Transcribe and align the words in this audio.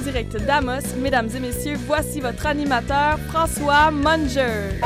direct 0.00 0.36
d'Amos. 0.44 0.94
Mesdames 0.98 1.28
et 1.34 1.40
messieurs, 1.40 1.76
voici 1.86 2.20
votre 2.20 2.46
animateur, 2.46 3.18
François 3.28 3.90
Munger. 3.90 4.78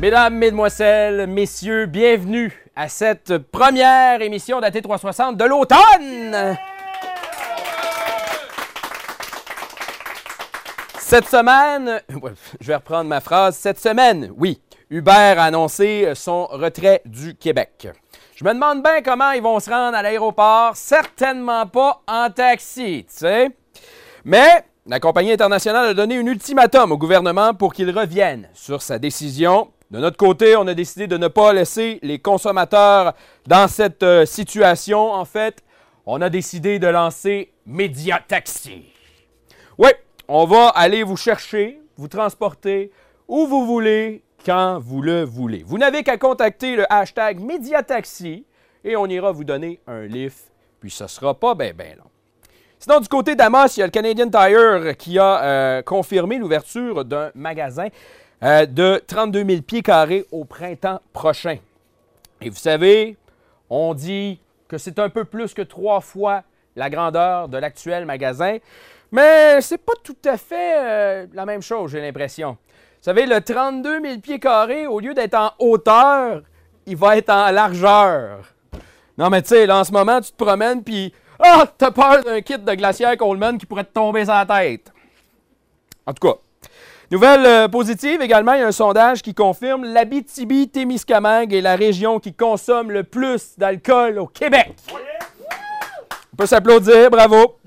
Mesdames, 0.00 0.34
Mesdemoiselles, 0.34 1.26
Messieurs, 1.28 1.86
bienvenue 1.86 2.52
à 2.76 2.88
cette 2.88 3.38
première 3.38 4.20
émission 4.20 4.60
d'AT 4.60 4.82
360 4.82 5.36
de 5.36 5.44
l'automne! 5.44 6.56
Cette 11.06 11.28
semaine, 11.28 12.00
je 12.60 12.66
vais 12.66 12.76
reprendre 12.76 13.10
ma 13.10 13.20
phrase, 13.20 13.56
cette 13.56 13.78
semaine, 13.78 14.32
oui, 14.38 14.58
Uber 14.88 15.12
a 15.12 15.44
annoncé 15.44 16.10
son 16.14 16.46
retrait 16.46 17.02
du 17.04 17.34
Québec. 17.36 17.88
Je 18.34 18.42
me 18.42 18.54
demande 18.54 18.82
bien 18.82 19.02
comment 19.02 19.30
ils 19.32 19.42
vont 19.42 19.60
se 19.60 19.68
rendre 19.68 19.98
à 19.98 20.02
l'aéroport, 20.02 20.74
certainement 20.74 21.66
pas 21.66 22.00
en 22.08 22.30
taxi, 22.30 23.04
tu 23.06 23.16
sais. 23.18 23.50
Mais 24.24 24.64
la 24.86 24.98
compagnie 24.98 25.30
internationale 25.30 25.88
a 25.88 25.94
donné 25.94 26.16
un 26.16 26.26
ultimatum 26.26 26.90
au 26.90 26.96
gouvernement 26.96 27.52
pour 27.52 27.74
qu'il 27.74 27.90
revienne 27.90 28.48
sur 28.54 28.80
sa 28.80 28.98
décision. 28.98 29.68
De 29.90 29.98
notre 29.98 30.16
côté, 30.16 30.56
on 30.56 30.66
a 30.66 30.74
décidé 30.74 31.06
de 31.06 31.18
ne 31.18 31.28
pas 31.28 31.52
laisser 31.52 31.98
les 32.02 32.18
consommateurs 32.18 33.12
dans 33.46 33.68
cette 33.68 34.02
euh, 34.02 34.24
situation. 34.24 35.12
En 35.12 35.26
fait, 35.26 35.62
on 36.06 36.22
a 36.22 36.30
décidé 36.30 36.78
de 36.78 36.86
lancer 36.86 37.52
Média 37.66 38.22
Taxi. 38.26 38.86
Oui, 39.76 39.90
on 40.28 40.46
va 40.46 40.68
aller 40.68 41.02
vous 41.02 41.16
chercher, 41.16 41.80
vous 41.96 42.08
transporter 42.08 42.90
où 43.28 43.46
vous 43.46 43.66
voulez, 43.66 44.22
quand 44.44 44.78
vous 44.78 45.00
le 45.00 45.24
voulez. 45.24 45.62
Vous 45.66 45.78
n'avez 45.78 46.02
qu'à 46.02 46.18
contacter 46.18 46.76
le 46.76 46.90
hashtag 46.92 47.40
Médiataxi 47.40 48.44
et 48.84 48.96
on 48.96 49.06
ira 49.06 49.32
vous 49.32 49.44
donner 49.44 49.80
un 49.86 50.02
lift, 50.02 50.50
puis 50.80 50.90
ce 50.90 51.06
sera 51.06 51.34
pas 51.34 51.54
bien 51.54 51.72
ben 51.74 51.96
long. 51.96 52.10
Sinon, 52.78 53.00
du 53.00 53.08
côté 53.08 53.34
d'Amos, 53.34 53.68
il 53.76 53.80
y 53.80 53.82
a 53.82 53.86
le 53.86 53.90
Canadian 53.90 54.28
Tire 54.28 54.96
qui 54.98 55.18
a 55.18 55.42
euh, 55.42 55.82
confirmé 55.82 56.36
l'ouverture 56.36 57.04
d'un 57.04 57.30
magasin 57.34 57.88
euh, 58.42 58.66
de 58.66 59.02
32 59.06 59.44
000 59.44 59.62
pieds 59.62 59.82
carrés 59.82 60.26
au 60.30 60.44
printemps 60.44 61.00
prochain. 61.14 61.56
Et 62.42 62.50
vous 62.50 62.56
savez, 62.56 63.16
on 63.70 63.94
dit 63.94 64.38
que 64.68 64.76
c'est 64.76 64.98
un 64.98 65.08
peu 65.08 65.24
plus 65.24 65.54
que 65.54 65.62
trois 65.62 66.00
fois 66.00 66.42
la 66.76 66.90
grandeur 66.90 67.48
de 67.48 67.56
l'actuel 67.56 68.04
magasin, 68.04 68.58
mais 69.14 69.60
c'est 69.60 69.78
pas 69.78 69.92
tout 70.02 70.16
à 70.24 70.36
fait 70.36 70.74
euh, 70.76 71.26
la 71.32 71.46
même 71.46 71.62
chose, 71.62 71.92
j'ai 71.92 72.00
l'impression. 72.00 72.50
Vous 72.50 73.00
savez, 73.00 73.26
le 73.26 73.40
32 73.40 74.00
000 74.02 74.18
pieds 74.18 74.40
carrés, 74.40 74.88
au 74.88 74.98
lieu 74.98 75.14
d'être 75.14 75.34
en 75.34 75.52
hauteur, 75.60 76.42
il 76.84 76.96
va 76.96 77.16
être 77.16 77.30
en 77.30 77.52
largeur. 77.52 78.40
Non, 79.16 79.30
mais 79.30 79.40
tu 79.42 79.50
sais, 79.50 79.66
là, 79.66 79.78
en 79.78 79.84
ce 79.84 79.92
moment, 79.92 80.20
tu 80.20 80.32
te 80.32 80.36
promènes, 80.36 80.82
puis 80.82 81.14
ah, 81.38 81.64
t'as 81.78 81.92
peur 81.92 82.24
d'un 82.24 82.40
kit 82.40 82.58
de 82.58 82.74
glacière 82.74 83.16
Coleman 83.16 83.56
qui 83.56 83.66
pourrait 83.66 83.84
te 83.84 83.92
tomber 83.92 84.24
sur 84.24 84.34
la 84.34 84.46
tête. 84.46 84.92
En 86.06 86.12
tout 86.12 86.26
cas, 86.26 86.34
nouvelle 87.12 87.46
euh, 87.46 87.68
positive 87.68 88.20
également, 88.20 88.54
il 88.54 88.60
y 88.60 88.62
a 88.62 88.66
un 88.66 88.72
sondage 88.72 89.22
qui 89.22 89.32
confirme 89.32 89.84
l'Abitibi-Témiscamingue 89.84 91.54
est 91.54 91.60
la 91.60 91.76
région 91.76 92.18
qui 92.18 92.34
consomme 92.34 92.90
le 92.90 93.04
plus 93.04 93.56
d'alcool 93.58 94.18
au 94.18 94.26
Québec. 94.26 94.74
On 96.32 96.36
peut 96.36 96.46
s'applaudir, 96.46 97.10
bravo. 97.10 97.60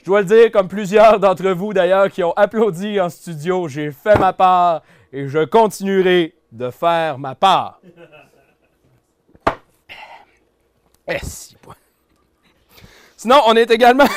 Je 0.00 0.04
dois 0.06 0.22
le 0.22 0.26
dire, 0.26 0.50
comme 0.50 0.66
plusieurs 0.66 1.20
d'entre 1.20 1.50
vous 1.50 1.74
d'ailleurs 1.74 2.10
qui 2.10 2.24
ont 2.24 2.32
applaudi 2.32 2.98
en 2.98 3.10
studio, 3.10 3.68
j'ai 3.68 3.90
fait 3.90 4.18
ma 4.18 4.32
part 4.32 4.80
et 5.12 5.28
je 5.28 5.44
continuerai 5.44 6.34
de 6.50 6.70
faire 6.70 7.18
ma 7.18 7.34
part. 7.34 7.82
Eh. 11.06 11.18
Sinon, 13.14 13.42
on 13.46 13.54
est 13.56 13.70
également. 13.70 14.06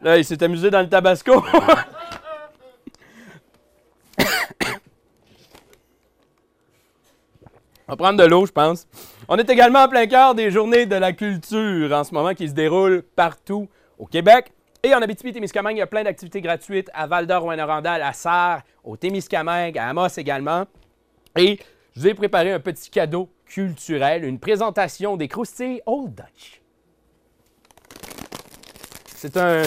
Là, 0.00 0.16
il 0.16 0.24
s'est 0.24 0.42
amusé 0.42 0.70
dans 0.70 0.80
le 0.80 0.88
tabasco. 0.88 1.44
On 7.86 7.92
va 7.92 7.96
prendre 7.96 8.18
de 8.18 8.24
l'eau, 8.24 8.46
je 8.46 8.52
pense. 8.52 8.88
On 9.26 9.38
est 9.38 9.48
également 9.48 9.84
en 9.84 9.88
plein 9.88 10.06
cœur 10.06 10.34
des 10.34 10.50
journées 10.50 10.84
de 10.84 10.96
la 10.96 11.14
culture 11.14 11.92
en 11.92 12.04
ce 12.04 12.12
moment 12.12 12.34
qui 12.34 12.46
se 12.46 12.52
déroulent 12.52 13.02
partout 13.02 13.68
au 13.98 14.04
Québec. 14.04 14.52
Et 14.82 14.94
en 14.94 15.00
Abitibi-Témiscamingue, 15.00 15.76
il 15.76 15.78
y 15.78 15.82
a 15.82 15.86
plein 15.86 16.02
d'activités 16.02 16.42
gratuites 16.42 16.90
à 16.92 17.06
Val-d'Or, 17.06 17.44
Rouyn-Noranda, 17.44 17.94
à 17.94 18.12
Sarre, 18.12 18.60
au 18.82 18.98
Témiscamingue, 18.98 19.78
à 19.78 19.88
Amos 19.88 20.08
également. 20.18 20.66
Et 21.38 21.58
je 21.96 22.00
vous 22.00 22.08
ai 22.08 22.14
préparé 22.14 22.52
un 22.52 22.60
petit 22.60 22.90
cadeau 22.90 23.30
culturel, 23.46 24.24
une 24.24 24.38
présentation 24.38 25.16
des 25.16 25.26
croustilles 25.26 25.80
Old 25.86 26.14
Dutch. 26.14 26.60
C'est 29.16 29.38
un, 29.38 29.62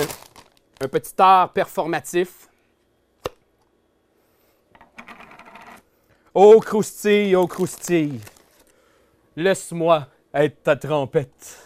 un 0.81 0.87
petit 0.87 1.13
art 1.17 1.51
performatif. 1.51 2.47
Oh 6.35 6.59
croustille, 6.59 7.35
oh 7.35 7.47
croustille, 7.47 8.19
laisse-moi 9.37 10.07
être 10.33 10.63
ta 10.63 10.75
trompette. 10.75 11.63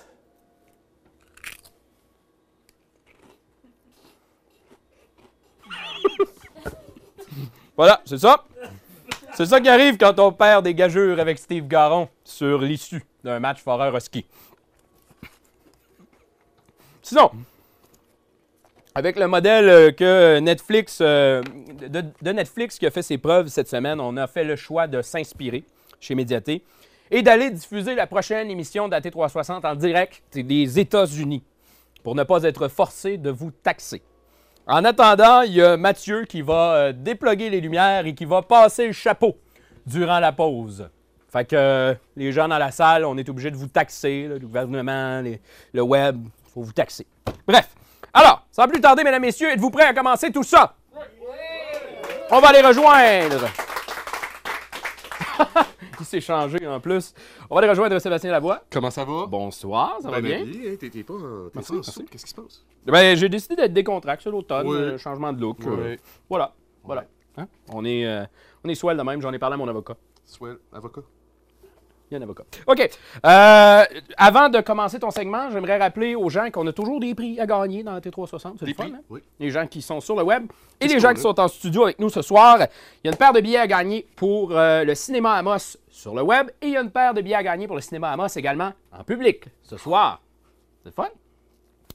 voilà, 7.76 8.02
c'est 8.06 8.20
ça. 8.20 8.44
C'est 9.34 9.46
ça 9.46 9.62
qui 9.62 9.70
arrive 9.70 9.98
quand 9.98 10.20
on 10.20 10.34
perd 10.34 10.66
des 10.66 10.76
gageurs 10.76 11.20
avec 11.20 11.40
Steve 11.40 11.68
Garon 11.68 12.10
sur 12.24 12.60
l'issue 12.60 13.04
d'un 13.24 13.40
match 13.40 13.62
foreur 13.62 14.00
ski. 14.02 14.26
Sinon, 17.02 17.32
avec 18.94 19.18
le 19.18 19.28
modèle 19.28 19.70
euh, 19.70 19.92
que 19.92 20.40
Netflix, 20.40 21.00
euh, 21.02 21.42
de, 21.80 22.04
de 22.22 22.32
Netflix 22.32 22.78
qui 22.78 22.86
a 22.86 22.92
fait 22.92 23.02
ses 23.02 23.18
preuves 23.18 23.48
cette 23.48 23.70
semaine, 23.70 24.02
on 24.02 24.18
a 24.18 24.28
fait 24.28 24.44
le 24.44 24.58
choix 24.58 24.88
de 24.88 25.02
s'inspirer 25.02 25.64
chez 26.00 26.14
Médiaté 26.14 26.64
et 27.12 27.22
d'aller 27.22 27.52
diffuser 27.52 27.94
la 27.94 28.08
prochaine 28.08 28.50
émission 28.50 28.88
d'AT360 28.88 29.66
en 29.68 29.76
direct 29.76 30.24
des 30.34 30.80
États-Unis 30.80 31.44
pour 32.04 32.16
ne 32.16 32.24
pas 32.24 32.42
être 32.44 32.68
forcé 32.70 33.18
de 33.18 33.30
vous 33.30 33.52
taxer. 33.52 34.02
En 34.66 34.84
attendant, 34.86 35.42
il 35.42 35.54
y 35.54 35.62
a 35.62 35.76
Mathieu 35.78 36.26
qui 36.26 36.42
va 36.42 36.74
euh, 36.76 36.94
déploguer 36.94 37.50
les 37.50 37.60
lumières 37.62 38.06
et 38.06 38.14
qui 38.16 38.26
va 38.26 38.42
passer 38.42 38.88
le 38.88 38.94
chapeau 38.94 39.38
durant 39.86 40.20
la 40.20 40.32
pause. 40.32 40.90
Fait 41.32 41.46
que 41.46 41.56
euh, 41.56 41.94
les 42.16 42.32
gens 42.32 42.48
dans 42.48 42.58
la 42.58 42.72
salle, 42.72 43.06
on 43.06 43.18
est 43.18 43.28
obligé 43.30 43.52
de 43.52 43.56
vous 43.58 43.68
taxer, 43.68 44.28
le 44.28 44.40
gouvernement, 44.40 45.22
les- 45.22 45.42
le 45.74 45.82
web, 45.82 46.18
il 46.48 46.52
faut 46.54 46.62
vous 46.62 46.74
taxer. 46.74 47.06
Bref. 47.48 47.70
Alors, 48.14 48.46
sans 48.52 48.68
plus 48.68 48.82
tarder, 48.82 49.04
mesdames, 49.04 49.22
messieurs, 49.22 49.50
êtes-vous 49.52 49.70
prêts 49.72 49.86
à 49.86 49.94
commencer 49.94 50.32
tout 50.32 50.44
ça? 50.44 50.76
On 52.30 52.40
va 52.40 52.52
les 52.52 52.62
rejoindre. 52.62 53.48
il 56.02 56.06
s'est 56.06 56.22
changé 56.22 56.66
en 56.68 56.80
plus. 56.80 57.14
On 57.50 57.56
va 57.56 57.62
les 57.62 57.70
rejoindre 57.70 57.98
Sébastien 58.00 58.32
Lavoie. 58.32 58.64
Comment 58.70 58.92
ça 58.92 59.06
va? 59.06 59.26
Bonsoir, 59.28 59.98
ça 60.02 60.10
va 60.10 60.22
Ben, 60.22 60.44
bien? 60.44 60.44
oui, 60.44 60.78
T'es 60.78 60.90
pas 61.04 61.14
pas 61.14 61.20
en 61.20 61.50
merci. 61.56 61.84
soupe, 61.92 62.10
Qu'est-ce 62.10 62.26
qui 62.26 62.32
se 62.32 62.36
passe? 62.36 62.66
Ben, 62.86 63.16
j'ai 63.16 63.30
décidé 63.30 63.56
d'être 63.56 63.74
décontracté 63.74 64.24
sur 64.24 64.32
l'automne, 64.32 64.68
Oui. 64.68 64.76
euh, 64.78 64.98
changement 64.98 65.32
de 65.32 65.40
look. 65.40 65.58
euh, 65.66 65.92
Oui. 65.92 66.00
voilà, 66.30 66.54
voilà. 66.84 67.06
Hein? 67.38 67.48
On 67.72 67.86
est, 67.86 68.06
euh, 68.06 68.26
on 68.64 68.70
est 68.70 68.76
swell 68.76 68.98
de 68.98 69.04
même, 69.04 69.22
j'en 69.22 69.32
ai 69.32 69.40
parlé 69.40 69.54
à 69.54 69.58
mon 69.58 69.68
avocat. 69.68 69.96
Swell, 70.26 70.58
avocat. 70.74 71.02
Il 72.12 72.16
y 72.16 72.18
a 72.18 72.20
un 72.20 72.24
avocat. 72.24 72.44
OK. 72.68 72.90
Euh, 73.26 73.84
avant 74.18 74.50
de 74.50 74.60
commencer 74.60 75.00
ton 75.00 75.12
segment, 75.12 75.50
j'aimerais 75.50 75.78
rappeler 75.78 76.14
aux 76.14 76.30
gens 76.30 76.52
qu'on 76.52 76.68
a 76.68 76.74
toujours 76.74 77.00
des 77.00 77.16
prix 77.16 77.40
à 77.40 77.46
gagner 77.46 77.84
dans 77.84 77.94
la 77.94 78.02
T360. 78.02 78.56
C'est 78.60 78.66
le 78.66 78.74
fun, 78.74 78.84
prix? 78.84 78.94
hein? 78.94 79.00
Oui. 79.10 79.22
Les 79.40 79.50
gens 79.50 79.66
qui 79.66 79.82
sont 79.82 80.02
sur 80.02 80.18
le 80.18 80.24
web 80.24 80.44
et 80.82 80.88
les 80.88 81.00
gens 81.00 81.14
qui 81.14 81.22
sont 81.22 81.40
en 81.40 81.48
studio 81.48 81.84
avec 81.86 82.00
nous 82.00 82.10
ce 82.10 82.22
soir. 82.22 82.58
Il 82.60 83.08
y 83.08 83.08
a 83.08 83.12
une 83.12 83.18
paire 83.18 83.32
de 83.32 83.40
billets 83.40 83.60
à 83.60 83.68
gagner 83.68 84.06
pour 84.18 84.52
euh, 84.52 84.84
le 84.84 84.94
cinéma 84.94 85.36
Amos 85.36 85.78
sur 85.90 86.14
le 86.14 86.22
web 86.22 86.50
et 86.62 86.68
il 86.68 86.74
y 86.74 86.78
a 86.78 86.82
une 86.82 86.92
paire 86.92 87.14
de 87.14 87.22
billets 87.22 87.36
à 87.36 87.44
gagner 87.44 87.66
pour 87.66 87.78
le 87.78 87.82
cinéma 87.82 88.12
Amos 88.12 88.28
également 88.36 88.74
en 88.92 89.06
public 89.06 89.46
ce 89.64 89.78
soir. 89.78 90.22
C'est 90.84 90.90
le 90.90 90.94
fun? 90.94 91.08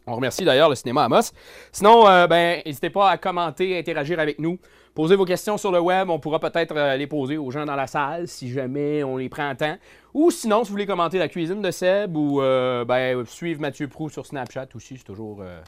On 0.06 0.14
remercie 0.14 0.44
d'ailleurs 0.44 0.70
le 0.70 0.76
cinéma 0.76 1.04
Amos. 1.04 1.32
Sinon, 1.72 2.08
euh, 2.08 2.26
ben, 2.26 2.62
n'hésitez 2.64 2.88
pas 2.90 3.10
à 3.10 3.18
commenter, 3.18 3.78
interagir 3.78 4.18
avec 4.18 4.38
nous. 4.38 4.58
Posez 4.96 5.14
vos 5.14 5.24
questions 5.26 5.58
sur 5.58 5.70
le 5.70 5.78
web. 5.78 6.08
On 6.10 6.18
pourra 6.18 6.40
peut-être 6.40 6.74
euh, 6.74 6.96
les 6.96 7.06
poser 7.06 7.36
aux 7.36 7.50
gens 7.50 7.64
dans 7.66 7.76
la 7.76 7.86
salle 7.86 8.26
si 8.26 8.50
jamais 8.50 9.04
on 9.04 9.18
les 9.18 9.28
prend 9.28 9.48
en 9.50 9.54
temps. 9.54 9.76
Ou 10.14 10.30
sinon, 10.30 10.64
si 10.64 10.68
vous 10.70 10.72
voulez 10.72 10.86
commenter 10.86 11.18
la 11.18 11.28
cuisine 11.28 11.60
de 11.60 11.70
Seb 11.70 12.16
ou 12.16 12.40
euh, 12.40 12.84
ben, 12.86 13.24
suivre 13.26 13.60
Mathieu 13.60 13.86
Prou 13.88 14.08
sur 14.08 14.24
Snapchat 14.26 14.66
aussi, 14.74 14.96
c'est 14.96 15.04
toujours 15.04 15.38
euh, 15.42 15.60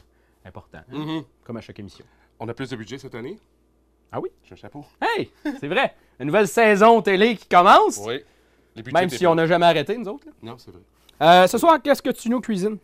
important, 0.43 0.79
hein, 0.91 0.97
Mhm. 0.97 1.23
comme 1.43 1.57
à 1.57 1.61
chaque 1.61 1.79
émission. 1.79 2.03
On 2.39 2.49
a 2.49 2.53
plus 2.55 2.69
de 2.71 2.75
budget 2.75 2.97
cette 2.97 3.13
année? 3.13 3.37
Ah 4.11 4.19
oui? 4.19 4.29
J'ai 4.43 4.53
un 4.53 4.57
chapeau. 4.57 4.83
Hey! 4.99 5.29
C'est 5.59 5.67
vrai! 5.67 5.93
Une 6.19 6.25
nouvelle 6.25 6.47
saison 6.47 6.99
télé 7.03 7.35
qui 7.35 7.47
commence, 7.47 8.01
Oui. 8.03 8.23
Les 8.75 8.81
même 8.91 9.09
si 9.09 9.27
on 9.27 9.35
n'a 9.35 9.45
jamais 9.45 9.67
arrêté, 9.67 9.95
nous 9.97 10.07
autres. 10.07 10.25
là. 10.25 10.31
Non, 10.41 10.55
c'est 10.57 10.71
vrai. 10.71 10.81
Euh, 11.21 11.45
ce 11.47 11.57
soir, 11.59 11.79
qu'est-ce 11.83 12.01
que 12.01 12.09
tu 12.09 12.29
nous 12.29 12.39
cuisines? 12.41 12.77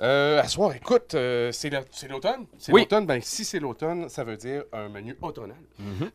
Euh, 0.00 0.40
à 0.40 0.48
soir, 0.48 0.74
écoute, 0.74 1.14
euh, 1.14 1.52
c'est 1.52 1.70
la- 1.70 1.84
c'est 1.90 2.08
l'automne. 2.08 2.46
C'est 2.58 2.72
Oui. 2.72 2.82
l'automne. 2.82 3.06
Ben, 3.06 3.20
si 3.22 3.44
c'est 3.44 3.60
l'automne, 3.60 4.08
ça 4.08 4.24
veut 4.24 4.36
dire 4.36 4.64
un 4.72 4.88
menu 4.88 5.16
automnal. 5.22 5.56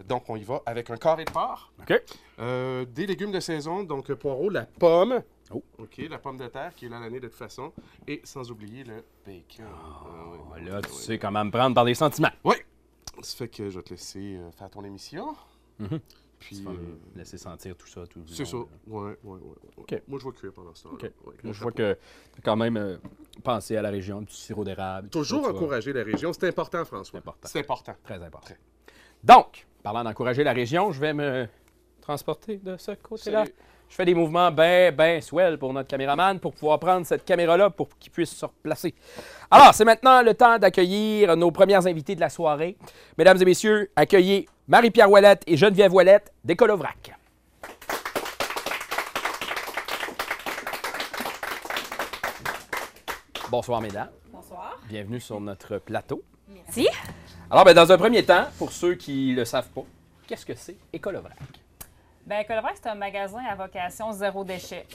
Donc, 0.07 0.23
on 0.29 0.35
y 0.35 0.43
va 0.43 0.61
avec 0.65 0.89
un 0.89 0.97
carré 0.97 1.25
de 1.25 1.31
porc, 1.31 1.71
OK. 1.81 1.93
euh, 2.39 2.85
des 2.85 3.05
légumes 3.05 3.31
de 3.31 3.39
saison, 3.39 3.83
donc 3.83 4.07
le 4.09 4.15
poireau, 4.15 4.49
la 4.49 4.65
pomme. 4.65 5.21
Oh. 5.51 5.63
OK, 5.79 5.97
la 6.09 6.19
pomme 6.19 6.37
de 6.37 6.45
terre 6.47 6.75
qui 6.75 6.85
est 6.85 6.89
là 6.89 6.99
l'année 6.99 7.19
de 7.19 7.27
toute 7.27 7.37
façon. 7.37 7.73
Et 8.07 8.21
sans 8.23 8.51
oublier 8.51 8.83
le 8.83 9.03
bacon. 9.25 9.65
Ah, 9.67 10.53
ouais. 10.53 10.61
Là, 10.69 10.81
tu 10.81 10.91
sais 10.91 11.17
comment 11.17 11.43
me 11.43 11.49
prendre 11.51 11.73
par 11.73 11.85
des 11.85 11.95
sentiments. 11.95 12.29
Oui. 12.43 12.55
Ça 13.21 13.35
fait 13.37 13.47
que 13.47 13.69
je 13.69 13.77
vais 13.79 13.83
te 13.83 13.89
laisser 13.89 14.35
euh, 14.37 14.51
faire 14.51 14.69
ton 14.69 14.83
émission. 14.83 15.35
Mhm. 15.79 15.99
Puis, 16.39 16.63
euh, 16.65 16.71
laisser 17.15 17.37
sentir 17.37 17.75
tout 17.75 17.87
ça. 17.87 18.07
Tout 18.07 18.19
le 18.19 18.25
c'est 18.27 18.45
ça. 18.45 18.55
long, 18.55 18.67
Ouais, 18.87 19.09
ouais, 19.09 19.17
ouais. 19.23 19.39
ouais. 19.41 19.55
OK. 19.77 20.01
Moi, 20.07 20.19
je 20.21 20.25
vais 20.25 20.31
cuire 20.31 20.53
pendant 20.53 20.73
ce 20.73 20.83
temps-là. 20.83 20.95
OK. 20.95 21.11
Ouais, 21.27 21.33
mon 21.43 21.53
Je 21.53 21.61
vois 21.61 21.71
que 21.71 21.93
tu 21.93 22.39
as 22.39 22.41
quand 22.43 22.55
même 22.55 22.77
euh, 22.77 22.97
pensé 23.43 23.75
à 23.75 23.81
la 23.81 23.89
région, 23.89 24.21
du 24.21 24.33
sirop 24.33 24.63
d'érable. 24.63 25.09
Toujours 25.09 25.43
ça, 25.45 25.51
encourager 25.51 25.91
la 25.93 26.03
région. 26.03 26.31
C'est 26.33 26.47
important, 26.47 26.85
François. 26.85 27.11
C'est 27.11 27.17
important. 27.17 27.49
C'est 27.51 27.59
important. 27.59 27.95
Très 28.03 28.15
important. 28.23 28.45
Très. 28.45 28.57
Donc, 29.23 29.67
parlant 29.83 30.03
d'encourager 30.03 30.43
la 30.43 30.53
région, 30.53 30.91
je 30.91 30.99
vais 30.99 31.13
me 31.13 31.47
transporter 32.01 32.57
de 32.57 32.77
ce 32.77 32.91
côté-là. 32.91 33.45
Je 33.89 33.95
fais 33.95 34.05
des 34.05 34.13
mouvements 34.13 34.51
bien, 34.51 34.91
bien 34.91 35.19
swell 35.19 35.57
pour 35.57 35.73
notre 35.73 35.87
caméraman 35.87 36.39
pour 36.39 36.53
pouvoir 36.53 36.79
prendre 36.79 37.05
cette 37.07 37.25
caméra-là 37.25 37.71
pour 37.71 37.89
qu'il 37.97 38.11
puisse 38.11 38.29
se 38.35 38.45
replacer. 38.45 38.93
Alors, 39.49 39.73
c'est 39.73 39.83
maintenant 39.83 40.21
le 40.21 40.35
temps 40.35 40.59
d'accueillir 40.59 41.35
nos 41.35 41.49
premières 41.51 41.87
invités 41.87 42.13
de 42.15 42.19
la 42.19 42.29
soirée. 42.29 42.77
Mesdames 43.17 43.41
et 43.41 43.45
messieurs, 43.45 43.89
accueillez 43.95 44.47
Marie-Pierre 44.69 45.09
Ouellette 45.09 45.41
et 45.47 45.57
Geneviève 45.57 45.91
Ouellette 45.91 46.31
d'Écolovrac. 46.43 47.11
Bonsoir, 53.49 53.81
mesdames. 53.81 54.11
Bonsoir. 54.31 54.77
Bienvenue 54.87 55.19
sur 55.19 55.41
notre 55.41 55.79
plateau. 55.79 56.21
Merci. 56.47 56.87
Alors, 57.49 57.65
ben, 57.65 57.73
dans 57.73 57.91
un 57.91 57.97
premier 57.97 58.23
temps, 58.23 58.45
pour 58.59 58.71
ceux 58.71 58.93
qui 58.93 59.31
ne 59.31 59.37
le 59.37 59.45
savent 59.45 59.69
pas, 59.69 59.81
qu'est-ce 60.27 60.45
que 60.45 60.53
c'est 60.53 60.77
Écolovrac? 60.93 61.33
Bien, 62.27 62.43
Colvrac, 62.43 62.75
c'est 62.75 62.89
un 62.89 62.95
magasin 62.95 63.43
à 63.49 63.55
vocation 63.55 64.11
zéro 64.11 64.43
déchet. 64.43 64.85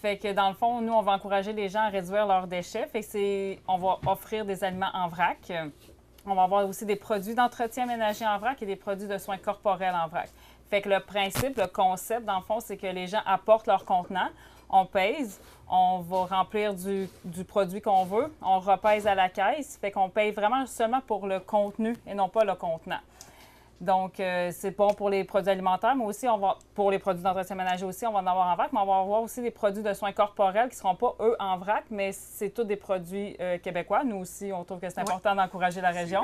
Fait 0.00 0.16
que 0.16 0.32
dans 0.32 0.48
le 0.48 0.54
fond, 0.54 0.80
nous, 0.80 0.92
on 0.92 1.02
va 1.02 1.10
encourager 1.10 1.52
les 1.52 1.68
gens 1.68 1.80
à 1.80 1.88
réduire 1.88 2.24
leurs 2.24 2.46
déchets. 2.46 2.86
Fait 2.86 3.00
que 3.00 3.06
c'est, 3.06 3.58
on 3.66 3.78
va 3.78 3.98
offrir 4.06 4.44
des 4.44 4.62
aliments 4.62 4.90
en 4.94 5.08
vrac. 5.08 5.52
On 6.24 6.34
va 6.34 6.44
avoir 6.44 6.68
aussi 6.68 6.86
des 6.86 6.96
produits 6.96 7.34
d'entretien 7.34 7.84
ménager 7.84 8.24
en 8.24 8.38
vrac 8.38 8.62
et 8.62 8.66
des 8.66 8.76
produits 8.76 9.08
de 9.08 9.18
soins 9.18 9.38
corporels 9.38 9.94
en 9.94 10.06
vrac. 10.06 10.30
Fait 10.70 10.80
que 10.80 10.88
le 10.88 11.00
principe, 11.00 11.56
le 11.56 11.66
concept, 11.66 12.24
dans 12.24 12.36
le 12.36 12.42
fond, 12.42 12.60
c'est 12.60 12.76
que 12.76 12.86
les 12.86 13.06
gens 13.06 13.22
apportent 13.26 13.66
leur 13.66 13.84
contenant, 13.84 14.28
on 14.70 14.86
pèse, 14.86 15.40
on 15.68 15.98
va 15.98 16.24
remplir 16.24 16.74
du, 16.74 17.08
du 17.24 17.44
produit 17.44 17.82
qu'on 17.82 18.04
veut, 18.04 18.32
on 18.40 18.58
repèse 18.60 19.06
à 19.06 19.14
la 19.14 19.28
caisse. 19.28 19.76
Fait 19.78 19.90
qu'on 19.90 20.08
paye 20.08 20.30
vraiment 20.30 20.64
seulement 20.66 21.00
pour 21.00 21.26
le 21.26 21.40
contenu 21.40 21.96
et 22.06 22.14
non 22.14 22.28
pas 22.28 22.44
le 22.44 22.54
contenant. 22.54 23.00
Donc, 23.82 24.20
euh, 24.20 24.50
c'est 24.52 24.76
bon 24.76 24.94
pour 24.94 25.10
les 25.10 25.24
produits 25.24 25.50
alimentaires, 25.50 25.96
mais 25.96 26.04
aussi 26.04 26.28
on 26.28 26.38
va, 26.38 26.56
pour 26.72 26.92
les 26.92 27.00
produits 27.00 27.24
d'entretien 27.24 27.56
ménager 27.56 27.84
aussi, 27.84 28.06
on 28.06 28.12
va 28.12 28.20
en 28.20 28.26
avoir 28.28 28.46
en 28.46 28.54
vrac, 28.54 28.72
mais 28.72 28.78
on 28.78 28.86
va 28.86 29.00
avoir 29.00 29.22
aussi 29.22 29.42
des 29.42 29.50
produits 29.50 29.82
de 29.82 29.92
soins 29.92 30.12
corporels 30.12 30.68
qui 30.68 30.76
ne 30.76 30.78
seront 30.78 30.94
pas, 30.94 31.16
eux, 31.18 31.34
en 31.40 31.58
vrac, 31.58 31.86
mais 31.90 32.12
c'est 32.12 32.50
tous 32.50 32.62
des 32.62 32.76
produits 32.76 33.36
euh, 33.40 33.58
québécois. 33.58 34.04
Nous 34.04 34.18
aussi, 34.18 34.52
on 34.54 34.62
trouve 34.62 34.78
que 34.78 34.88
c'est 34.88 35.00
important 35.00 35.34
d'encourager 35.34 35.80
la 35.80 35.90
région. 35.90 36.20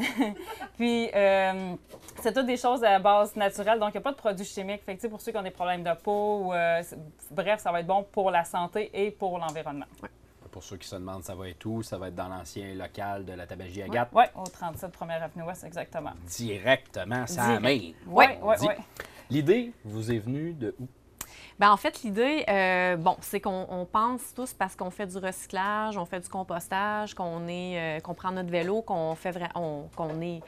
Puis, 0.76 1.08
euh, 1.14 1.74
c'est 2.22 2.32
toutes 2.32 2.46
des 2.46 2.56
choses 2.56 2.82
à 2.82 2.98
base 2.98 3.36
naturelle, 3.36 3.78
donc 3.78 3.90
il 3.90 3.98
n'y 3.98 4.02
a 4.02 4.02
pas 4.02 4.10
de 4.10 4.16
produits 4.16 4.44
chimiques. 4.44 4.82
Fait 4.82 4.96
que, 4.96 5.06
pour 5.06 5.20
ceux 5.20 5.30
qui 5.30 5.38
ont 5.38 5.42
des 5.42 5.50
problèmes 5.52 5.84
de 5.84 5.94
peau, 5.94 6.46
ou, 6.46 6.54
bref, 7.30 7.60
ça 7.60 7.70
va 7.70 7.80
être 7.80 7.86
bon 7.86 8.04
pour 8.10 8.32
la 8.32 8.42
santé 8.42 8.90
et 8.92 9.12
pour 9.12 9.38
l'environnement. 9.38 9.86
Pour 10.56 10.64
ceux 10.64 10.78
qui 10.78 10.88
se 10.88 10.96
demandent, 10.96 11.22
ça 11.22 11.34
va 11.34 11.50
être 11.50 11.66
où? 11.66 11.82
Ça 11.82 11.98
va 11.98 12.08
être 12.08 12.14
dans 12.14 12.28
l'ancien 12.28 12.72
local 12.72 13.26
de 13.26 13.34
la 13.34 13.46
tabagie 13.46 13.82
Agathe. 13.82 14.08
Oui, 14.14 14.24
au 14.34 14.44
37 14.44 14.90
première 14.90 15.22
Avenue 15.22 15.44
Ouest, 15.44 15.64
exactement. 15.64 16.12
Directement, 16.26 17.26
ça 17.26 17.58
Direct. 17.58 17.62
main. 17.62 17.92
Oui, 18.06 18.24
oui, 18.40 18.54
oui. 18.62 18.74
L'idée 19.28 19.74
vous 19.84 20.10
est 20.10 20.18
venue 20.18 20.54
de 20.54 20.74
où? 20.80 20.88
Ben, 21.58 21.70
en 21.70 21.76
fait, 21.76 22.02
l'idée, 22.02 22.46
euh, 22.48 22.96
bon, 22.96 23.18
c'est 23.20 23.38
qu'on 23.38 23.66
on 23.68 23.84
pense 23.84 24.32
tous 24.34 24.54
parce 24.54 24.74
qu'on 24.74 24.88
fait 24.88 25.06
du 25.06 25.18
recyclage, 25.18 25.98
on 25.98 26.06
fait 26.06 26.20
du 26.20 26.28
compostage, 26.30 27.12
qu'on 27.12 27.46
est, 27.48 27.98
euh, 27.98 28.00
qu'on 28.00 28.14
prend 28.14 28.30
notre 28.32 28.48
vélo, 28.48 28.80
qu'on 28.80 29.14
fait 29.14 29.38
qu'on 29.54 30.22
est 30.22 30.40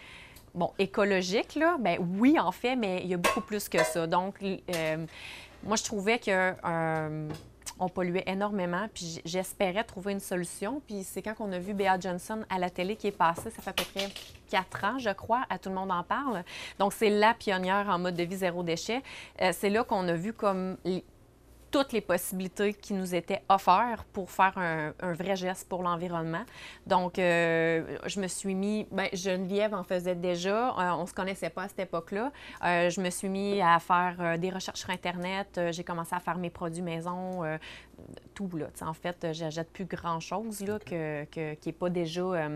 bon 0.54 0.72
écologique 0.78 1.54
là. 1.54 1.76
Ben 1.78 1.98
oui, 2.18 2.38
en 2.40 2.50
fait, 2.50 2.76
mais 2.76 3.02
il 3.02 3.08
y 3.08 3.14
a 3.14 3.18
beaucoup 3.18 3.42
plus 3.42 3.68
que 3.68 3.84
ça. 3.84 4.06
Donc, 4.06 4.42
euh, 4.42 5.06
moi, 5.64 5.76
je 5.76 5.84
trouvais 5.84 6.18
que 6.18 6.54
euh, 6.64 7.28
on 7.78 7.88
polluait 7.88 8.24
énormément, 8.26 8.88
puis 8.92 9.20
j'espérais 9.24 9.84
trouver 9.84 10.12
une 10.12 10.20
solution. 10.20 10.82
Puis 10.86 11.04
c'est 11.04 11.22
quand 11.22 11.34
on 11.40 11.52
a 11.52 11.58
vu 11.58 11.74
Bea 11.74 11.98
Johnson 11.98 12.44
à 12.50 12.58
la 12.58 12.70
télé 12.70 12.96
qui 12.96 13.08
est 13.08 13.12
passée, 13.12 13.50
ça 13.50 13.62
fait 13.62 13.70
à 13.70 13.72
peu 13.72 13.84
près 13.94 14.08
quatre 14.48 14.84
ans, 14.84 14.98
je 14.98 15.10
crois, 15.10 15.44
à 15.50 15.58
Tout 15.58 15.68
le 15.68 15.74
monde 15.74 15.90
en 15.90 16.02
parle. 16.02 16.42
Donc, 16.78 16.92
c'est 16.92 17.10
la 17.10 17.34
pionnière 17.34 17.88
en 17.88 17.98
mode 17.98 18.14
de 18.14 18.22
vie 18.22 18.36
zéro 18.36 18.62
déchet. 18.62 19.02
Euh, 19.42 19.52
c'est 19.52 19.70
là 19.70 19.84
qu'on 19.84 20.06
a 20.08 20.14
vu 20.14 20.32
comme 20.32 20.76
toutes 21.70 21.92
les 21.92 22.00
possibilités 22.00 22.72
qui 22.74 22.94
nous 22.94 23.14
étaient 23.14 23.42
offertes 23.48 24.06
pour 24.12 24.30
faire 24.30 24.56
un, 24.56 24.92
un 25.00 25.12
vrai 25.12 25.36
geste 25.36 25.68
pour 25.68 25.82
l'environnement. 25.82 26.44
Donc, 26.86 27.18
euh, 27.18 27.98
je 28.06 28.20
me 28.20 28.26
suis 28.26 28.54
mis, 28.54 28.86
ben, 28.90 29.08
Geneviève 29.12 29.74
en 29.74 29.84
faisait 29.84 30.14
déjà, 30.14 30.70
euh, 30.70 30.90
on 30.92 31.02
ne 31.02 31.06
se 31.06 31.14
connaissait 31.14 31.50
pas 31.50 31.64
à 31.64 31.68
cette 31.68 31.80
époque-là. 31.80 32.32
Euh, 32.64 32.90
je 32.90 33.00
me 33.00 33.10
suis 33.10 33.28
mis 33.28 33.60
à 33.60 33.78
faire 33.78 34.38
des 34.38 34.50
recherches 34.50 34.80
sur 34.80 34.90
Internet, 34.90 35.60
j'ai 35.70 35.84
commencé 35.84 36.14
à 36.14 36.20
faire 36.20 36.38
mes 36.38 36.50
produits 36.50 36.82
maison, 36.82 37.42
tout, 38.34 38.50
là. 38.56 38.66
En 38.82 38.94
fait, 38.94 39.28
j'achète 39.32 39.70
plus 39.70 39.84
grand-chose, 39.84 40.64
que- 40.86 41.24
qui 41.54 41.68
n'est 41.68 41.72
pas 41.72 41.90
déjà... 41.90 42.48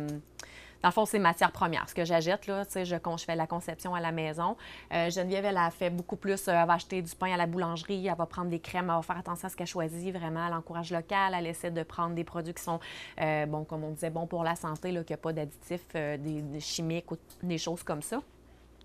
dans 0.82 0.88
le 0.88 0.92
fond, 0.92 1.04
c'est 1.04 1.18
matière 1.18 1.52
première. 1.52 1.88
Ce 1.88 1.94
que 1.94 2.04
j'achète, 2.04 2.46
là, 2.46 2.64
tu 2.64 2.72
sais, 2.72 2.84
je, 2.84 2.96
je 2.96 3.24
fais 3.24 3.36
la 3.36 3.46
conception 3.46 3.94
à 3.94 4.00
la 4.00 4.12
maison. 4.12 4.56
Euh, 4.92 5.10
Geneviève, 5.10 5.44
elle 5.44 5.56
a 5.56 5.70
fait 5.70 5.90
beaucoup 5.90 6.16
plus. 6.16 6.48
euh, 6.48 6.52
elle 6.52 6.66
va 6.66 6.74
acheter 6.74 7.02
du 7.02 7.14
pain 7.14 7.32
à 7.32 7.36
la 7.36 7.46
boulangerie, 7.46 8.06
elle 8.06 8.16
va 8.16 8.26
prendre 8.26 8.50
des 8.50 8.60
crèmes, 8.60 8.90
elle 8.90 8.96
va 8.96 9.02
faire 9.02 9.18
attention 9.18 9.46
à 9.46 9.50
ce 9.50 9.56
qu'elle 9.56 9.66
choisit. 9.66 10.14
Vraiment, 10.14 10.46
elle 10.46 10.54
encourage 10.54 10.90
local, 10.92 11.34
elle 11.36 11.46
essaie 11.46 11.70
de 11.70 11.82
prendre 11.82 12.14
des 12.14 12.24
produits 12.24 12.54
qui 12.54 12.62
sont, 12.62 12.80
euh, 13.20 13.46
bon, 13.46 13.64
comme 13.64 13.84
on 13.84 13.90
disait, 13.90 14.10
bons 14.10 14.26
pour 14.26 14.44
la 14.44 14.56
santé, 14.56 14.90
qu'il 14.90 15.04
n'y 15.08 15.14
a 15.14 15.16
pas 15.18 15.32
d'additifs, 15.32 15.86
des 15.94 16.60
chimiques 16.60 17.10
ou 17.12 17.16
des 17.42 17.58
choses 17.58 17.82
comme 17.82 18.02
ça. 18.02 18.20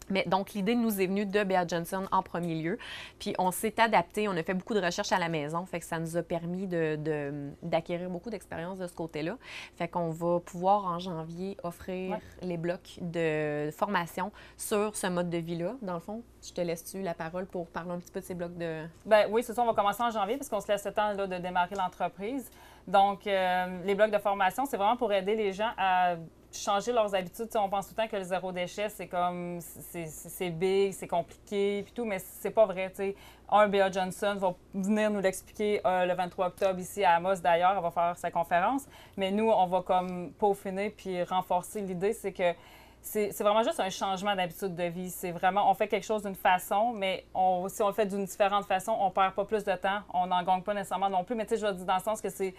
Mais 0.10 0.24
donc, 0.28 0.54
l'idée 0.54 0.76
nous 0.76 1.02
est 1.02 1.08
venue 1.08 1.26
de 1.26 1.44
Bea 1.44 1.66
Johnson 1.68 2.06
en 2.12 2.22
premier 2.24 2.56
lieu. 2.56 2.78
Puis, 3.20 3.36
on 3.40 3.52
s'est 3.52 3.80
adapté, 3.80 4.28
on 4.28 4.32
a 4.38 4.44
fait 4.44 4.54
beaucoup 4.54 4.74
de 4.74 4.80
recherches 4.82 5.12
à 5.12 5.20
la 5.20 5.30
maison, 5.30 5.66
fait 5.66 5.80
que 5.80 5.86
ça 5.86 6.00
nous 6.00 6.16
a 6.18 6.24
permis 6.24 6.68
de- 6.68 6.96
de- 6.96 7.50
d'acquérir 7.62 8.10
beaucoup 8.10 8.30
d'expérience 8.30 8.78
de 8.80 8.88
ce 8.88 8.94
côté-là. 8.94 9.38
Fait 9.76 9.88
qu'on 9.88 10.10
va 10.10 10.40
pouvoir 10.40 10.86
en 10.86 11.00
janvier 11.00 11.58
offrir 11.64 12.12
Ouais. 12.12 12.20
les 12.42 12.58
blocs 12.58 13.00
de 13.02 13.70
formation 13.72 14.32
sur 14.56 14.96
ce 14.96 15.08
mode 15.08 15.30
de 15.30 15.38
vie-là. 15.38 15.74
Dans 15.82 15.96
le 15.96 16.00
fond, 16.00 16.22
je 16.46 16.54
te 16.54 16.62
laisse-tu 16.62 17.02
la 17.02 17.14
parole 17.14 17.46
pour 17.46 17.68
parler 17.68 17.92
un 17.92 18.00
petit 18.00 18.12
peu 18.12 18.20
de 18.22 18.26
ces 18.26 18.34
blocs 18.36 18.58
de. 18.58 18.84
Ben 19.06 19.28
oui, 19.30 19.44
c'est 19.44 19.54
ça. 19.54 19.62
On 19.62 19.66
va 19.66 19.74
commencer 19.74 20.04
en 20.04 20.10
janvier 20.12 20.38
parce 20.38 20.50
qu'on 20.50 20.62
se 20.62 20.68
laisse 20.68 20.86
le 20.86 20.94
temps 20.94 21.14
là, 21.14 21.28
de 21.28 21.38
démarrer 21.38 21.76
l'entreprise. 21.76 22.50
Donc, 22.88 23.28
euh, 23.28 23.82
les 23.84 23.96
blocs 23.96 24.12
de 24.12 24.18
formation, 24.18 24.66
c'est 24.66 24.78
vraiment 24.78 24.96
pour 24.96 25.12
aider 25.12 25.36
les 25.36 25.52
gens 25.52 25.72
à 25.78 26.16
changer 26.52 26.92
leurs 26.92 27.14
habitudes. 27.14 27.50
On 27.56 27.70
pense 27.70 27.88
tout 27.88 27.94
le 27.98 28.04
temps 28.04 28.10
que 28.10 28.16
le 28.18 28.24
zéro 28.24 28.52
déchet, 28.52 28.90
c'est 28.90 29.08
comme, 29.08 29.60
c'est- 29.62 30.50
big, 30.50 30.94
c'est 30.94 31.08
compliqué, 31.08 31.84
puis 31.84 31.94
tout, 31.94 32.06
mais 32.06 32.20
c'est 32.20 32.52
pas 32.52 32.66
vrai. 32.66 32.90
tu 32.90 32.96
sais. 32.98 33.16
Un, 33.50 33.68
Bea 33.68 33.90
Johnson 33.92 34.36
va 34.38 34.54
venir 34.74 35.10
nous 35.10 35.22
l'expliquer 35.22 35.82
euh, 35.86 36.06
le 36.06 36.14
23 36.14 36.48
octobre 36.48 36.80
ici 36.80 37.04
à 37.04 37.16
Amos, 37.16 37.36
d'ailleurs, 37.36 37.74
elle 37.76 37.82
va 37.84 37.92
faire 37.92 38.18
sa 38.18 38.30
conférence. 38.32 38.86
Mais 39.16 39.32
nous, 39.32 39.50
on 39.50 39.66
va 39.68 39.82
comme 39.82 40.32
peaufiner 40.34 40.90
puis 40.90 41.24
renforcer 41.24 41.82
l'idée, 41.82 42.14
c'est 42.14 42.34
que 42.34 42.54
c'est 43.02 43.32
vraiment 43.40 43.64
juste 43.64 43.80
un 43.80 43.90
changement 43.90 44.36
d'habitude 44.36 44.76
de 44.76 44.84
vie. 44.84 45.10
C'est 45.10 45.32
vraiment, 45.32 45.70
on 45.72 45.74
fait 45.74 45.88
quelque 45.88 46.06
chose 46.06 46.24
d'une 46.24 46.36
façon, 46.36 46.92
mais 46.92 47.26
si 47.70 47.82
on 47.82 47.88
le 47.88 47.94
fait 47.94 48.06
d'une 48.06 48.26
différente 48.26 48.66
façon, 48.66 48.98
on 49.00 49.12
perd 49.12 49.34
pas 49.34 49.46
plus 49.46 49.64
de 49.64 49.74
temps, 49.76 50.02
on 50.14 50.28
n'en 50.28 50.44
gagne 50.44 50.62
pas 50.62 50.74
nécessairement 50.74 51.10
non 51.10 51.24
plus. 51.24 51.36
Mais 51.36 51.46
tu 51.46 51.56
sais, 51.56 51.62
je 51.62 51.68
veux 51.68 51.74
dire 51.74 51.86
dans 51.86 51.96
le 51.96 52.02
sens 52.02 52.20
que 52.20 52.30
c'est 52.30 52.54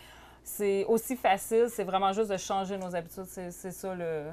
c'est 0.49 0.85
aussi 0.87 1.15
facile, 1.15 1.67
c'est 1.69 1.85
vraiment 1.85 2.13
juste 2.13 2.31
de 2.31 2.37
changer 2.37 2.79
nos 2.79 2.95
habitudes. 2.95 3.27
C'est 3.27 3.71
ça 3.71 3.95
le, 3.95 4.31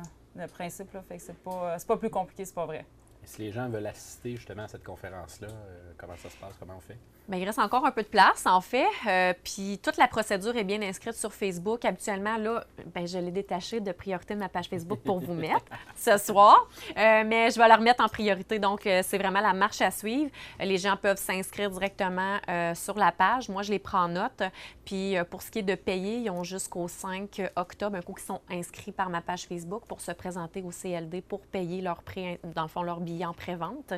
principe. 0.47 0.93
Là. 0.93 1.03
Fait 1.07 1.17
que 1.17 1.23
c'est 1.23 1.37
pas, 1.37 1.77
pas 1.85 1.97
plus 1.97 2.09
compliqué, 2.09 2.45
c'est 2.45 2.55
pas 2.55 2.65
vrai. 2.65 2.85
Et 3.25 3.27
si 3.27 3.41
les 3.41 3.51
gens 3.51 3.67
veulent 3.69 3.87
assister 3.87 4.35
justement 4.35 4.63
à 4.63 4.67
cette 4.67 4.83
conférence-là, 4.83 5.47
euh, 5.47 5.91
comment 5.97 6.15
ça 6.15 6.29
se 6.29 6.37
passe? 6.37 6.53
Comment 6.59 6.75
on 6.77 6.79
fait? 6.79 6.97
Bien, 7.27 7.39
il 7.39 7.45
reste 7.45 7.57
encore 7.57 7.83
un 7.83 7.89
peu 7.89 8.03
de 8.03 8.07
place, 8.07 8.45
en 8.45 8.61
fait. 8.61 8.85
Euh, 9.07 9.33
puis 9.43 9.79
toute 9.81 9.97
la 9.97 10.07
procédure 10.07 10.55
est 10.55 10.63
bien 10.63 10.79
inscrite 10.83 11.15
sur 11.15 11.33
Facebook. 11.33 11.83
Habituellement, 11.85 12.37
là, 12.37 12.63
ben, 12.93 13.07
je 13.07 13.17
l'ai 13.17 13.31
détaché 13.31 13.79
de 13.79 13.91
priorité 13.93 14.35
de 14.35 14.39
ma 14.39 14.47
page 14.47 14.67
Facebook 14.67 14.99
pour 15.03 15.19
vous 15.19 15.33
mettre 15.33 15.65
ce 15.95 16.19
soir. 16.19 16.69
Euh, 16.89 17.23
mais 17.25 17.49
je 17.49 17.57
vais 17.57 17.67
la 17.67 17.77
remettre 17.77 18.03
en 18.03 18.09
priorité. 18.09 18.59
Donc, 18.59 18.81
c'est 18.83 19.17
vraiment 19.17 19.41
la 19.41 19.53
marche 19.53 19.81
à 19.81 19.89
suivre. 19.89 20.29
Les 20.59 20.77
gens 20.77 20.95
peuvent 20.95 21.17
s'inscrire 21.17 21.71
directement 21.71 22.37
sur 22.75 22.95
la 22.95 23.11
page. 23.11 23.49
Moi, 23.49 23.63
je 23.63 23.71
les 23.71 23.79
prends 23.79 24.03
en 24.03 24.09
note. 24.09 24.43
Puis, 24.85 25.15
pour 25.31 25.41
ce 25.41 25.49
qui 25.49 25.59
est 25.59 25.63
de 25.63 25.73
payer, 25.73 26.17
ils 26.17 26.29
ont 26.29 26.43
jusqu'au 26.43 26.87
5 26.87 27.41
octobre, 27.55 27.97
un 27.97 28.01
coup, 28.03 28.13
qui 28.13 28.23
sont 28.23 28.41
inscrits 28.51 28.91
par 28.91 29.09
ma 29.09 29.21
page 29.21 29.47
Facebook 29.47 29.83
pour 29.87 29.99
se 29.99 30.11
présenter 30.11 30.61
au 30.61 30.69
CLD 30.69 31.21
pour 31.21 31.41
payer 31.41 31.81
leur 31.81 32.03
prix, 32.03 32.37
dans 32.53 32.61
le 32.61 32.67
fond, 32.67 32.83
leur 32.83 32.99
billet 32.99 33.14
en 33.23 33.33
pré-vente. 33.33 33.93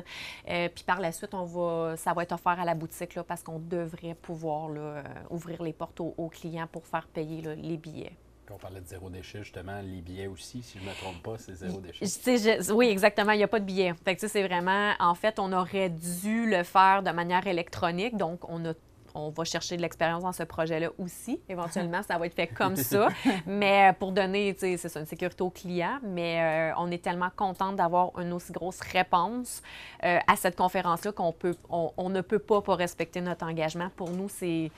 Euh, 0.50 0.68
puis 0.74 0.84
par 0.84 1.00
la 1.00 1.12
suite, 1.12 1.32
on 1.32 1.44
va, 1.44 1.96
ça 1.96 2.12
va 2.12 2.24
être 2.24 2.32
offert 2.32 2.60
à 2.60 2.66
la 2.66 2.74
boutique 2.74 3.14
là, 3.14 3.24
parce 3.24 3.42
qu'on 3.42 3.58
devrait 3.58 4.14
pouvoir 4.14 4.68
là, 4.68 4.80
euh, 4.80 5.02
ouvrir 5.30 5.62
les 5.62 5.72
portes 5.72 5.98
aux, 6.00 6.12
aux 6.18 6.28
clients 6.28 6.68
pour 6.70 6.86
faire 6.86 7.06
payer 7.06 7.40
là, 7.40 7.54
les 7.54 7.78
billets. 7.78 8.12
Quand 8.46 8.54
on 8.54 8.58
parlait 8.58 8.80
de 8.80 8.86
zéro 8.86 9.10
déchet, 9.10 9.42
justement, 9.42 9.78
les 9.82 10.00
billets 10.00 10.26
aussi, 10.26 10.62
si 10.62 10.78
je 10.78 10.84
ne 10.84 10.88
me 10.88 10.94
trompe 10.94 11.22
pas, 11.22 11.36
c'est 11.36 11.54
zéro 11.54 11.80
déchet. 11.80 12.06
Je- 12.06 12.72
oui, 12.72 12.88
exactement. 12.88 13.32
Il 13.32 13.36
n'y 13.36 13.42
a 13.44 13.48
pas 13.48 13.60
de 13.60 13.64
billet. 13.66 13.92
Fait 14.04 14.16
que, 14.16 14.26
c'est 14.26 14.42
vraiment, 14.42 14.94
en 15.00 15.14
fait, 15.14 15.38
on 15.38 15.52
aurait 15.52 15.90
dû 15.90 16.48
le 16.48 16.62
faire 16.62 17.02
de 17.02 17.10
manière 17.10 17.46
électronique. 17.46 18.16
Donc, 18.16 18.48
on 18.48 18.64
a 18.64 18.72
on 19.18 19.30
va 19.30 19.44
chercher 19.44 19.76
de 19.76 19.82
l'expérience 19.82 20.22
dans 20.22 20.32
ce 20.32 20.44
projet-là 20.44 20.90
aussi. 20.98 21.40
Éventuellement, 21.48 22.02
ça 22.02 22.18
va 22.18 22.26
être 22.26 22.34
fait 22.34 22.46
comme 22.46 22.76
ça. 22.76 23.08
Mais 23.46 23.90
euh, 23.90 23.92
pour 23.92 24.12
donner, 24.12 24.54
tu 24.54 24.60
sais, 24.60 24.76
c'est 24.76 24.88
ça, 24.88 25.00
une 25.00 25.06
sécurité 25.06 25.42
aux 25.42 25.50
clients. 25.50 25.98
Mais 26.02 26.70
euh, 26.72 26.74
on 26.78 26.90
est 26.90 27.02
tellement 27.02 27.30
contente 27.34 27.76
d'avoir 27.76 28.18
une 28.18 28.32
aussi 28.32 28.52
grosse 28.52 28.80
réponse 28.80 29.62
euh, 30.04 30.18
à 30.26 30.36
cette 30.36 30.56
conférence-là 30.56 31.12
qu'on 31.12 31.32
peut, 31.32 31.56
on, 31.68 31.92
on 31.96 32.08
ne 32.10 32.20
peut 32.20 32.38
pas 32.38 32.62
pas 32.62 32.76
respecter 32.76 33.20
notre 33.20 33.44
engagement. 33.46 33.90
Pour 33.96 34.10
nous, 34.10 34.28
c'est 34.28 34.70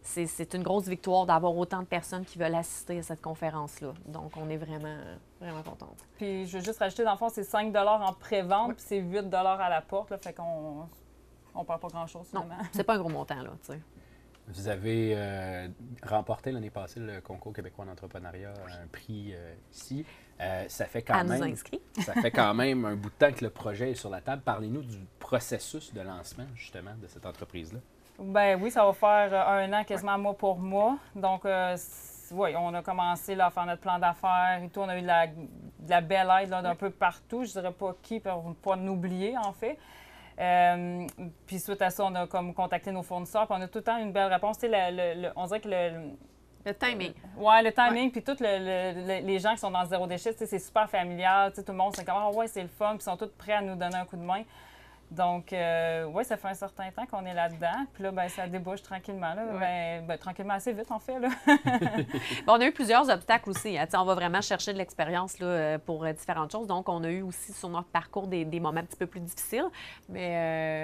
c'est 0.00 0.26
c'est 0.26 0.54
une 0.54 0.62
grosse 0.62 0.86
victoire 0.86 1.26
d'avoir 1.26 1.56
autant 1.56 1.80
de 1.80 1.86
personnes 1.86 2.24
qui 2.24 2.38
veulent 2.38 2.54
assister 2.54 2.98
à 2.98 3.02
cette 3.02 3.20
conférence-là. 3.20 3.92
Donc, 4.06 4.32
on 4.36 4.48
est 4.48 4.56
vraiment, 4.56 4.96
vraiment 5.40 5.62
contente. 5.62 5.98
Puis 6.16 6.46
je 6.46 6.58
veux 6.58 6.64
juste 6.64 6.78
rajouter, 6.78 7.04
dans 7.04 7.12
le 7.12 7.18
fond, 7.18 7.28
c'est 7.28 7.44
5 7.44 7.74
en 7.76 8.12
pré-vente, 8.14 8.76
puis 8.76 8.84
c'est 8.86 8.98
8 9.00 9.32
à 9.34 9.68
la 9.68 9.82
porte. 9.82 10.10
Là, 10.10 10.18
fait 10.18 10.32
qu'on 10.32 10.88
on 11.54 11.64
perd 11.64 11.80
pas 11.80 11.88
grand-chose, 11.88 12.32
Non, 12.32 12.42
finalement. 12.42 12.64
c'est 12.72 12.84
pas 12.84 12.94
un 12.94 12.98
gros 12.98 13.08
montant, 13.08 13.42
là, 13.42 13.50
tu 13.64 13.72
sais. 13.72 13.80
Vous 14.50 14.68
avez 14.68 15.12
euh, 15.14 15.68
remporté 16.02 16.52
l'année 16.52 16.70
passée 16.70 17.00
le 17.00 17.20
concours 17.20 17.52
québécois 17.52 17.84
d'entrepreneuriat, 17.84 18.54
un 18.82 18.86
prix 18.86 19.34
euh, 19.34 19.54
ici. 19.70 20.06
Euh, 20.40 20.64
ça 20.68 20.86
fait 20.86 21.02
quand 21.02 21.14
À 21.14 21.22
nous 21.24 21.32
même. 21.32 21.52
inscrire. 21.52 21.80
ça 22.00 22.14
fait 22.14 22.30
quand 22.30 22.54
même 22.54 22.84
un 22.86 22.96
bout 22.96 23.10
de 23.10 23.14
temps 23.14 23.32
que 23.32 23.44
le 23.44 23.50
projet 23.50 23.90
est 23.90 23.94
sur 23.94 24.08
la 24.08 24.22
table. 24.22 24.40
Parlez-nous 24.42 24.80
du 24.82 24.98
processus 25.18 25.92
de 25.92 26.00
lancement, 26.00 26.46
justement, 26.54 26.92
de 27.00 27.06
cette 27.08 27.26
entreprise-là. 27.26 27.80
Ben 28.18 28.58
oui, 28.60 28.70
ça 28.70 28.86
va 28.86 28.92
faire 28.94 29.48
un 29.48 29.70
an 29.74 29.84
quasiment 29.84 30.16
mois 30.16 30.34
pour 30.34 30.58
mois. 30.58 30.96
Donc, 31.14 31.44
euh, 31.44 31.76
oui, 32.32 32.54
on 32.56 32.72
a 32.72 32.82
commencé 32.82 33.34
là, 33.34 33.46
à 33.46 33.50
faire 33.50 33.66
notre 33.66 33.82
plan 33.82 33.98
d'affaires 33.98 34.60
et 34.64 34.68
tout. 34.70 34.80
On 34.80 34.88
a 34.88 34.96
eu 34.96 35.02
de 35.02 35.06
la, 35.06 35.26
de 35.26 35.34
la 35.90 36.00
belle 36.00 36.28
aide 36.42 36.48
d'un 36.50 36.74
peu 36.74 36.88
partout. 36.90 37.44
Je 37.44 37.50
dirais 37.52 37.72
pas 37.72 37.94
qui 38.02 38.18
pour 38.18 38.48
ne 38.48 38.54
pas 38.54 38.76
nous 38.76 38.92
oublier, 38.94 39.36
en 39.36 39.52
fait. 39.52 39.78
Euh, 40.38 41.06
puis 41.46 41.58
suite 41.58 41.82
à 41.82 41.90
ça, 41.90 42.04
on 42.04 42.14
a 42.14 42.26
comme 42.26 42.54
contacté 42.54 42.92
nos 42.92 43.02
fournisseurs. 43.02 43.46
Puis 43.46 43.56
on 43.58 43.62
a 43.62 43.68
tout 43.68 43.78
le 43.78 43.84
temps 43.84 43.96
une 43.98 44.12
belle 44.12 44.32
réponse. 44.32 44.58
Tu 44.58 44.68
sais, 44.68 44.90
le- 44.90 44.96
le- 45.16 45.22
le- 45.22 45.32
on 45.36 45.46
dirait 45.46 45.60
que 45.60 45.68
le, 45.68 46.10
Le 46.66 46.74
timing. 46.74 47.12
Ouais, 47.36 47.62
le 47.62 47.72
timing, 47.72 48.10
puis 48.10 48.22
tous 48.22 48.40
les 48.40 49.38
gens 49.38 49.52
qui 49.52 49.58
sont 49.58 49.70
dans 49.70 49.82
le 49.82 49.88
zéro 49.88 50.06
déchet, 50.06 50.32
c'est 50.32 50.58
super 50.58 50.88
familial. 50.90 51.52
Tout 51.52 51.62
le 51.66 51.72
monde, 51.74 51.94
c'est 51.96 52.04
comme, 52.04 52.16
ah 52.18 52.30
ouais, 52.30 52.46
c'est 52.46 52.62
le 52.62 52.68
fun, 52.68 52.90
puis 52.90 52.98
ils 52.98 53.02
sont 53.02 53.16
tous 53.16 53.30
prêts 53.38 53.52
à 53.54 53.62
nous 53.62 53.74
donner 53.74 53.96
un 53.96 54.04
coup 54.04 54.16
de 54.16 54.22
main. 54.22 54.42
Donc, 55.10 55.52
euh, 55.52 56.04
ouais, 56.06 56.22
ça 56.24 56.36
fait 56.36 56.48
un 56.48 56.54
certain 56.54 56.90
temps 56.90 57.06
qu'on 57.06 57.24
est 57.24 57.32
là-dedans. 57.32 57.86
Puis 57.94 58.02
là, 58.02 58.10
ben, 58.12 58.28
ça 58.28 58.46
débouche 58.46 58.82
tranquillement. 58.82 59.32
Là. 59.34 59.44
Ben, 59.58 60.06
ben, 60.06 60.18
tranquillement, 60.18 60.54
assez 60.54 60.72
vite, 60.72 60.90
en 60.90 60.98
fait. 60.98 61.18
Là. 61.18 61.28
Bon, 62.46 62.54
on 62.54 62.60
a 62.60 62.66
eu 62.66 62.72
plusieurs 62.72 63.08
obstacles 63.08 63.50
aussi. 63.50 63.78
hein. 63.78 63.84
Tu 63.86 63.92
sais, 63.92 63.96
On 63.96 64.04
va 64.04 64.14
vraiment 64.14 64.40
chercher 64.42 64.72
de 64.72 64.78
l'expérience 64.78 65.38
là, 65.38 65.46
euh, 65.46 65.78
pour 65.78 66.04
euh, 66.04 66.12
différentes 66.12 66.52
choses. 66.52 66.66
Donc, 66.66 66.88
on 66.88 67.02
a 67.04 67.08
eu 67.10 67.22
aussi 67.22 67.52
sur 67.52 67.68
notre 67.70 67.88
parcours 67.88 68.26
des, 68.26 68.44
des 68.44 68.60
moments 68.60 68.80
un 68.80 68.84
petit 68.84 68.96
peu 68.98 69.06
plus 69.06 69.20
difficiles. 69.20 69.66
Mais 70.08 70.36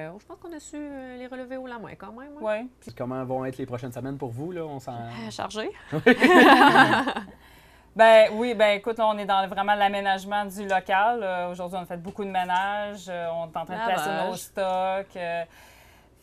euh, 0.09 0.19
je 0.19 0.25
pense 0.27 0.39
qu'on 0.39 0.53
a 0.53 0.59
su 0.61 0.77
les 1.19 1.27
relever 1.27 1.57
au 1.59 1.67
la 1.67 1.79
main 1.79 1.95
quand 1.97 2.13
même. 2.13 2.33
ouais. 2.41 2.61
ouais. 2.87 2.93
Comment 2.97 3.23
vont 3.25 3.45
être 3.45 3.59
les 3.59 3.67
prochaines 3.67 3.93
semaines 3.93 4.17
pour 4.19 4.31
vous? 4.31 4.53
Là? 4.53 4.65
On 4.65 4.81
s'en... 4.81 4.95
Euh, 4.95 5.31
Chargé. 5.31 5.71
Ben 7.97 8.29
oui, 8.33 8.55
ben 8.55 8.77
écoute, 8.79 8.99
là, 8.99 9.07
on 9.07 9.17
est 9.19 9.25
dans 9.27 9.47
vraiment 9.47 9.75
l'aménagement 9.75 10.45
du 10.47 10.67
local. 10.67 11.21
Euh, 11.23 11.51
Aujourd'hui, 11.51 11.79
on 11.79 11.83
a 11.83 11.87
fait 11.87 11.97
beaucoup 11.97 12.25
de 12.25 12.31
ménage. 12.31 13.05
Euh, 13.09 13.29
on 13.33 13.45
est 13.45 13.57
en 13.57 13.65
train 13.65 13.79
de 13.79 13.85
placer 13.87 14.09
Lavage. 14.09 14.29
nos 14.31 14.37
stocks. 14.37 15.17
Euh, 15.17 15.45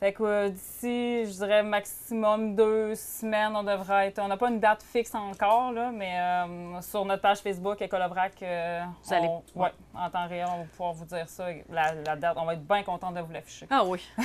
fait 0.02 0.12
que 0.14 0.24
euh, 0.24 0.50
d'ici, 0.50 1.26
je 1.26 1.32
dirais 1.32 1.64
maximum 1.64 2.56
deux 2.56 2.94
semaines, 2.96 3.56
on 3.56 3.64
devrait 3.64 4.08
être. 4.08 4.20
On 4.20 4.28
n'a 4.28 4.36
pas 4.36 4.50
une 4.50 4.60
date 4.60 4.84
fixe 4.84 5.16
encore, 5.16 5.72
là, 5.72 5.92
mais 5.94 6.20
euh, 6.20 6.82
sur 6.82 7.06
notre 7.06 7.22
page 7.22 7.38
Facebook, 7.38 7.82
Écolovrac, 7.82 8.34
euh, 8.42 8.82
Vous 9.04 9.14
allez- 9.14 9.28
on- 9.28 9.62
ouais, 9.62 9.72
en 9.96 10.10
temps 10.10 10.28
réel, 10.28 10.48
on 10.54 10.58
va 10.58 10.64
pouvoir 10.66 10.92
vous 10.94 11.06
dire 11.06 11.30
ça. 11.30 11.46
La, 11.70 11.94
la 11.94 12.16
date, 12.18 12.34
on 12.36 12.46
va 12.46 12.56
être 12.56 12.68
bien 12.68 12.84
content 12.84 13.12
de 13.12 13.22
vous 13.22 13.32
l'afficher. 13.32 13.68
Ah 13.70 13.84
oui. 13.86 14.06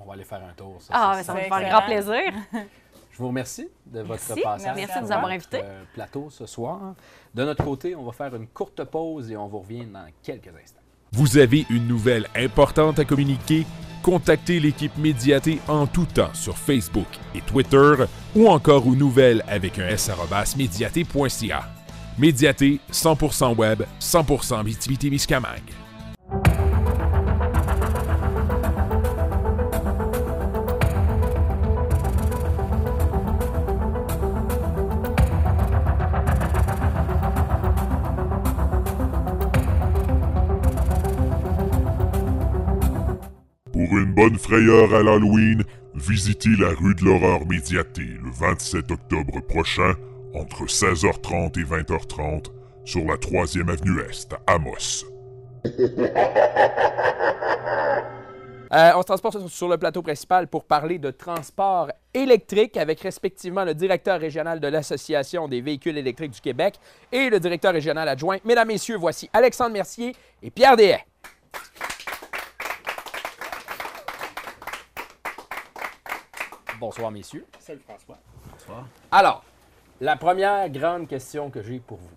On 0.00 0.04
va 0.04 0.12
aller 0.14 0.22
faire 0.24 0.40
un 0.48 0.52
tour. 0.52 0.76
ça, 0.80 0.92
Ah, 0.94 1.12
mais 1.16 1.24
ça 1.24 1.32
sûr. 1.32 1.34
va 1.42 1.48
nous 1.48 1.54
faire 1.64 1.68
grand 1.70 1.82
plaisir. 1.82 2.32
Je 3.18 3.22
vous 3.24 3.30
remercie 3.30 3.66
de 3.84 3.98
votre 3.98 4.22
Merci. 4.28 4.42
passage. 4.44 4.76
Merci 4.76 4.98
de 5.00 5.04
nous 5.04 5.10
avoir 5.12 5.32
invités. 5.32 5.60
euh, 5.60 5.82
plateau 5.92 6.28
ce 6.30 6.46
soir. 6.46 6.94
De 7.34 7.42
notre 7.42 7.64
côté, 7.64 7.96
on 7.96 8.04
va 8.04 8.12
faire 8.12 8.32
une 8.36 8.46
courte 8.46 8.84
pause 8.84 9.28
et 9.32 9.36
on 9.36 9.48
vous 9.48 9.58
revient 9.58 9.86
dans 9.86 10.06
quelques 10.22 10.46
instants. 10.46 10.78
Vous 11.10 11.36
avez 11.36 11.66
une 11.68 11.88
nouvelle 11.88 12.28
importante 12.36 13.00
à 13.00 13.04
communiquer? 13.04 13.66
Contactez 14.04 14.60
l'équipe 14.60 14.96
Médiaté 14.98 15.58
en 15.66 15.88
tout 15.88 16.06
temps 16.06 16.32
sur 16.32 16.56
Facebook 16.56 17.08
et 17.34 17.40
Twitter 17.40 18.04
ou 18.36 18.46
encore 18.46 18.86
aux 18.86 18.94
nouvelles 18.94 19.42
avec 19.48 19.80
un 19.80 19.88
s 19.88 20.08
médiaté.ca. 20.56 21.64
Médiaté, 22.20 22.78
100% 22.92 23.56
web, 23.56 23.82
100% 24.00 24.62
Mistimité-Miscamingue. 24.64 25.87
Bonne 44.28 44.38
frayeur 44.38 44.94
à 44.94 45.02
l'Halloween, 45.02 45.62
visitez 45.94 46.50
la 46.58 46.68
rue 46.68 46.94
de 46.94 47.02
l'Horreur 47.04 47.46
Médiaté 47.46 48.02
le 48.02 48.30
27 48.30 48.90
octobre 48.90 49.40
prochain 49.40 49.94
entre 50.34 50.64
16h30 50.64 51.58
et 51.58 51.64
20h30 51.64 52.46
sur 52.84 53.04
la 53.06 53.14
3e 53.16 53.70
avenue 53.70 54.00
Est 54.02 54.32
à 54.46 54.54
Amos. 54.54 55.06
Euh, 58.70 58.90
on 58.96 59.00
se 59.00 59.06
transporte 59.06 59.48
sur- 59.48 59.66
le 59.66 59.78
plateau 59.78 60.02
principal 60.02 60.46
pour 60.46 60.66
parler 60.66 60.98
de 60.98 61.10
transport 61.10 61.90
électrique 62.12 62.76
avec 62.76 63.00
respectivement 63.00 63.64
le 63.64 63.72
directeur 63.72 64.20
régional 64.20 64.60
de 64.60 64.68
l'Association 64.68 65.48
des 65.48 65.62
véhicules 65.62 65.96
électriques 65.96 66.32
du 66.32 66.40
Québec 66.42 66.74
et 67.10 67.30
le 67.30 67.40
directeur 67.40 67.72
régional 67.72 68.06
adjoint. 68.06 68.36
Mesdames, 68.44 68.68
Messieurs, 68.68 68.98
voici 68.98 69.30
Alexandre 69.32 69.72
Mercier 69.72 70.14
et 70.42 70.50
Pierre 70.50 70.76
Dehaye. 70.76 70.98
Bonsoir, 76.78 77.10
messieurs. 77.10 77.44
Salut 77.58 77.80
François. 77.84 78.18
Alors, 79.10 79.44
la 80.00 80.16
première 80.16 80.68
grande 80.70 81.08
question 81.08 81.50
que 81.50 81.60
j'ai 81.60 81.80
pour 81.80 81.98
vous. 81.98 82.16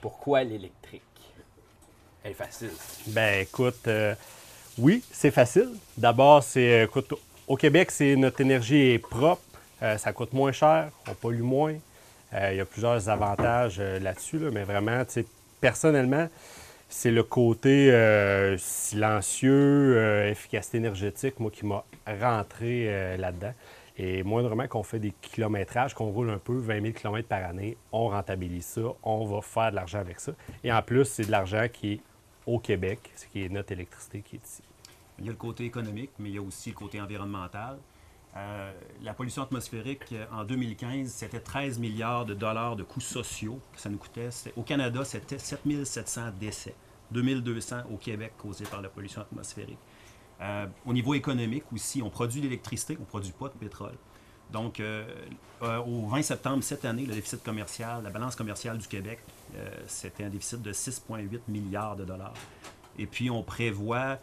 Pourquoi 0.00 0.44
l'électrique? 0.44 1.02
Elle 2.22 2.30
est 2.30 2.34
facile. 2.34 2.70
Ben 3.08 3.40
écoute, 3.42 3.88
euh, 3.88 4.14
oui, 4.78 5.02
c'est 5.10 5.32
facile. 5.32 5.70
D'abord, 5.96 6.44
c'est, 6.44 6.82
euh, 6.82 6.84
écoute, 6.84 7.12
au 7.48 7.56
Québec, 7.56 7.90
c'est 7.90 8.14
notre 8.14 8.40
énergie 8.40 8.92
est 8.92 8.98
propre, 9.00 9.42
euh, 9.82 9.98
ça 9.98 10.12
coûte 10.12 10.32
moins 10.32 10.52
cher, 10.52 10.90
on 11.08 11.14
pollue 11.14 11.42
moins. 11.42 11.74
Euh, 12.34 12.52
il 12.52 12.58
y 12.58 12.60
a 12.60 12.64
plusieurs 12.64 13.08
avantages 13.08 13.78
euh, 13.80 13.98
là-dessus, 13.98 14.38
là, 14.38 14.50
mais 14.52 14.62
vraiment, 14.62 15.04
tu 15.06 15.12
sais, 15.12 15.26
personnellement, 15.60 16.28
c'est 16.88 17.10
le 17.10 17.22
côté 17.24 17.90
euh, 17.90 18.56
silencieux, 18.58 19.96
euh, 19.96 20.30
efficacité 20.30 20.76
énergétique, 20.76 21.40
moi, 21.40 21.50
qui 21.50 21.66
m'a 21.66 21.84
rentré 22.06 22.86
euh, 22.88 23.16
là-dedans. 23.16 23.52
Et 24.00 24.22
moindrement 24.22 24.68
qu'on 24.68 24.84
fait 24.84 25.00
des 25.00 25.12
kilométrages, 25.20 25.92
qu'on 25.92 26.10
roule 26.10 26.30
un 26.30 26.38
peu, 26.38 26.56
20 26.56 26.82
000 26.82 26.92
km 26.94 27.26
par 27.26 27.44
année, 27.44 27.76
on 27.90 28.08
rentabilise 28.08 28.64
ça, 28.64 28.82
on 29.02 29.26
va 29.26 29.42
faire 29.42 29.70
de 29.70 29.76
l'argent 29.76 29.98
avec 29.98 30.20
ça. 30.20 30.32
Et 30.62 30.72
en 30.72 30.80
plus, 30.82 31.04
c'est 31.04 31.24
de 31.24 31.32
l'argent 31.32 31.66
qui 31.72 31.94
est 31.94 32.00
au 32.46 32.60
Québec, 32.60 33.10
ce 33.16 33.26
qui 33.26 33.42
est 33.42 33.48
notre 33.48 33.72
électricité 33.72 34.22
qui 34.22 34.36
est 34.36 34.44
ici. 34.44 34.62
Il 35.18 35.26
y 35.26 35.28
a 35.28 35.32
le 35.32 35.36
côté 35.36 35.64
économique, 35.64 36.10
mais 36.20 36.28
il 36.28 36.36
y 36.36 36.38
a 36.38 36.42
aussi 36.42 36.70
le 36.70 36.76
côté 36.76 37.00
environnemental. 37.00 37.76
Euh, 38.36 38.72
la 39.02 39.14
pollution 39.14 39.42
atmosphérique, 39.42 40.04
euh, 40.12 40.26
en 40.32 40.44
2015, 40.44 41.10
c'était 41.10 41.40
13 41.40 41.80
milliards 41.80 42.24
de 42.24 42.34
dollars 42.34 42.76
de 42.76 42.84
coûts 42.84 43.00
sociaux 43.00 43.58
que 43.72 43.80
ça 43.80 43.88
nous 43.88 43.98
coûtait. 43.98 44.28
Au 44.56 44.62
Canada, 44.62 45.04
c'était 45.04 45.38
7700 45.38 46.30
décès, 46.38 46.74
2200 47.10 47.78
au 47.92 47.96
Québec 47.96 48.34
causés 48.38 48.66
par 48.66 48.80
la 48.80 48.88
pollution 48.88 49.22
atmosphérique. 49.22 49.78
Euh, 50.40 50.66
au 50.86 50.92
niveau 50.92 51.14
économique 51.14 51.64
aussi, 51.72 52.02
on 52.02 52.10
produit 52.10 52.40
de 52.40 52.46
l'électricité, 52.46 52.96
on 52.98 53.02
ne 53.02 53.06
produit 53.06 53.32
pas 53.32 53.48
de 53.48 53.54
pétrole. 53.54 53.94
Donc, 54.52 54.80
euh, 54.80 55.04
euh, 55.62 55.78
au 55.78 56.06
20 56.06 56.22
septembre 56.22 56.62
cette 56.62 56.84
année, 56.84 57.04
le 57.04 57.14
déficit 57.14 57.42
commercial, 57.42 58.02
la 58.02 58.10
balance 58.10 58.34
commerciale 58.34 58.78
du 58.78 58.86
Québec, 58.86 59.20
c'était 59.86 60.24
un 60.24 60.30
déficit 60.30 60.62
de 60.62 60.72
6,8 60.72 61.40
milliards 61.48 61.96
de 61.96 62.04
dollars. 62.04 62.34
Et 62.98 63.06
puis, 63.06 63.30
on 63.30 63.42
prévoit, 63.42 64.18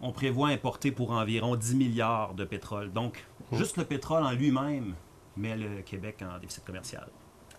on 0.00 0.12
prévoit 0.12 0.48
importer 0.48 0.92
pour 0.92 1.12
environ 1.12 1.56
10 1.56 1.74
milliards 1.76 2.34
de 2.34 2.44
pétrole. 2.44 2.92
Donc, 2.92 3.24
juste 3.52 3.76
le 3.76 3.84
pétrole 3.84 4.24
en 4.24 4.32
lui-même 4.32 4.94
met 5.36 5.56
le 5.56 5.82
Québec 5.82 6.22
en 6.22 6.38
déficit 6.38 6.64
commercial. 6.64 7.08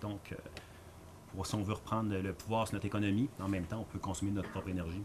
Donc, 0.02 0.36
pour, 1.34 1.46
si 1.46 1.56
on 1.56 1.64
veut 1.64 1.74
reprendre 1.74 2.16
le 2.16 2.34
pouvoir 2.34 2.68
sur 2.68 2.76
notre 2.76 2.86
économie, 2.86 3.30
en 3.40 3.48
même 3.48 3.66
temps, 3.66 3.80
on 3.82 3.92
peut 3.92 4.00
consommer 4.00 4.32
notre 4.32 4.50
propre 4.50 4.70
énergie. 4.70 5.04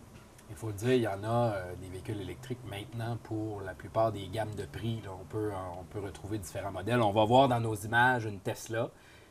Il 0.51 0.57
faut 0.57 0.69
le 0.69 0.73
dire, 0.73 0.93
il 0.95 1.03
y 1.03 1.07
en 1.09 1.23
a 1.25 1.53
euh, 1.55 1.75
des 1.81 1.89
véhicules 1.89 2.21
électriques 2.21 2.59
maintenant 2.71 3.19
pour 3.25 3.61
la 3.61 3.75
plupart 3.75 4.13
des 4.13 4.27
gammes 4.29 4.55
de 4.57 4.65
prix. 4.65 5.01
là. 5.05 5.11
on, 5.21 5.25
peut, 5.25 5.51
euh, 5.51 5.79
on 5.81 5.85
peut 5.85 6.01
retrouver 6.01 6.39
différents 6.39 6.73
modèles. 6.73 7.01
On 7.03 7.13
va 7.13 7.25
voir 7.25 7.49
dans 7.49 7.61
nos 7.61 7.75
images 7.75 8.25
une 8.25 8.41
Tesla 8.41 8.89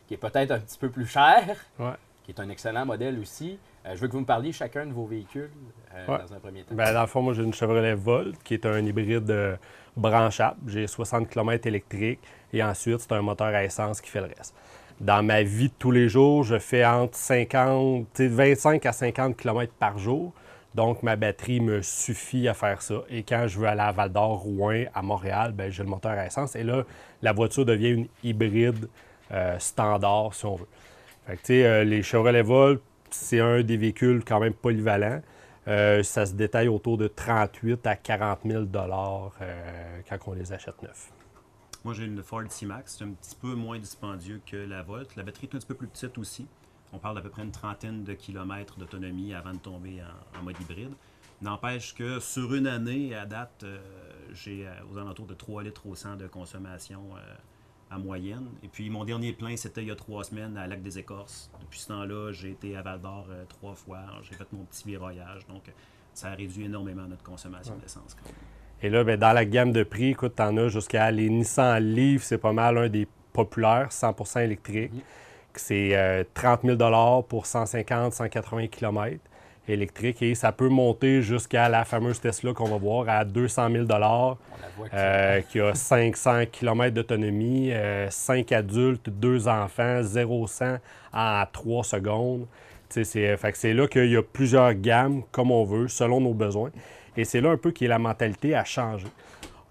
qui 0.08 0.14
est 0.14 0.18
peut-être 0.18 0.52
un 0.52 0.60
petit 0.60 0.78
peu 0.78 0.90
plus 0.90 1.06
Ouais. 1.80 1.94
qui 2.24 2.32
est 2.32 2.40
un 2.40 2.50
excellent 2.50 2.86
modèle 2.86 3.20
aussi. 3.20 3.58
Euh, 3.86 3.96
je 3.96 4.02
veux 4.02 4.08
que 4.08 4.14
vous 4.14 4.20
me 4.22 4.26
parliez 4.26 4.52
chacun 4.52 4.86
de 4.86 4.94
vos 4.94 5.06
véhicules 5.06 5.50
euh, 5.96 6.06
Ouais. 6.08 6.20
dans 6.20 6.34
un 6.34 6.40
premier 6.40 6.64
temps. 6.64 6.76
Ben, 6.76 6.94
dans 6.94 7.02
le 7.02 7.08
fond, 7.08 7.22
moi, 7.22 7.34
j'ai 7.34 7.44
une 7.44 7.54
Chevrolet 7.54 7.96
Volt 7.96 8.36
qui 8.44 8.54
est 8.54 8.66
un 8.66 8.86
hybride 8.86 9.30
euh, 9.32 9.58
branchable. 9.98 10.58
J'ai 10.68 10.88
60 10.88 11.30
km 11.30 11.66
électrique 11.68 12.20
et 12.54 12.64
ensuite, 12.64 13.00
c'est 13.00 13.12
un 13.14 13.22
moteur 13.22 13.48
à 13.48 13.64
essence 13.64 14.02
qui 14.02 14.10
fait 14.10 14.22
le 14.22 14.28
reste. 14.28 14.56
Dans 15.00 15.24
ma 15.24 15.44
vie 15.44 15.70
de 15.70 15.74
tous 15.78 15.92
les 15.92 16.10
jours, 16.10 16.44
je 16.44 16.58
fais 16.60 16.86
entre 16.86 17.16
50, 17.18 18.08
tu 18.14 18.24
sais, 18.24 18.28
25 18.28 18.86
à 18.86 18.92
50 18.92 19.36
km 19.38 19.74
par 19.74 19.98
jour. 19.98 20.34
Donc, 20.76 21.02
ma 21.02 21.16
batterie 21.16 21.60
me 21.60 21.82
suffit 21.82 22.48
à 22.48 22.54
faire 22.54 22.82
ça. 22.82 23.02
Et 23.10 23.24
quand 23.24 23.48
je 23.48 23.60
veux 23.60 23.68
aller 23.68 23.82
à 23.82 23.92
Val 23.92 24.12
d'Or, 24.12 24.40
Rouen, 24.40 24.84
à 24.94 25.02
Montréal, 25.02 25.52
ben, 25.54 25.72
j'ai 25.72 25.84
le 25.84 25.90
moteur 25.90 26.12
à 26.12 26.26
essence. 26.26 26.56
Et 26.56 26.64
là, 26.64 26.84
la 27.22 27.34
voiture 27.34 27.66
devient 27.66 27.90
une 27.90 28.08
hybride 28.24 28.88
euh, 29.32 29.58
standard, 29.60 30.34
si 30.34 30.46
on 30.46 30.56
veut. 30.56 30.68
Fait 31.26 31.38
que, 31.38 31.54
euh, 31.54 31.84
les 31.84 32.04
Chevrolet 32.04 32.44
Volt, 32.44 32.82
c'est 33.10 33.40
un 33.40 33.62
des 33.62 33.78
véhicules 33.78 34.24
quand 34.24 34.40
même 34.40 34.54
polyvalents. 34.54 35.22
Euh, 35.68 36.02
ça 36.02 36.26
se 36.26 36.34
détaille 36.34 36.70
autour 36.70 36.98
de 36.98 37.08
38 37.08 37.86
à 37.86 37.96
40 37.96 38.40
000 38.46 38.64
euh, 38.64 40.00
quand 40.08 40.18
on 40.28 40.34
les 40.34 40.54
achète 40.54 40.82
neufs. 40.82 41.12
Moi, 41.84 41.94
j'ai 41.94 42.06
une 42.06 42.24
Ford 42.24 42.44
C-Max. 42.48 42.98
C'est 42.98 43.04
un 43.04 43.10
petit 43.10 43.36
peu 43.36 43.54
moins 43.54 43.78
dispendieux 43.78 44.42
que 44.46 44.56
la 44.56 44.82
Volt. 44.82 45.16
La 45.18 45.24
batterie 45.24 45.50
est 45.52 45.56
un 45.56 45.60
petit 45.60 45.68
peu 45.68 45.76
plus 45.76 45.88
petite 45.88 46.18
aussi. 46.18 46.48
On 46.94 47.00
parle 47.00 47.16
d'à 47.16 47.22
peu 47.22 47.30
près 47.30 47.44
une 47.44 47.52
trentaine 47.52 48.04
de 48.04 48.14
kilomètres 48.14 48.78
d'autonomie 48.78 49.34
avant 49.34 49.54
de 49.54 49.60
tomber 49.60 50.02
en, 50.02 50.40
en 50.40 50.44
mode 50.44 50.60
hybride. 50.62 50.94
N'empêche 51.42 51.94
que 51.94 52.20
sur 52.20 52.54
une 52.56 52.68
année, 52.68 53.14
à 53.14 53.26
date, 53.26 53.64
euh, 53.64 53.78
j'ai 54.34 54.68
euh, 54.68 54.72
aux 54.92 54.98
alentours 54.98 55.28
de 55.28 55.34
3 55.34 55.64
litres 55.64 55.86
au 55.86 55.96
100 55.96 56.16
de 56.16 56.28
consommation 56.28 57.02
euh, 57.16 57.36
à 57.90 57.98
moyenne. 57.98 58.48
Et 58.64 58.68
puis, 58.68 58.90
mon 58.90 59.06
dernier 59.06 59.34
plein, 59.34 59.56
c'était 59.56 59.82
il 59.82 59.88
y 59.88 59.92
a 59.92 59.96
trois 59.96 60.24
semaines 60.24 60.58
à 60.58 60.68
Lac 60.68 60.82
des 60.82 61.00
Écorces. 61.00 61.50
Depuis 61.62 61.80
ce 61.80 61.88
temps-là, 61.88 62.32
j'ai 62.32 62.52
été 62.52 62.76
à 62.76 62.82
Val 62.82 63.00
d'Or 63.02 63.28
euh, 63.30 63.44
trois 63.48 63.76
fois. 63.76 64.00
J'ai 64.24 64.36
fait 64.36 64.52
mon 64.52 64.64
petit 64.66 64.88
viroyage. 64.88 65.46
Donc, 65.48 65.64
ça 66.14 66.30
a 66.30 66.36
réduit 66.36 66.66
énormément 66.66 67.04
notre 67.04 67.24
consommation 67.24 67.76
d'essence. 67.78 68.18
Et 68.82 68.90
là, 68.90 69.04
ben, 69.04 69.20
dans 69.20 69.34
la 69.34 69.46
gamme 69.46 69.72
de 69.72 69.84
prix, 69.84 70.10
écoute, 70.10 70.36
t'en 70.36 70.56
as 70.58 70.68
jusqu'à 70.68 71.10
les 71.12 71.30
Nissan 71.30 71.80
Leaf, 71.80 72.24
c'est 72.24 72.38
pas 72.38 72.54
mal 72.54 72.78
un 72.78 72.90
des 72.90 73.08
populaires, 73.34 73.90
100% 73.90 74.44
électrique. 74.44 74.92
C'est 75.58 75.90
euh, 75.96 76.24
30 76.34 76.62
000 76.64 77.24
pour 77.28 77.46
150, 77.46 78.14
180 78.14 78.68
km 78.68 79.18
électrique. 79.68 80.22
Et 80.22 80.34
ça 80.36 80.52
peut 80.52 80.70
monter 80.70 81.22
jusqu'à 81.22 81.68
la 81.70 81.84
fameuse 81.86 82.20
Tesla 82.22 82.54
qu'on 82.54 82.70
va 82.70 82.78
voir 82.78 83.10
à 83.10 83.26
200 83.26 83.70
000 83.72 83.84
On 83.86 83.98
la 83.98 84.38
voit 84.78 84.88
euh, 84.94 85.42
qui 85.42 85.60
a 85.60 85.74
500 85.76 86.44
km 86.52 86.94
d'autonomie, 86.94 87.72
5 88.10 88.52
adultes, 88.52 89.10
2 89.10 89.48
enfants, 89.48 90.02
0-100 90.02 90.80
en 91.14 91.44
3 91.52 91.84
secondes. 91.84 92.46
C'est 92.90 93.74
là 93.74 93.88
qu'il 93.88 94.12
y 94.12 94.16
a 94.16 94.24
plusieurs 94.24 94.74
gammes, 94.74 95.24
comme 95.32 95.52
on 95.52 95.66
veut, 95.66 95.88
selon 95.90 96.22
nos 96.22 96.34
besoins. 96.34 96.72
Et 97.18 97.26
c'est 97.26 97.42
là 97.42 97.50
un 97.50 97.58
peu 97.58 97.72
que 97.72 97.84
la 97.86 98.00
mentalité 98.00 98.56
a 98.56 98.64
changé. 98.64 99.08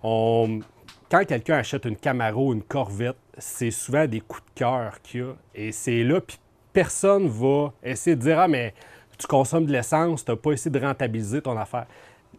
On- 0.03 0.61
Quand 1.09 1.25
quelqu'un 1.25 1.59
achète 1.59 1.85
une 1.85 1.95
Camaro, 1.95 2.53
une 2.53 2.65
Corvette, 2.65 3.17
c'est 3.39 3.71
souvent 3.71 4.07
des 4.09 4.21
coups 4.21 4.43
de 4.43 4.59
cœur 4.59 5.01
qu'il 5.03 5.21
y 5.21 5.23
a. 5.23 5.35
Et 5.55 5.71
c'est 5.71 6.03
là, 6.03 6.21
puis 6.21 6.37
personne 6.73 7.29
va 7.29 7.73
essayer 7.85 8.17
de 8.17 8.23
dire 8.23 8.41
Ah, 8.41 8.49
mais 8.49 8.75
tu 9.17 9.29
consommes 9.29 9.67
de 9.67 9.73
l'essence, 9.73 10.25
tu 10.25 10.33
n'as 10.33 10.37
pas 10.37 10.51
essayé 10.51 10.73
de 10.73 10.85
rentabiliser 10.85 11.41
ton 11.41 11.57
affaire. 11.57 11.87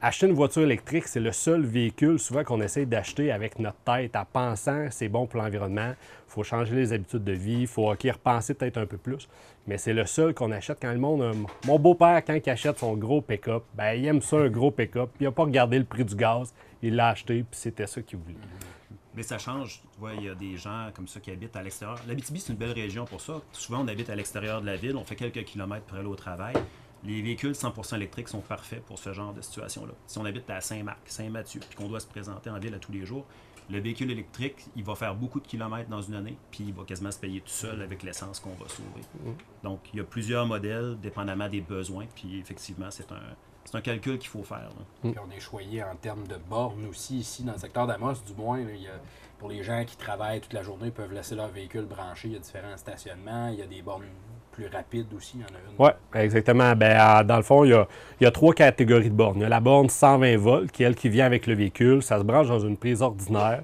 Acheter 0.01 0.27
une 0.27 0.33
voiture 0.33 0.63
électrique, 0.63 1.07
c'est 1.07 1.21
le 1.21 1.31
seul 1.31 1.65
véhicule 1.65 2.19
souvent 2.19 2.43
qu'on 2.43 2.59
essaye 2.59 2.85
d'acheter 2.85 3.31
avec 3.31 3.57
notre 3.57 3.77
tête 3.85 4.15
en 4.17 4.25
pensant 4.25 4.87
c'est 4.91 5.07
bon 5.07 5.27
pour 5.27 5.41
l'environnement. 5.41 5.93
Il 6.27 6.31
faut 6.31 6.43
changer 6.43 6.75
les 6.75 6.91
habitudes 6.91 7.23
de 7.23 7.31
vie, 7.31 7.61
il 7.61 7.67
faut 7.67 7.89
ok, 7.89 8.03
repenser 8.03 8.53
peut-être 8.53 8.77
un 8.77 8.85
peu 8.85 8.97
plus. 8.97 9.29
Mais 9.65 9.77
c'est 9.77 9.93
le 9.93 10.05
seul 10.05 10.33
qu'on 10.33 10.51
achète 10.51 10.79
quand 10.81 10.91
le 10.91 10.99
monde. 10.99 11.23
mon 11.65 11.79
beau-père, 11.79 12.21
quand 12.23 12.35
il 12.35 12.49
achète 12.49 12.79
son 12.79 12.95
gros 12.95 13.21
pick-up, 13.21 13.63
ben, 13.75 13.93
il 13.93 14.05
aime 14.05 14.21
ça, 14.21 14.37
un 14.37 14.49
gros 14.49 14.71
pick-up. 14.71 15.09
Il 15.21 15.23
n'a 15.23 15.31
pas 15.31 15.43
regardé 15.43 15.79
le 15.79 15.85
prix 15.85 16.03
du 16.03 16.15
gaz, 16.15 16.53
il 16.81 16.95
l'a 16.95 17.09
acheté, 17.09 17.43
puis 17.43 17.59
c'était 17.59 17.87
ça 17.87 18.01
qu'il 18.01 18.19
voulait. 18.19 18.35
Mais 19.15 19.23
ça 19.23 19.39
change. 19.39 19.81
Tu 19.93 19.99
vois, 19.99 20.13
il 20.13 20.23
y 20.23 20.29
a 20.29 20.35
des 20.35 20.57
gens 20.57 20.91
comme 20.93 21.07
ça 21.07 21.19
qui 21.19 21.31
habitent 21.31 21.55
à 21.55 21.63
l'extérieur. 21.63 21.99
L'Abitibi, 22.07 22.39
c'est 22.39 22.53
une 22.53 22.59
belle 22.59 22.71
région 22.71 23.05
pour 23.05 23.19
ça. 23.19 23.41
Souvent, 23.51 23.83
on 23.83 23.87
habite 23.87 24.09
à 24.09 24.15
l'extérieur 24.15 24.61
de 24.61 24.67
la 24.67 24.75
ville, 24.75 24.95
on 24.95 25.03
fait 25.03 25.15
quelques 25.15 25.43
kilomètres 25.43 25.85
pour 25.85 25.97
aller 25.97 26.07
au 26.07 26.15
travail. 26.15 26.53
Les 27.03 27.21
véhicules 27.21 27.51
100% 27.51 27.95
électriques 27.95 28.27
sont 28.27 28.41
parfaits 28.41 28.83
pour 28.83 28.99
ce 28.99 29.13
genre 29.13 29.33
de 29.33 29.41
situation-là. 29.41 29.93
Si 30.07 30.17
on 30.17 30.25
habite 30.25 30.49
à 30.49 30.61
Saint-Marc, 30.61 30.99
Saint-Mathieu, 31.05 31.61
puis 31.67 31.75
qu'on 31.75 31.87
doit 31.87 31.99
se 31.99 32.07
présenter 32.07 32.49
en 32.49 32.59
ville 32.59 32.73
à 32.73 32.79
tous 32.79 32.91
les 32.91 33.05
jours, 33.05 33.25
le 33.69 33.79
véhicule 33.79 34.11
électrique, 34.11 34.65
il 34.75 34.83
va 34.83 34.95
faire 34.95 35.13
beaucoup 35.15 35.39
de 35.39 35.47
kilomètres 35.47 35.89
dans 35.89 36.01
une 36.01 36.13
année, 36.13 36.37
puis 36.51 36.65
il 36.67 36.73
va 36.73 36.83
quasiment 36.83 37.11
se 37.11 37.19
payer 37.19 37.41
tout 37.41 37.49
seul 37.49 37.81
avec 37.81 38.01
l'essence 38.03 38.39
qu'on 38.39 38.53
va 38.53 38.67
sauver. 38.69 39.01
Donc, 39.63 39.81
il 39.93 39.97
y 39.97 39.99
a 39.99 40.05
plusieurs 40.05 40.45
modèles, 40.45 40.97
dépendamment 41.01 41.49
des 41.49 41.61
besoins, 41.61 42.05
puis 42.15 42.39
effectivement, 42.39 42.89
c'est 42.91 43.11
un, 43.11 43.35
c'est 43.69 43.77
un 43.77 43.81
calcul 43.81 44.17
qu'il 44.17 44.29
faut 44.29 44.43
faire. 44.43 44.57
là. 44.69 44.85
Puis 45.11 45.13
on 45.25 45.35
est 45.35 45.39
choyé 45.41 45.83
en 45.83 45.95
termes 45.95 46.25
de 46.27 46.37
bornes 46.49 46.85
aussi, 46.89 47.17
ici, 47.17 47.43
dans 47.43 47.51
le 47.53 47.57
secteur 47.59 47.85
d'Amos, 47.85 48.13
du 48.25 48.33
moins. 48.35 48.57
là, 48.59 48.71
il 48.73 48.81
y 48.83 48.87
a- 48.87 48.91
pour 49.39 49.49
les 49.49 49.61
gens 49.63 49.83
qui 49.85 49.97
travaillent 49.97 50.39
toute 50.39 50.53
la 50.53 50.63
journée, 50.63 50.85
ils 50.87 50.91
peuvent 50.91 51.13
laisser 51.13 51.35
leur 51.35 51.49
véhicule 51.49 51.83
branché. 51.85 52.29
Il 52.29 52.33
y 52.33 52.35
a 52.37 52.39
différents 52.39 52.77
stationnements. 52.77 53.49
Il 53.49 53.59
y 53.59 53.61
a 53.61 53.67
des 53.67 53.81
bornes 53.81 54.05
plus 54.53 54.67
rapides 54.67 55.13
aussi. 55.15 55.33
Il 55.37 55.41
y 55.41 55.43
en 55.43 55.47
a 55.47 55.49
une. 55.49 55.75
Oui, 56.13 56.19
exactement. 56.21 56.75
Ben, 56.75 57.23
dans 57.23 57.35
le 57.37 57.43
fond, 57.43 57.63
il 57.65 57.71
y, 57.71 57.73
a, 57.73 57.85
il 58.19 58.23
y 58.23 58.27
a 58.27 58.31
trois 58.31 58.53
catégories 58.53 59.09
de 59.11 59.15
bornes. 59.15 59.37
Il 59.39 59.41
y 59.43 59.45
a 59.45 59.49
la 59.49 59.59
borne 59.59 59.89
120 59.89 60.37
volts, 60.37 60.71
qui 60.71 60.83
est 60.83 60.85
elle 60.87 60.95
qui 60.95 61.09
vient 61.09 61.25
avec 61.25 61.45
le 61.45 61.53
véhicule. 61.55 62.01
Ça 62.01 62.17
se 62.17 62.23
branche 62.23 62.47
dans 62.47 62.59
une 62.59 62.77
prise 62.77 63.01
ordinaire. 63.01 63.63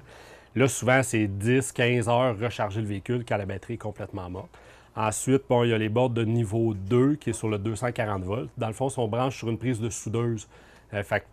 Là, 0.54 0.68
souvent, 0.68 1.02
c'est 1.02 1.26
10-15 1.26 2.08
heures 2.08 2.38
recharger 2.38 2.80
le 2.80 2.86
véhicule 2.86 3.24
quand 3.26 3.36
la 3.36 3.46
batterie 3.46 3.74
est 3.74 3.78
complètement 3.78 4.30
morte. 4.30 4.50
Ensuite, 4.96 5.42
bon, 5.48 5.64
il 5.64 5.70
y 5.70 5.74
a 5.74 5.78
les 5.78 5.88
bornes 5.88 6.14
de 6.14 6.24
niveau 6.24 6.72
2, 6.74 7.16
qui 7.16 7.30
est 7.30 7.34
sur 7.34 7.48
le 7.48 7.58
240 7.58 8.22
volts. 8.22 8.50
Dans 8.56 8.68
le 8.68 8.72
fond, 8.74 8.88
si 8.88 8.98
on 8.98 9.08
branche 9.08 9.36
sur 9.38 9.50
une 9.50 9.58
prise 9.58 9.80
de 9.80 9.90
soudeuse, 9.90 10.46
euh, 10.92 11.02
fait 11.02 11.20
que 11.20 11.24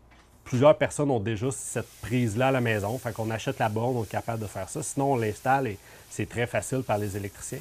plusieurs 0.43 0.75
personnes 0.77 1.11
ont 1.11 1.19
déjà 1.19 1.51
cette 1.51 1.87
prise-là 2.01 2.47
à 2.47 2.51
la 2.51 2.61
maison. 2.61 2.97
Fait 2.97 3.13
qu'on 3.13 3.29
achète 3.29 3.59
la 3.59 3.69
borne, 3.69 3.97
on 3.97 4.03
est 4.03 4.09
capable 4.09 4.41
de 4.41 4.47
faire 4.47 4.67
ça. 4.67 4.81
Sinon, 4.81 5.13
on 5.13 5.15
l'installe 5.15 5.67
et 5.67 5.77
c'est 6.09 6.27
très 6.27 6.47
facile 6.47 6.81
par 6.81 6.97
les 6.97 7.15
électriciens 7.15 7.59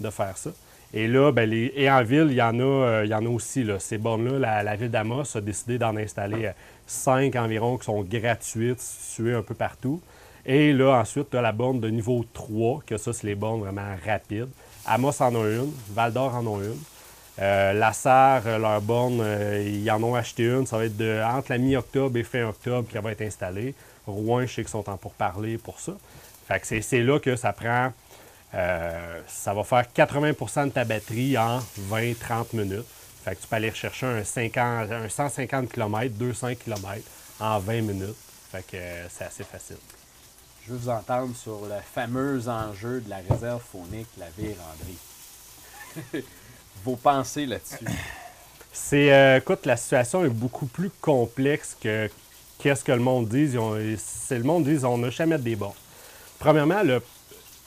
de 0.00 0.08
faire 0.10 0.36
ça. 0.38 0.50
Et 0.94 1.06
là, 1.06 1.32
ben, 1.32 1.48
les- 1.48 1.72
et 1.74 1.90
en 1.90 2.02
ville, 2.02 2.26
il 2.30 2.36
y 2.36 2.42
en 2.42 2.58
a, 2.58 2.62
euh, 2.62 3.04
il 3.04 3.10
y 3.10 3.14
en 3.14 3.24
a 3.24 3.28
aussi. 3.28 3.62
Là. 3.64 3.78
Ces 3.78 3.98
bornes-là, 3.98 4.62
la, 4.62 4.76
ville 4.76 4.90
d'Amos 4.90 5.36
a 5.36 5.40
décidé 5.40 5.78
d'en 5.78 5.96
installer 5.96 6.46
euh, 6.46 6.52
cinq 6.86 7.36
environ 7.36 7.78
qui 7.78 7.84
sont 7.84 8.02
gratuites, 8.02 8.80
situées 8.80 9.34
un 9.34 9.42
peu 9.42 9.54
partout. 9.54 10.00
Et 10.44 10.72
là, 10.72 10.98
ensuite, 10.98 11.30
tu 11.30 11.36
as 11.36 11.42
la 11.42 11.52
borne 11.52 11.80
de 11.80 11.88
niveau 11.88 12.24
3, 12.32 12.82
que 12.86 12.96
ça, 12.96 13.12
c'est 13.12 13.26
les 13.26 13.34
bornes 13.34 13.60
vraiment 13.60 13.94
rapides. 14.04 14.48
Amos 14.86 15.20
en 15.20 15.34
a 15.34 15.48
une, 15.48 15.72
Val 15.90 16.12
d'Or 16.12 16.34
en 16.34 16.46
a 16.46 16.64
une. 16.64 16.78
Euh, 17.38 17.72
la 17.72 17.92
euh, 18.06 18.58
leur 18.58 18.80
borne, 18.82 19.20
euh, 19.22 19.62
ils 19.66 19.90
en 19.90 20.02
ont 20.02 20.14
acheté 20.14 20.44
une. 20.44 20.66
Ça 20.66 20.76
va 20.76 20.84
être 20.84 20.96
de, 20.96 21.22
entre 21.24 21.50
la 21.50 21.58
mi-octobre 21.58 22.16
et 22.18 22.24
fin 22.24 22.44
octobre 22.46 22.88
qu'elle 22.90 23.02
va 23.02 23.12
être 23.12 23.22
installée. 23.22 23.74
Rouen, 24.06 24.42
je 24.42 24.54
sais 24.54 24.62
qu'ils 24.62 24.70
sont 24.70 24.88
en 24.90 24.96
pourparlers 24.96 25.58
pour 25.58 25.80
ça. 25.80 25.92
Fait 26.46 26.60
que 26.60 26.82
c'est, 26.82 27.02
là 27.02 27.18
que 27.18 27.36
ça 27.36 27.52
prend. 27.52 27.92
ça 28.52 29.54
va 29.54 29.64
faire 29.64 29.84
80% 29.94 30.66
de 30.66 30.70
ta 30.70 30.84
batterie 30.84 31.38
en 31.38 31.60
20-30 31.90 32.54
minutes. 32.54 32.84
Fait 33.24 33.36
que 33.36 33.40
tu 33.40 33.46
peux 33.46 33.56
aller 33.56 33.70
rechercher 33.70 34.06
un, 34.06 34.24
50, 34.24 34.90
un 34.90 35.08
150 35.08 35.70
km, 35.70 36.14
200 36.14 36.56
km 36.56 37.00
en 37.40 37.60
20 37.60 37.80
minutes. 37.82 38.16
Fait 38.50 38.66
que 38.66 38.76
c'est 39.08 39.24
assez 39.24 39.44
facile. 39.44 39.76
Je 40.64 40.72
veux 40.72 40.78
vous 40.78 40.88
entendre 40.90 41.34
sur 41.36 41.62
le 41.62 41.80
fameux 41.92 42.48
enjeu 42.48 43.00
de 43.00 43.10
la 43.10 43.16
réserve 43.28 43.60
phonique, 43.60 44.06
la 44.16 44.26
vérandrie. 44.38 44.98
Vos 46.84 46.94
pensées 46.94 47.46
là-dessus. 47.46 47.84
C'est, 48.72 49.12
euh, 49.12 49.38
écoute, 49.38 49.66
la 49.66 49.76
situation 49.76 50.24
est 50.24 50.30
beaucoup 50.30 50.66
plus 50.66 50.90
complexe 51.00 51.76
que 51.80 52.08
qu'est-ce 52.58 52.84
que 52.84 52.92
le 52.92 53.00
monde 53.00 53.28
dit. 53.28 53.56
C'est 53.98 54.38
le 54.38 54.44
monde 54.44 54.64
dit 54.64 54.84
on 54.84 54.98
n'a 54.98 55.10
jamais 55.10 55.38
des 55.38 55.56
bornes. 55.56 55.74
Premièrement, 56.38 56.82
le, 56.84 57.02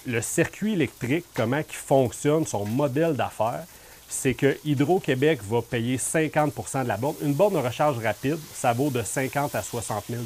le 0.08 0.21
circuit 0.21 0.73
électrique, 0.73 1.25
comment 1.34 1.60
il 1.60 1.75
fonctionne, 1.75 2.45
son 2.47 2.65
modèle 2.65 3.13
d'affaires, 3.13 3.65
c'est 4.08 4.34
que 4.34 4.58
Hydro-Québec 4.63 5.41
va 5.43 5.62
payer 5.62 5.97
50% 5.97 6.84
de 6.84 6.88
la 6.88 6.95
borne. 6.95 7.15
Une 7.21 7.34
borne 7.34 7.55
de 7.55 7.60
recharge 7.60 7.97
rapide, 7.99 8.39
ça 8.53 8.71
vaut 8.71 8.89
de 8.89 9.03
50 9.03 9.53
à 9.53 9.62
60 9.62 10.05
000 10.10 10.21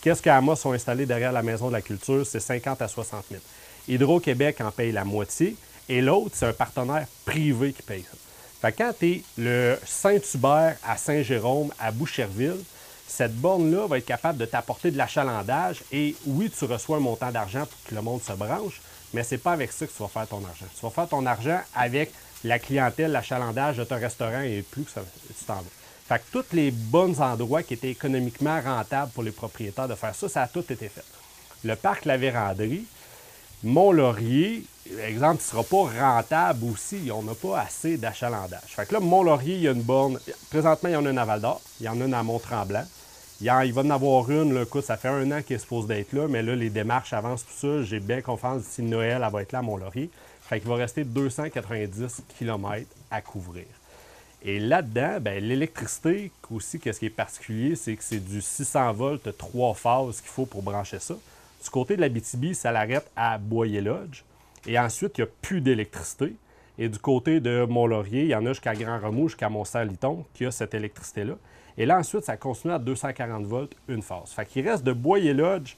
Qu'est-ce 0.00 0.22
qu'Amos 0.22 0.56
sont 0.56 0.72
installés 0.72 1.06
derrière 1.06 1.32
la 1.32 1.42
Maison 1.42 1.68
de 1.68 1.72
la 1.72 1.82
Culture? 1.82 2.24
C'est 2.26 2.40
50 2.40 2.80
à 2.82 2.88
60 2.88 3.24
000 3.30 3.42
Hydro-Québec 3.88 4.60
en 4.60 4.70
paye 4.70 4.92
la 4.92 5.04
moitié 5.04 5.56
et 5.88 6.00
l'autre, 6.00 6.32
c'est 6.34 6.46
un 6.46 6.52
partenaire 6.52 7.06
privé 7.24 7.72
qui 7.72 7.82
paye 7.82 8.02
ça. 8.02 8.16
Fait 8.60 8.72
que 8.72 8.78
quand 8.78 8.92
tu 8.98 9.12
es 9.12 9.22
le 9.38 9.78
Saint-Hubert 9.84 10.76
à 10.84 10.96
Saint-Jérôme, 10.96 11.72
à 11.78 11.92
Boucherville, 11.92 12.62
cette 13.06 13.36
borne-là 13.36 13.86
va 13.86 13.98
être 13.98 14.06
capable 14.06 14.38
de 14.38 14.46
t'apporter 14.46 14.90
de 14.90 14.96
l'achalandage 14.96 15.82
et 15.92 16.16
oui, 16.26 16.50
tu 16.56 16.64
reçois 16.64 16.96
un 16.96 17.00
montant 17.00 17.30
d'argent 17.30 17.60
pour 17.60 17.78
que 17.88 17.94
le 17.94 18.02
monde 18.02 18.22
se 18.22 18.32
branche, 18.32 18.80
mais 19.14 19.22
c'est 19.22 19.38
pas 19.38 19.52
avec 19.52 19.72
ça 19.72 19.86
que 19.86 19.92
tu 19.92 20.02
vas 20.02 20.08
faire 20.08 20.26
ton 20.26 20.44
argent. 20.44 20.66
Tu 20.74 20.82
vas 20.82 20.90
faire 20.90 21.08
ton 21.08 21.24
argent 21.26 21.60
avec 21.74 22.12
la 22.42 22.58
clientèle, 22.58 23.12
l'achalandage 23.12 23.76
de 23.76 23.84
ton 23.84 24.00
restaurant 24.00 24.40
et 24.40 24.62
plus 24.62 24.84
que 24.84 24.90
ça, 24.90 25.02
tu 25.28 25.44
t'en 25.44 25.54
vas. 25.54 25.75
Fait 26.08 26.18
que 26.18 26.38
tous 26.40 26.54
les 26.54 26.70
bons 26.70 27.20
endroits 27.20 27.62
qui 27.62 27.74
étaient 27.74 27.90
économiquement 27.90 28.60
rentables 28.60 29.10
pour 29.12 29.24
les 29.24 29.32
propriétaires 29.32 29.88
de 29.88 29.94
faire 29.96 30.14
ça, 30.14 30.28
ça 30.28 30.42
a 30.42 30.46
tout 30.46 30.64
été 30.70 30.88
fait. 30.88 31.04
Le 31.64 31.74
parc 31.74 32.04
La 32.04 32.16
Vérandrie, 32.16 32.84
Mont-Laurier, 33.64 34.64
exemple, 35.04 35.36
ne 35.36 35.40
sera 35.40 35.64
pas 35.64 36.14
rentable 36.14 36.64
aussi. 36.72 37.10
On 37.12 37.22
n'a 37.22 37.34
pas 37.34 37.60
assez 37.60 37.96
d'achalandage. 37.96 38.60
Fait 38.66 38.86
que 38.86 38.94
là, 38.94 39.00
Mont-Laurier, 39.00 39.56
il 39.56 39.62
y 39.62 39.68
a 39.68 39.72
une 39.72 39.82
borne. 39.82 40.20
Présentement, 40.50 40.88
il 40.88 40.92
y 40.92 40.96
en 40.96 41.06
a 41.06 41.10
une 41.10 41.18
à 41.18 41.24
Val-d'Or, 41.24 41.60
il 41.80 41.86
y 41.86 41.88
en 41.88 42.00
a 42.00 42.04
une 42.04 42.14
à 42.14 42.22
Mont-Tremblant. 42.22 42.84
Il, 43.40 43.50
va 43.50 43.82
en 43.82 43.90
avoir 43.90 44.30
une, 44.30 44.64
ça 44.82 44.96
fait 44.96 45.08
un 45.08 45.30
an 45.30 45.42
qu'elle 45.42 45.56
est 45.56 45.60
supposée 45.60 45.88
d'être 45.88 46.12
là, 46.14 46.26
mais 46.26 46.42
là, 46.42 46.54
les 46.54 46.70
démarches 46.70 47.12
avancent, 47.12 47.44
tout 47.44 47.52
ça. 47.52 47.82
J'ai 47.82 48.00
bien 48.00 48.22
confiance 48.22 48.62
d'ici 48.62 48.82
Noël, 48.82 49.22
elle 49.24 49.32
va 49.32 49.42
être 49.42 49.52
là 49.52 49.58
à 49.58 49.62
Mont-Laurier. 49.62 50.10
Fait 50.40 50.60
qu'il 50.60 50.68
va 50.68 50.76
rester 50.76 51.04
290 51.04 52.22
km 52.38 52.86
à 53.10 53.20
couvrir. 53.20 53.66
Et 54.42 54.60
là-dedans, 54.60 55.18
ben, 55.20 55.42
l'électricité, 55.42 56.30
aussi, 56.50 56.78
qu'est-ce 56.78 57.00
qui 57.00 57.06
est 57.06 57.10
particulier, 57.10 57.74
c'est 57.74 57.96
que 57.96 58.04
c'est 58.04 58.20
du 58.20 58.40
600 58.40 58.92
volts, 58.92 59.36
trois 59.36 59.74
phases 59.74 60.20
qu'il 60.20 60.30
faut 60.30 60.46
pour 60.46 60.62
brancher 60.62 60.98
ça. 60.98 61.14
Du 61.62 61.70
côté 61.70 61.96
de 61.96 62.00
la 62.00 62.08
BTB, 62.08 62.52
ça 62.52 62.70
l'arrête 62.70 63.10
à 63.16 63.38
Boyer-Lodge. 63.38 64.22
Et 64.66 64.78
ensuite, 64.78 65.18
il 65.18 65.22
n'y 65.22 65.28
a 65.28 65.30
plus 65.42 65.60
d'électricité. 65.60 66.34
Et 66.78 66.88
du 66.88 66.98
côté 66.98 67.40
de 67.40 67.64
Mont-Laurier, 67.64 68.22
il 68.22 68.28
y 68.28 68.34
en 68.34 68.44
a 68.46 68.50
jusqu'à 68.50 68.74
Grand-Remous, 68.74 69.28
jusqu'à 69.28 69.48
Mont-Saint-Liton, 69.48 70.24
qui 70.34 70.44
a 70.44 70.50
cette 70.50 70.74
électricité-là. 70.74 71.34
Et 71.78 71.86
là, 71.86 71.98
ensuite, 71.98 72.24
ça 72.24 72.36
continue 72.36 72.74
à 72.74 72.78
240 72.78 73.44
volts, 73.44 73.76
une 73.88 74.02
phase. 74.02 74.30
Fait 74.30 74.46
qu'il 74.46 74.68
reste 74.68 74.84
de 74.84 74.92
Boyer-Lodge 74.92 75.76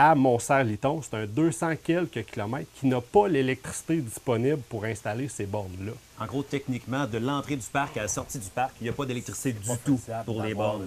à 0.00 0.14
Mont-Saint-Liton, 0.14 1.02
c'est 1.02 1.16
un 1.16 1.26
200 1.26 1.72
quelques 1.82 2.24
kilomètres 2.24 2.70
qui 2.78 2.86
n'a 2.86 3.00
pas 3.00 3.26
l'électricité 3.26 3.96
disponible 3.96 4.60
pour 4.68 4.84
installer 4.84 5.26
ces 5.26 5.44
bornes-là. 5.44 5.90
En 6.20 6.26
gros, 6.26 6.44
techniquement, 6.44 7.04
de 7.08 7.18
l'entrée 7.18 7.56
du 7.56 7.66
parc 7.66 7.96
à 7.96 8.02
la 8.02 8.08
sortie 8.08 8.38
du 8.38 8.48
parc, 8.48 8.70
il 8.80 8.84
n'y 8.84 8.90
a 8.90 8.92
pas 8.92 9.06
d'électricité 9.06 9.52
du 9.54 9.68
tout 9.84 10.00
pour 10.24 10.40
les 10.44 10.54
bornes. 10.54 10.86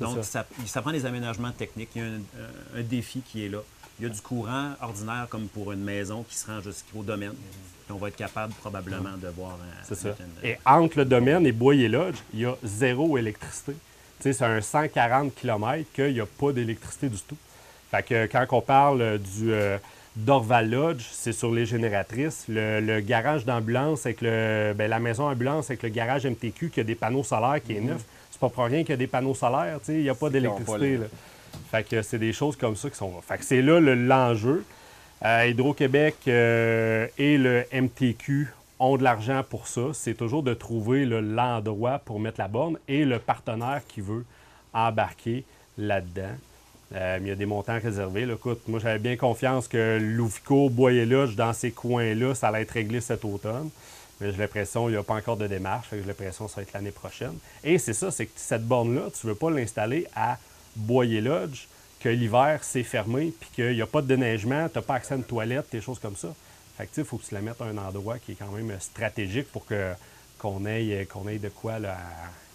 Donc, 0.00 0.18
ça. 0.18 0.44
ça. 0.44 0.46
ça 0.64 0.80
prend 0.80 0.92
des 0.92 1.04
aménagements 1.04 1.50
techniques. 1.50 1.88
Il 1.96 2.02
y 2.02 2.04
a 2.04 2.78
un, 2.78 2.82
défi 2.82 3.20
qui 3.22 3.44
est 3.44 3.48
là. 3.48 3.58
Il 3.98 4.06
y 4.06 4.06
a 4.06 4.14
du 4.14 4.20
courant 4.20 4.74
ordinaire 4.80 5.26
comme 5.28 5.48
pour 5.48 5.72
une 5.72 5.82
maison 5.82 6.22
qui 6.22 6.36
se 6.36 6.46
rend 6.46 6.60
jusqu'au 6.60 7.02
domaine. 7.02 7.34
Puis 7.34 7.92
on 7.92 7.96
va 7.96 8.08
être 8.08 8.16
capable 8.16 8.52
probablement 8.54 9.16
de 9.20 9.28
voir 9.28 9.54
un. 9.54 9.84
C'est 9.84 9.96
ça. 9.96 10.10
une- 10.10 10.48
Et 10.48 10.56
entre 10.64 10.98
le 10.98 11.04
domaine 11.04 11.44
et 11.46 11.52
Boyer-Lodge, 11.52 12.18
il 12.32 12.40
y 12.40 12.46
a 12.46 12.54
zéro 12.62 13.18
électricité. 13.18 13.72
C'est 14.20 14.40
un 14.40 14.60
140 14.60 15.34
km 15.34 15.84
qu'il 15.92 16.12
n'y 16.12 16.20
a 16.20 16.26
pas 16.26 16.52
d'électricité 16.52 17.08
du 17.08 17.18
tout. 17.18 17.36
Fait 17.92 18.02
que 18.02 18.26
quand 18.26 18.44
on 18.50 18.60
parle 18.60 19.00
euh, 19.02 19.18
du 19.18 19.52
euh, 19.52 19.76
d'Orval 20.16 20.68
Lodge, 20.70 21.04
c'est 21.12 21.32
sur 21.32 21.52
les 21.52 21.64
génératrices. 21.66 22.46
Le, 22.48 22.80
le 22.80 23.00
garage 23.00 23.44
d'ambulance 23.44 24.04
avec 24.06 24.20
le. 24.22 24.72
ben, 24.76 24.88
la 24.90 24.98
maison 24.98 25.28
ambulance 25.28 25.70
avec 25.70 25.82
le 25.84 25.90
garage 25.90 26.26
MTQ 26.26 26.70
qui 26.70 26.80
a 26.80 26.84
des 26.84 26.94
panneaux 26.96 27.22
solaires 27.22 27.62
qui 27.64 27.76
est 27.76 27.80
neuf. 27.80 28.02
C'est 28.30 28.40
pas 28.40 28.48
pour 28.48 28.64
rien 28.64 28.80
qu'il 28.80 28.90
y 28.90 28.94
a 28.94 28.96
des 28.96 29.06
panneaux 29.06 29.34
solaires, 29.34 29.78
tu 29.80 29.86
sais, 29.86 29.94
il 29.94 30.02
n'y 30.02 30.08
a 30.08 30.14
pas 30.14 30.26
d'électricité. 30.32 30.96
Fait 31.70 31.86
que 31.86 32.02
c'est 32.02 32.18
des 32.18 32.32
choses 32.32 32.56
comme 32.56 32.74
ça 32.76 32.90
qui 32.90 32.96
sont. 32.96 33.12
Fait 33.20 33.38
que 33.38 33.44
c'est 33.44 33.62
là 33.62 33.78
le- 33.78 33.94
l'enjeu. 33.94 34.64
Euh, 35.24 35.46
Hydro-Québec 35.46 36.16
euh, 36.26 37.06
et 37.16 37.38
le 37.38 37.64
MTQ 37.72 38.48
ont 38.80 38.96
de 38.96 39.04
l'argent 39.04 39.42
pour 39.48 39.68
ça. 39.68 39.82
C'est 39.92 40.14
toujours 40.14 40.42
de 40.42 40.52
trouver 40.54 41.04
l'endroit 41.04 42.00
pour 42.00 42.18
mettre 42.18 42.40
la 42.40 42.48
borne 42.48 42.76
et 42.88 43.04
le 43.04 43.18
partenaire 43.20 43.82
qui 43.86 44.00
veut 44.00 44.24
embarquer 44.72 45.44
là-dedans. 45.78 46.34
Euh, 46.94 47.18
il 47.20 47.28
y 47.28 47.30
a 47.30 47.34
des 47.34 47.46
montants 47.46 47.78
réservés. 47.80 48.26
moi, 48.66 48.80
j'avais 48.80 48.98
bien 48.98 49.16
confiance 49.16 49.66
que 49.66 49.98
Louvico, 50.00 50.68
Boyer-Lodge, 50.68 51.36
dans 51.36 51.52
ces 51.52 51.70
coins-là, 51.70 52.34
ça 52.34 52.48
allait 52.48 52.62
être 52.62 52.72
réglé 52.72 53.00
cet 53.00 53.24
automne. 53.24 53.70
Mais 54.20 54.30
j'ai 54.30 54.38
l'impression 54.38 54.84
qu'il 54.84 54.92
n'y 54.92 54.98
a 54.98 55.02
pas 55.02 55.14
encore 55.14 55.36
de 55.36 55.46
démarche. 55.46 55.88
J'ai 55.90 56.02
l'impression 56.02 56.46
que 56.46 56.50
ça 56.50 56.56
va 56.56 56.62
être 56.62 56.72
l'année 56.72 56.90
prochaine. 56.90 57.34
Et 57.64 57.78
c'est 57.78 57.94
ça, 57.94 58.10
c'est 58.10 58.26
que 58.26 58.32
cette 58.36 58.66
borne-là, 58.66 59.08
tu 59.18 59.26
ne 59.26 59.32
veux 59.32 59.38
pas 59.38 59.50
l'installer 59.50 60.06
à 60.14 60.38
Boyer-Lodge, 60.76 61.66
que 62.00 62.08
l'hiver, 62.08 62.58
c'est 62.62 62.82
fermé, 62.82 63.32
puis 63.38 63.48
qu'il 63.54 63.74
n'y 63.74 63.82
a 63.82 63.86
pas 63.86 64.02
de 64.02 64.08
déneigement, 64.08 64.68
tu 64.68 64.78
n'as 64.78 64.82
pas 64.82 64.94
accès 64.94 65.14
à 65.14 65.16
une 65.16 65.24
toilette, 65.24 65.66
des 65.72 65.80
choses 65.80 65.98
comme 65.98 66.16
ça. 66.16 66.28
Fait 66.76 66.86
que, 66.86 67.00
il 67.00 67.04
faut 67.04 67.16
que 67.16 67.24
tu 67.24 67.34
la 67.34 67.40
mettes 67.40 67.60
à 67.60 67.64
un 67.64 67.78
endroit 67.78 68.18
qui 68.18 68.32
est 68.32 68.34
quand 68.34 68.50
même 68.50 68.74
stratégique 68.80 69.50
pour 69.50 69.64
qu'on, 69.66 70.66
ait, 70.66 71.06
qu'on 71.10 71.28
ait 71.28 71.38
de 71.38 71.48
quoi 71.48 71.78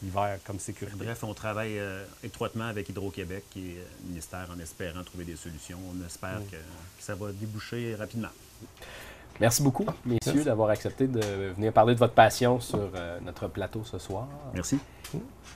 l'hiver 0.02 0.38
comme 0.46 0.60
sécurité. 0.60 0.98
Bref, 0.98 1.24
on 1.24 1.34
travaille 1.34 1.80
euh, 1.80 2.04
étroitement 2.24 2.66
avec 2.66 2.90
Hydro-Québec 2.90 3.44
et 3.56 3.60
euh, 3.60 3.84
le 4.04 4.10
ministère 4.10 4.48
en 4.56 4.60
espérant 4.60 5.04
trouver 5.04 5.26
des 5.26 5.36
solutions. 5.36 5.80
On 5.92 6.06
espère 6.06 6.40
que, 6.52 6.56
que 6.56 7.04
ça 7.04 7.16
va 7.16 7.32
déboucher 7.32 7.96
rapidement. 7.96 8.30
Merci 9.40 9.62
beaucoup, 9.62 9.86
messieurs, 10.04 10.44
d'avoir 10.44 10.70
accepté 10.70 11.06
de 11.08 11.20
venir 11.56 11.72
parler 11.72 11.94
de 11.94 12.00
votre 12.00 12.14
passion 12.14 12.60
sur 12.60 12.90
euh, 12.96 13.20
notre 13.24 13.48
plateau 13.48 13.84
ce 13.84 14.00
soir. 14.00 14.28
Merci. 14.54 14.80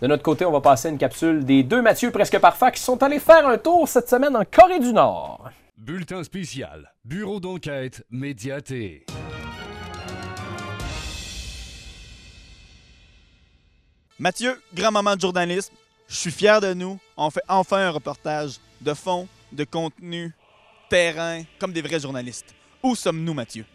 De 0.01 0.07
notre 0.07 0.23
côté, 0.23 0.45
on 0.45 0.51
va 0.51 0.61
passer 0.61 0.87
à 0.87 0.91
une 0.91 0.97
capsule 0.97 1.43
des 1.43 1.63
deux 1.63 1.81
Mathieu 1.81 2.11
presque 2.11 2.37
parfaits 2.39 2.75
qui 2.75 2.81
sont 2.81 3.01
allés 3.01 3.19
faire 3.19 3.47
un 3.47 3.57
tour 3.57 3.87
cette 3.87 4.09
semaine 4.09 4.35
en 4.35 4.43
Corée 4.45 4.79
du 4.79 4.93
Nord. 4.93 5.49
Bulletin 5.77 6.23
spécial. 6.23 6.93
Bureau 7.03 7.39
d'enquête 7.39 8.05
médiaté. 8.11 9.05
Mathieu, 14.21 14.61
grand 14.71 14.91
moment 14.91 15.15
de 15.15 15.21
journalisme, 15.21 15.73
je 16.07 16.15
suis 16.15 16.29
fier 16.29 16.61
de 16.61 16.75
nous. 16.75 16.99
On 17.17 17.31
fait 17.31 17.41
enfin 17.47 17.87
un 17.87 17.89
reportage 17.89 18.57
de 18.79 18.93
fond, 18.93 19.27
de 19.51 19.63
contenu, 19.63 20.31
terrain, 20.91 21.41
comme 21.57 21.73
des 21.73 21.81
vrais 21.81 21.99
journalistes. 21.99 22.53
Où 22.83 22.93
sommes-nous, 22.93 23.33
Mathieu? 23.33 23.65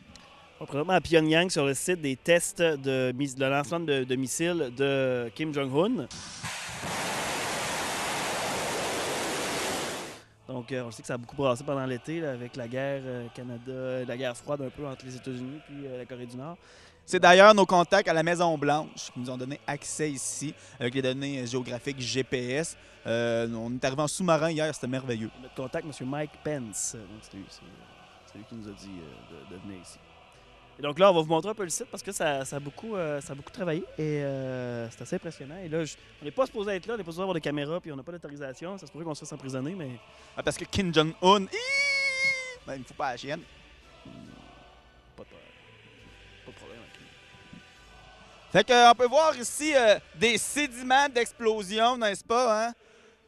Présentement 0.64 0.92
à 0.92 1.00
Pyongyang 1.00 1.50
sur 1.50 1.66
le 1.66 1.74
site 1.74 2.00
des 2.00 2.14
tests 2.14 2.62
de, 2.62 3.10
de 3.10 3.44
lancement 3.44 3.80
de, 3.80 4.14
missiles 4.14 4.72
de 4.76 5.32
Kim 5.34 5.52
Jong-un. 5.52 6.06
Donc, 10.46 10.70
euh, 10.70 10.84
on 10.84 10.92
sait 10.92 11.02
que 11.02 11.08
ça 11.08 11.14
a 11.14 11.18
beaucoup 11.18 11.34
brassé 11.34 11.64
pendant 11.64 11.86
l'été 11.86 12.24
avec 12.24 12.54
la 12.54 12.68
guerre 12.68 13.02
euh, 13.04 13.26
Canada, 13.34 14.04
la 14.06 14.16
guerre 14.16 14.36
froide 14.36 14.62
un 14.62 14.70
peu 14.70 14.86
entre 14.86 15.06
les 15.06 15.16
États-Unis 15.16 15.58
et 15.84 15.98
la 15.98 16.04
Corée 16.04 16.26
du 16.26 16.36
Nord. 16.36 16.56
C'est 17.08 17.20
d'ailleurs 17.20 17.54
nos 17.54 17.66
contacts 17.66 18.08
à 18.08 18.12
la 18.12 18.24
Maison-Blanche 18.24 19.12
qui 19.14 19.20
nous 19.20 19.30
ont 19.30 19.36
donné 19.36 19.60
accès 19.64 20.10
ici 20.10 20.52
avec 20.80 20.92
les 20.92 21.02
données 21.02 21.46
géographiques 21.46 22.00
GPS. 22.00 22.76
Euh, 23.06 23.48
on 23.54 23.72
est 23.72 23.84
arrivé 23.84 24.02
en 24.02 24.08
sous-marin 24.08 24.50
hier, 24.50 24.74
c'était 24.74 24.88
merveilleux. 24.88 25.30
Notre 25.40 25.54
contact, 25.54 25.86
M. 25.86 26.08
Mike 26.08 26.32
Pence. 26.42 26.96
Donc, 26.96 27.20
c'est 27.22 27.36
lui, 27.36 28.44
qui 28.48 28.54
nous 28.56 28.68
a 28.68 28.72
dit 28.72 28.90
euh, 28.90 29.34
de, 29.50 29.54
de 29.54 29.62
venir 29.62 29.78
ici. 29.80 29.98
Et 30.78 30.82
donc 30.82 30.98
là, 30.98 31.10
on 31.10 31.14
va 31.14 31.20
vous 31.22 31.28
montrer 31.28 31.50
un 31.50 31.54
peu 31.54 31.62
le 31.62 31.70
site 31.70 31.86
parce 31.90 32.02
que 32.02 32.10
ça, 32.12 32.44
ça 32.44 32.56
a, 32.56 32.60
beaucoup, 32.60 32.96
euh, 32.96 33.20
ça 33.20 33.32
a 33.32 33.36
beaucoup 33.36 33.52
travaillé 33.52 33.80
et 33.96 34.20
euh, 34.22 34.90
c'est 34.90 35.02
assez 35.02 35.16
impressionnant. 35.16 35.56
Et 35.64 35.68
là, 35.68 35.84
je- 35.84 35.94
on 36.20 36.24
n'est 36.24 36.30
pas 36.32 36.44
supposé 36.44 36.72
être 36.72 36.86
là, 36.86 36.94
on 36.94 36.96
n'est 36.98 37.04
pas 37.04 37.12
supposé 37.12 37.22
avoir 37.22 37.34
des 37.34 37.40
caméras 37.40 37.80
puis 37.80 37.90
on 37.92 37.96
n'a 37.96 38.02
pas 38.02 38.12
d'autorisation. 38.12 38.76
Ça 38.76 38.86
se 38.86 38.92
pourrait 38.92 39.04
qu'on 39.04 39.14
se 39.14 39.20
fasse 39.20 39.32
emprisonner, 39.32 39.74
mais 39.74 39.92
Ah, 40.36 40.42
parce 40.42 40.58
que 40.58 40.64
Kim 40.64 40.92
Jong-un, 40.92 41.40
ben, 42.66 42.74
il 42.74 42.80
ne 42.80 42.84
faut 42.84 42.92
pas 42.94 43.12
la 43.12 43.16
chienne. 43.16 43.40
Fait 48.56 48.64
que, 48.64 48.90
on 48.90 48.94
peut 48.94 49.06
voir 49.06 49.36
ici 49.36 49.74
euh, 49.74 49.98
des 50.14 50.38
sédiments 50.38 51.10
d'explosion, 51.10 51.98
n'est-ce 51.98 52.24
pas? 52.24 52.68
Hein? 52.68 52.72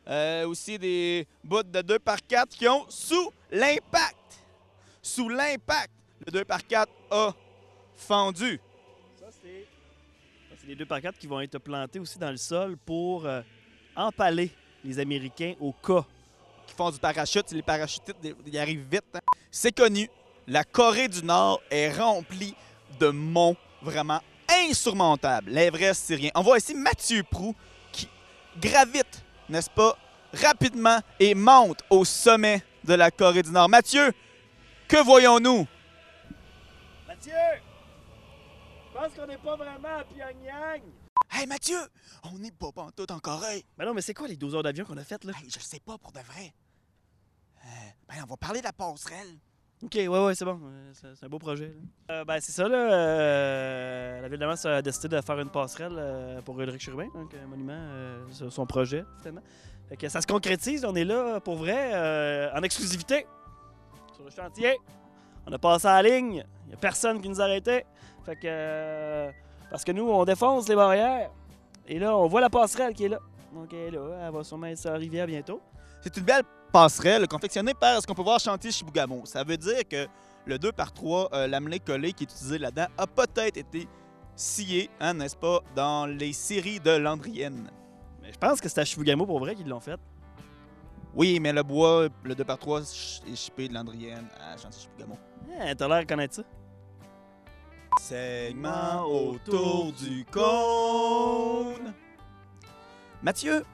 Euh, 0.09 0.49
aussi 0.49 0.79
des 0.79 1.27
bouts 1.45 1.63
de 1.63 1.83
2 1.83 1.99
par 1.99 2.17
4 2.27 2.49
qui 2.49 2.67
ont 2.67 2.87
sous 2.89 3.31
l'impact. 3.51 4.17
Sous 5.03 5.29
l'impact, 5.29 5.91
le 6.25 6.33
2 6.33 6.45
par 6.47 6.67
4 6.67 6.91
a 7.11 7.35
fendu. 7.95 8.59
Ça, 9.21 9.27
c'est 9.31 10.67
les 10.67 10.75
deux 10.75 10.87
par 10.87 11.03
quatre 11.03 11.19
qui 11.19 11.27
vont 11.27 11.43
être 11.43 11.59
plantés 11.59 11.99
aussi 11.99 12.19
dans 12.19 12.31
le 12.31 12.39
sol 12.39 12.79
pour 12.79 13.27
euh, 13.27 13.43
empaler 13.95 14.51
les 14.83 14.99
Américains 14.99 15.53
au 15.61 15.75
cas. 15.75 16.07
Qui 16.67 16.75
font 16.75 16.91
du 16.91 16.99
parachute, 16.99 17.53
les 17.53 17.61
parachutistes, 17.61 18.17
ils 18.47 18.59
arrivent 18.59 18.87
vite. 18.91 19.05
hein. 19.13 19.21
C'est 19.51 19.77
connu, 19.77 20.09
la 20.47 20.65
Corée 20.65 21.09
du 21.09 21.23
Nord 21.23 21.61
est 21.71 21.93
remplie 21.93 22.55
de 22.99 23.09
monts 23.09 23.59
vraiment 23.83 24.23
insurmontables. 24.69 25.51
L'Everest, 25.51 26.05
c'est 26.07 26.15
rien. 26.15 26.31
On 26.35 26.43
voit 26.43 26.59
ici 26.59 26.75
Mathieu 26.75 27.23
Prou 27.23 27.55
qui 27.93 28.09
gravite, 28.61 29.25
n'est-ce 29.49 29.71
pas, 29.71 29.97
rapidement 30.33 30.99
et 31.21 31.35
monte 31.35 31.81
au 31.91 32.05
sommet 32.05 32.63
de 32.85 32.95
la 32.95 33.11
Corée 33.11 33.43
du 33.43 33.51
Nord. 33.51 33.69
Mathieu, 33.69 34.13
que 34.89 35.03
voyons-nous? 35.03 35.67
Mathieu! 37.07 37.33
Je 38.91 38.99
pense 38.99 39.15
qu'on 39.15 39.27
n'est 39.27 39.39
pas 39.39 39.57
vraiment 39.57 39.99
à 39.99 40.05
Pyongyang! 40.05 40.83
Hey 41.31 41.47
Mathieu, 41.47 41.79
on 42.25 42.39
n'est 42.39 42.51
pas 42.51 42.73
pantoute 42.73 43.11
en 43.11 43.19
Corée. 43.19 43.65
Mais 43.77 43.85
non, 43.85 43.95
mais 43.95 44.03
c'est 44.03 44.15
quoi 44.15 44.29
les 44.29 44.37
12 44.37 44.55
heures 44.55 44.63
d'avion 44.63 44.85
qu'on 44.85 44.97
a 44.97 45.05
faites 45.05 45.25
là? 45.25 45.33
Hey, 45.41 45.51
je 45.51 45.59
sais 45.59 45.81
pas 45.81 45.99
pour 45.99 46.13
de 46.13 46.21
vrai. 46.21 46.53
Euh, 47.65 47.69
ben, 48.09 48.15
on 48.25 48.27
va 48.27 48.37
parler 48.37 48.61
de 48.61 48.65
la 48.65 48.73
passerelle. 48.73 49.39
Ok, 49.85 49.95
ouais, 49.95 50.09
ouais, 50.09 50.35
c'est 50.35 50.45
bon. 50.45 50.59
Euh, 50.65 50.91
C'est 50.93 51.25
un 51.25 51.29
beau 51.29 51.39
projet. 51.39 51.73
Euh, 52.11 52.25
ben, 52.25 52.39
c'est 52.41 52.51
ça, 52.53 52.69
là. 52.69 52.93
euh, 52.93 54.21
la 54.23 54.29
ville 54.29 54.39
de 54.39 54.41
Damas 54.41 54.65
a 54.67 54.83
décidé 54.83 55.09
de 55.17 55.21
faire 55.21 55.39
une 55.39 55.51
passerelle 55.51 56.43
pour 56.45 56.61
Ulrich 56.61 56.87
Urbain, 56.89 57.07
donc 57.15 57.33
un 57.35 57.47
monument, 57.47 57.79
son 58.31 58.67
projet, 58.67 59.05
finalement. 59.21 59.43
Fait 59.89 59.97
que 59.97 60.09
ça 60.09 60.21
se 60.21 60.27
concrétise, 60.27 60.85
on 60.85 60.95
est 60.97 61.05
là 61.05 61.41
pour 61.41 61.57
vrai, 61.57 62.51
en 62.55 62.63
exclusivité, 62.63 63.27
sur 64.15 64.25
le 64.25 64.31
chantier. 64.31 64.77
On 65.47 65.53
a 65.53 65.59
passé 65.59 65.87
à 65.87 66.03
la 66.03 66.09
ligne, 66.11 66.45
il 66.65 66.69
n'y 66.69 66.75
a 66.75 66.77
personne 66.77 67.21
qui 67.21 67.29
nous 67.29 67.41
arrêtait. 67.41 67.87
Fait 68.27 68.37
que. 68.37 69.31
parce 69.71 69.85
que 69.85 69.93
nous, 69.93 70.09
on 70.11 70.25
défonce 70.25 70.69
les 70.69 70.75
barrières. 70.75 71.31
Et 71.87 71.99
là, 71.99 72.15
on 72.17 72.27
voit 72.27 72.41
la 72.43 72.51
passerelle 72.51 72.93
qui 72.93 73.05
est 73.05 73.09
là. 73.09 73.19
Donc, 73.55 73.73
elle 73.73 73.79
est 73.79 73.91
là, 73.93 74.27
elle 74.27 74.33
va 74.35 74.45
sûrement 74.45 74.67
être 74.67 74.77
sur 74.77 74.91
la 74.91 74.99
rivière 74.99 75.27
bientôt. 75.27 75.63
C'est 76.01 76.17
une 76.17 76.25
belle 76.25 76.43
passerelle 76.73 77.27
confectionnée 77.27 77.75
par 77.75 78.01
ce 78.01 78.07
qu'on 78.07 78.15
peut 78.15 78.23
voir 78.23 78.39
chantier 78.39 78.71
Chibougamau. 78.71 79.23
Ça 79.27 79.43
veut 79.43 79.57
dire 79.57 79.87
que 79.89 80.07
le 80.47 80.59
2 80.59 80.73
par 80.73 80.93
3 80.93 81.31
euh, 81.33 81.47
lamelé 81.47 81.81
collé 81.81 82.13
qui 82.13 82.25
est 82.25 82.27
utilisé 82.33 82.59
là-dedans 82.59 82.87
a 82.97 83.07
peut-être 83.07 83.57
été 83.57 83.89
scié, 84.37 84.89
hein, 85.01 85.15
n'est-ce 85.15 85.37
pas, 85.37 85.61
dans 85.75 86.07
les 86.07 86.33
séries 86.33 86.81
de 86.81 86.93
Landrienne. 86.93 87.71
Mais 88.23 88.33
je 88.33 88.39
pense 88.39 88.61
que 88.61 88.69
c'est 88.69 88.81
à 88.81 88.85
Chibougamau 88.85 89.27
pour 89.27 89.41
vrai 89.41 89.55
qu'ils 89.55 89.69
l'ont 89.69 89.81
fait. 89.81 89.99
Oui, 91.15 91.41
mais 91.41 91.53
le 91.53 91.63
bois, 91.63 92.09
le 92.23 92.35
2 92.35 92.45
par 92.45 92.59
3 92.59 92.83
est 92.83 93.35
chippé 93.35 93.69
de 93.69 93.75
Landrienne 93.75 94.29
à 94.41 94.57
Chantilly-Chibougamau. 94.57 95.19
Eh, 95.69 95.75
T'as 95.75 95.89
l'air 95.89 96.01
de 96.01 96.07
connaître 96.07 96.35
ça. 96.37 96.43
Segment 98.01 99.05
autour 99.05 99.93
du 99.93 100.25
cône. 100.31 101.93
Mathieu, 103.23 103.65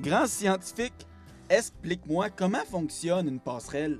grand 0.00 0.26
scientifique, 0.26 1.06
explique-moi 1.48 2.30
comment 2.30 2.64
fonctionne 2.70 3.28
une 3.28 3.40
passerelle. 3.40 3.98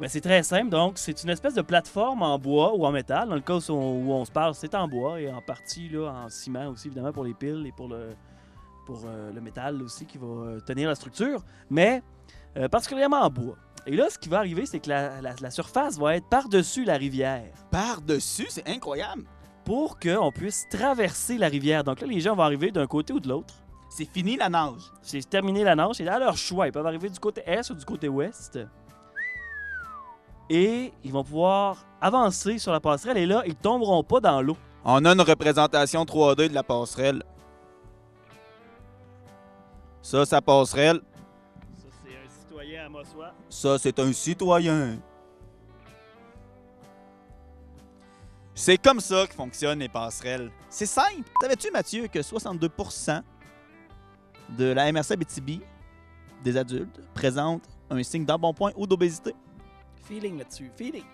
Ben, 0.00 0.08
c'est 0.08 0.20
très 0.20 0.42
simple. 0.42 0.70
Donc, 0.70 0.98
c'est 0.98 1.22
une 1.22 1.30
espèce 1.30 1.54
de 1.54 1.62
plateforme 1.62 2.22
en 2.22 2.38
bois 2.38 2.74
ou 2.74 2.84
en 2.86 2.90
métal. 2.90 3.28
Dans 3.28 3.34
le 3.36 3.40
cas 3.40 3.54
où 3.54 3.72
on, 3.72 4.04
où 4.06 4.12
on 4.12 4.24
se 4.24 4.32
parle, 4.32 4.54
c'est 4.54 4.74
en 4.74 4.88
bois 4.88 5.20
et 5.20 5.30
en 5.32 5.40
partie 5.40 5.88
là, 5.88 6.10
en 6.24 6.28
ciment 6.28 6.68
aussi, 6.68 6.88
évidemment, 6.88 7.12
pour 7.12 7.24
les 7.24 7.34
piles 7.34 7.64
et 7.66 7.72
pour 7.72 7.88
le, 7.88 8.10
pour, 8.86 9.02
euh, 9.06 9.30
le 9.32 9.40
métal 9.40 9.80
aussi 9.82 10.04
qui 10.06 10.18
va 10.18 10.26
euh, 10.26 10.60
tenir 10.60 10.88
la 10.88 10.94
structure. 10.96 11.44
Mais 11.70 12.02
euh, 12.56 12.68
particulièrement 12.68 13.20
en 13.20 13.30
bois. 13.30 13.56
Et 13.86 13.94
là, 13.96 14.06
ce 14.10 14.18
qui 14.18 14.28
va 14.28 14.38
arriver, 14.38 14.66
c'est 14.66 14.80
que 14.80 14.88
la, 14.88 15.20
la- 15.20 15.34
la 15.40 15.50
surface 15.50 15.98
va 15.98 16.16
être 16.16 16.28
par-dessus 16.28 16.84
la 16.84 16.96
rivière 16.96 17.44
Par-dessus, 17.70 18.46
c'est 18.48 18.68
incroyable. 18.68 19.24
pour 19.64 19.98
qu'on 20.00 20.32
puisse 20.32 20.66
traverser 20.68 21.38
la 21.38 21.48
rivière. 21.48 21.84
Donc 21.84 22.00
là, 22.00 22.06
les 22.08 22.20
gens 22.20 22.34
vont 22.34 22.42
arriver 22.42 22.72
d'un 22.72 22.86
côté 22.88 23.12
ou 23.12 23.20
de 23.20 23.28
l'autre. 23.28 23.54
C'est 23.94 24.06
fini 24.06 24.36
la 24.36 24.48
nage. 24.48 24.90
C'est 25.02 25.28
terminé 25.28 25.64
la 25.64 25.74
nage. 25.74 25.96
C'est 25.96 26.08
à 26.08 26.18
leur 26.18 26.34
choix. 26.34 26.66
Ils 26.66 26.72
peuvent 26.72 26.86
arriver 26.86 27.10
du 27.10 27.18
côté 27.20 27.42
est 27.44 27.68
ou 27.68 27.74
du 27.74 27.84
côté 27.84 28.08
ouest. 28.08 28.58
Et 30.48 30.94
ils 31.04 31.12
vont 31.12 31.22
pouvoir 31.22 31.84
avancer 32.00 32.56
sur 32.56 32.72
la 32.72 32.80
passerelle. 32.80 33.18
Et 33.18 33.26
là, 33.26 33.42
ils 33.44 33.54
tomberont 33.54 34.02
pas 34.02 34.18
dans 34.18 34.40
l'eau. 34.40 34.56
On 34.82 35.04
a 35.04 35.12
une 35.12 35.20
représentation 35.20 36.04
3D 36.04 36.48
de 36.48 36.54
la 36.54 36.62
passerelle. 36.62 37.22
Ça, 40.00 40.24
sa 40.24 40.40
passerelle. 40.40 41.02
Ça, 41.76 41.88
c'est 42.02 42.16
un 42.16 42.30
citoyen 42.30 42.86
à 42.86 42.88
Mossois. 42.88 43.34
Ça, 43.50 43.78
c'est 43.78 43.98
un 43.98 44.12
citoyen. 44.14 44.98
C'est 48.54 48.78
comme 48.78 49.00
ça 49.00 49.26
que 49.26 49.34
fonctionnent 49.34 49.80
les 49.80 49.90
passerelles. 49.90 50.50
C'est 50.70 50.86
simple. 50.86 51.28
Savais-tu, 51.42 51.70
Mathieu, 51.70 52.08
que 52.08 52.20
62% 52.20 53.22
de 54.56 54.64
la 54.64 54.90
MRC 54.92 55.16
BTB 55.16 55.62
des 56.42 56.56
adultes 56.56 57.00
présentent 57.14 57.68
un 57.90 58.02
signe 58.02 58.24
d'embonpoint 58.24 58.72
ou 58.76 58.86
d'obésité? 58.86 59.34
Feeling 60.04 60.38
là-dessus. 60.38 60.70
Feeling. 60.76 61.04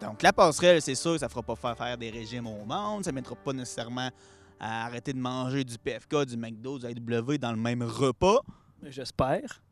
Donc, 0.00 0.22
la 0.22 0.32
passerelle, 0.32 0.82
c'est 0.82 0.94
sûr, 0.94 1.18
ça 1.18 1.28
fera 1.28 1.42
pas 1.42 1.56
faire 1.56 1.76
faire 1.76 1.96
des 1.96 2.10
régimes 2.10 2.46
au 2.46 2.64
monde. 2.64 3.04
Ça 3.04 3.10
ne 3.10 3.14
mettra 3.14 3.34
pas 3.36 3.52
nécessairement 3.52 4.10
à 4.58 4.86
arrêter 4.86 5.12
de 5.12 5.18
manger 5.18 5.64
du 5.64 5.78
PFK, 5.78 6.24
du 6.24 6.36
McDo, 6.36 6.78
du 6.78 6.86
AW 6.86 7.38
dans 7.38 7.52
le 7.52 7.58
même 7.58 7.82
repas. 7.82 8.40
J'espère. 8.82 9.62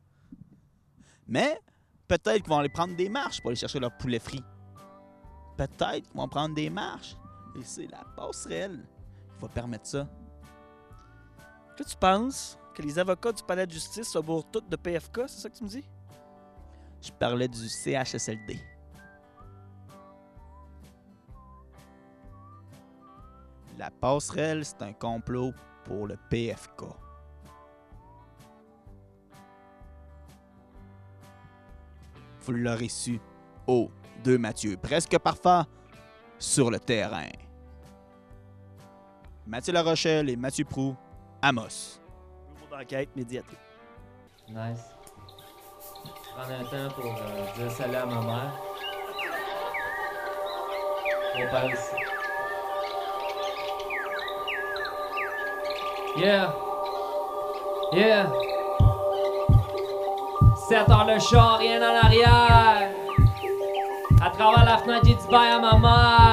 Mais 1.26 1.60
peut-être 2.08 2.42
qu'ils 2.42 2.48
vont 2.48 2.58
aller 2.58 2.68
prendre 2.68 2.96
des 2.96 3.08
marches 3.08 3.40
pour 3.40 3.50
aller 3.50 3.56
chercher 3.56 3.80
leur 3.80 3.96
poulet 3.96 4.18
frit. 4.18 4.42
Peut-être 5.56 6.08
qu'ils 6.08 6.16
vont 6.16 6.28
prendre 6.28 6.54
des 6.54 6.70
marches. 6.70 7.16
Et 7.58 7.62
c'est 7.62 7.86
la 7.86 8.04
passerelle 8.16 8.84
qui 9.34 9.42
va 9.42 9.48
permettre 9.48 9.86
ça. 9.86 10.08
Tu 11.86 11.96
penses 11.96 12.58
que 12.74 12.82
les 12.82 12.98
avocats 12.98 13.32
du 13.32 13.42
palais 13.42 13.66
de 13.66 13.72
justice 13.72 14.08
se 14.08 14.18
bourrent 14.18 14.50
tous 14.50 14.60
de 14.60 14.76
PFK, 14.76 15.22
c'est 15.26 15.40
ça 15.40 15.50
que 15.50 15.56
tu 15.56 15.64
me 15.64 15.68
dis? 15.68 15.84
Je 17.00 17.10
parlais 17.12 17.48
du 17.48 17.68
CHSLD. 17.68 18.58
La 23.78 23.90
passerelle, 23.90 24.64
c'est 24.64 24.82
un 24.82 24.92
complot 24.92 25.52
pour 25.84 26.06
le 26.06 26.16
PFK. 26.30 26.84
Vous 32.40 32.52
l'aurez 32.52 32.88
su. 32.88 33.20
Oh, 33.66 33.90
deux 34.22 34.38
Mathieu, 34.38 34.76
presque 34.76 35.18
parfait 35.18 35.68
sur 36.38 36.70
le 36.70 36.78
terrain. 36.78 37.28
Mathieu 39.46 39.72
Larochelle 39.72 40.30
et 40.30 40.36
Mathieu 40.36 40.64
Prou, 40.64 40.96
Amos. 41.44 41.98
Bureau 42.54 42.78
d'enquête 42.78 43.08
médiatique. 43.16 43.58
Nice. 44.48 44.94
Prendre 46.36 46.52
un 46.52 46.64
temps 46.64 46.94
pour 46.94 47.04
euh, 47.04 47.52
dire 47.56 47.70
salut 47.72 47.96
à 47.96 48.06
ma 48.06 48.20
mère. 48.20 48.52
Mon 51.36 51.50
père 51.50 51.64
aussi. 51.64 51.96
Yeah. 56.16 56.54
Yeah. 57.92 58.30
7 60.68 60.88
heures 60.90 61.06
le 61.06 61.18
char, 61.18 61.58
rien 61.58 61.82
en 61.82 62.06
arrière. 62.06 62.88
À 64.24 64.30
travers 64.30 64.64
la 64.64 64.78
fenêtre, 64.78 65.06
j'ai 65.06 65.14
dit 65.14 65.28
bye 65.28 65.50
à 65.50 65.58
ma 65.58 65.76
mère. 65.76 66.31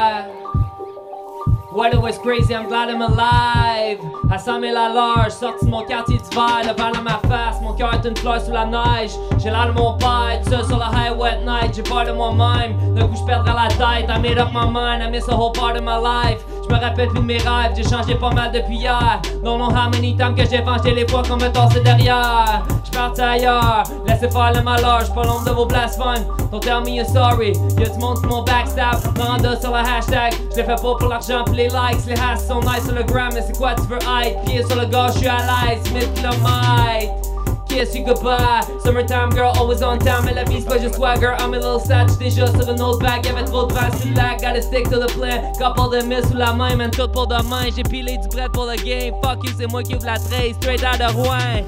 Weather 1.80 2.02
was 2.02 2.18
crazy, 2.18 2.54
I'm 2.54 2.68
glad 2.68 2.90
I'm 2.90 3.02
alive. 3.02 4.02
À 4.30 4.38
100 4.38 4.60
000 4.60 4.76
à 4.76 4.90
l'heure, 4.90 5.32
sorti 5.32 5.66
de 5.66 5.72
mon 5.72 5.86
quartier 5.86 6.18
d'hiver, 6.18 6.60
le 6.64 6.74
vent 6.74 6.92
dans 6.92 7.02
ma 7.02 7.20
face, 7.30 7.62
mon 7.62 7.72
cœur 7.72 7.94
est 7.94 8.06
une 8.06 8.18
fleur 8.18 8.42
sous 8.42 8.52
la 8.52 8.66
neige. 8.66 9.12
J'ai 9.38 9.50
l'air 9.50 9.68
de 9.68 9.80
mon 9.80 9.94
père, 9.94 10.42
tout 10.44 10.50
seul 10.50 10.66
sur 10.66 10.78
la 10.78 10.88
highway 10.88 11.30
at 11.30 11.38
night, 11.46 11.74
j'ai 11.74 11.82
peur 11.82 12.04
de 12.04 12.12
moi-même. 12.12 12.76
D'un 12.96 13.08
coup, 13.08 13.16
je 13.16 13.24
perdrai 13.24 13.54
la 13.54 13.70
tête, 13.70 14.10
I 14.10 14.20
made 14.20 14.38
up 14.38 14.50
my 14.52 14.66
mind, 14.70 15.02
I 15.02 15.10
miss 15.10 15.30
a 15.30 15.32
whole 15.34 15.54
part 15.54 15.78
of 15.78 15.84
my 15.84 15.96
life. 15.96 16.44
Je 16.70 16.76
me 16.76 16.80
rappelle 16.80 17.08
plus 17.08 17.20
de 17.20 17.26
mes 17.26 17.38
rêves, 17.38 17.72
j'ai 17.76 17.84
changé 17.84 18.14
pas 18.14 18.30
mal 18.30 18.52
depuis 18.52 18.78
hier. 18.78 19.20
Don't 19.44 19.58
know 19.58 19.72
how 19.72 19.90
many 19.90 20.16
times 20.16 20.36
que 20.36 20.48
j'ai 20.48 20.62
vengé 20.62 20.94
les 20.94 21.08
fois 21.08 21.24
qu'on 21.28 21.38
me 21.38 21.50
torsait 21.50 21.80
derrière? 21.80 22.62
Je 22.86 22.92
parti 22.92 23.22
ailleurs, 23.22 23.84
laissez 24.06 24.30
faire 24.30 24.54
le 24.54 24.62
malheur, 24.62 25.00
j'suis 25.02 25.14
pas 25.14 25.24
l'ombre 25.24 25.46
de 25.46 25.50
vos 25.50 25.66
blasphèmes. 25.66 26.26
Don't 26.52 26.60
tell 26.60 26.82
me 26.82 26.92
you're 26.92 27.08
sorry, 27.08 27.54
y'a 27.80 27.90
du 27.90 27.98
monde 27.98 28.22
qui 28.22 28.28
m'ont 28.28 28.44
backstab. 28.44 29.00
Randa 29.20 29.60
sur 29.60 29.72
le 29.72 29.78
hashtag, 29.78 30.34
j'l'ai 30.54 30.64
fait 30.64 30.76
pas 30.76 30.76
pour 30.76 31.08
l'argent 31.10 31.44
pis 31.46 31.54
les 31.54 31.70
likes. 31.70 32.06
Les 32.06 32.14
hashs 32.14 32.48
sont 32.48 32.60
nice 32.60 32.86
sur 32.86 32.94
le 32.94 33.04
gram, 33.04 33.30
mais 33.34 33.42
c'est 33.42 33.58
quoi 33.58 33.74
tu 33.74 33.82
veux 33.84 33.98
être? 33.98 34.44
Pieds 34.46 34.64
sur 34.64 34.76
le 34.76 34.86
gars, 34.86 35.08
j'suis 35.16 35.28
à 35.28 35.38
l'aise, 35.38 35.92
1000 35.92 36.14
km. 36.14 37.29
Kiss 37.70 37.96
you 37.96 38.04
goodbye. 38.04 38.62
Summertime 38.84 39.30
girl, 39.30 39.54
always 39.56 39.82
on 39.82 40.00
time. 40.00 40.26
Vie, 40.48 40.62
c'est 40.62 40.68
pas 40.68 40.80
juste 40.80 40.96
swagger. 40.96 41.36
I'm 41.40 41.54
a 41.54 41.58
little 41.58 41.80
sad, 41.80 42.10
j'étais 42.10 42.32
juste 42.32 42.62
sur 42.62 42.72
une 42.72 42.82
autre 42.82 43.00
bague. 43.00 43.26
Y'avait 43.26 43.46
trop 43.46 43.66
de 43.66 43.74
vent 43.74 43.92
sur 43.98 44.10
le. 44.10 44.16
Gotta 44.16 44.62
stick 44.62 44.90
to 44.90 45.00
the 45.00 45.12
plan. 45.14 45.52
Couple 45.58 45.98
de 45.98 46.04
miss 46.06 46.28
sous 46.28 46.38
la 46.38 46.54
main, 46.54 46.76
man, 46.76 46.92
tout 46.92 47.08
pour 47.08 47.28
demain. 47.28 47.70
J'ai 47.76 47.84
pilé 47.84 48.18
du 48.18 48.28
bread 48.30 48.52
pour 48.52 48.66
le 48.66 48.76
game. 48.76 49.14
Fuck 49.24 49.44
you, 49.44 49.52
c'est 49.58 49.68
moi 49.68 49.84
qui 49.84 49.96
ouvre 49.96 50.06
la 50.06 50.18
trace. 50.18 50.56
Straight 50.60 50.84
out 50.84 51.00
de 51.00 51.14
Rouen. 51.14 51.64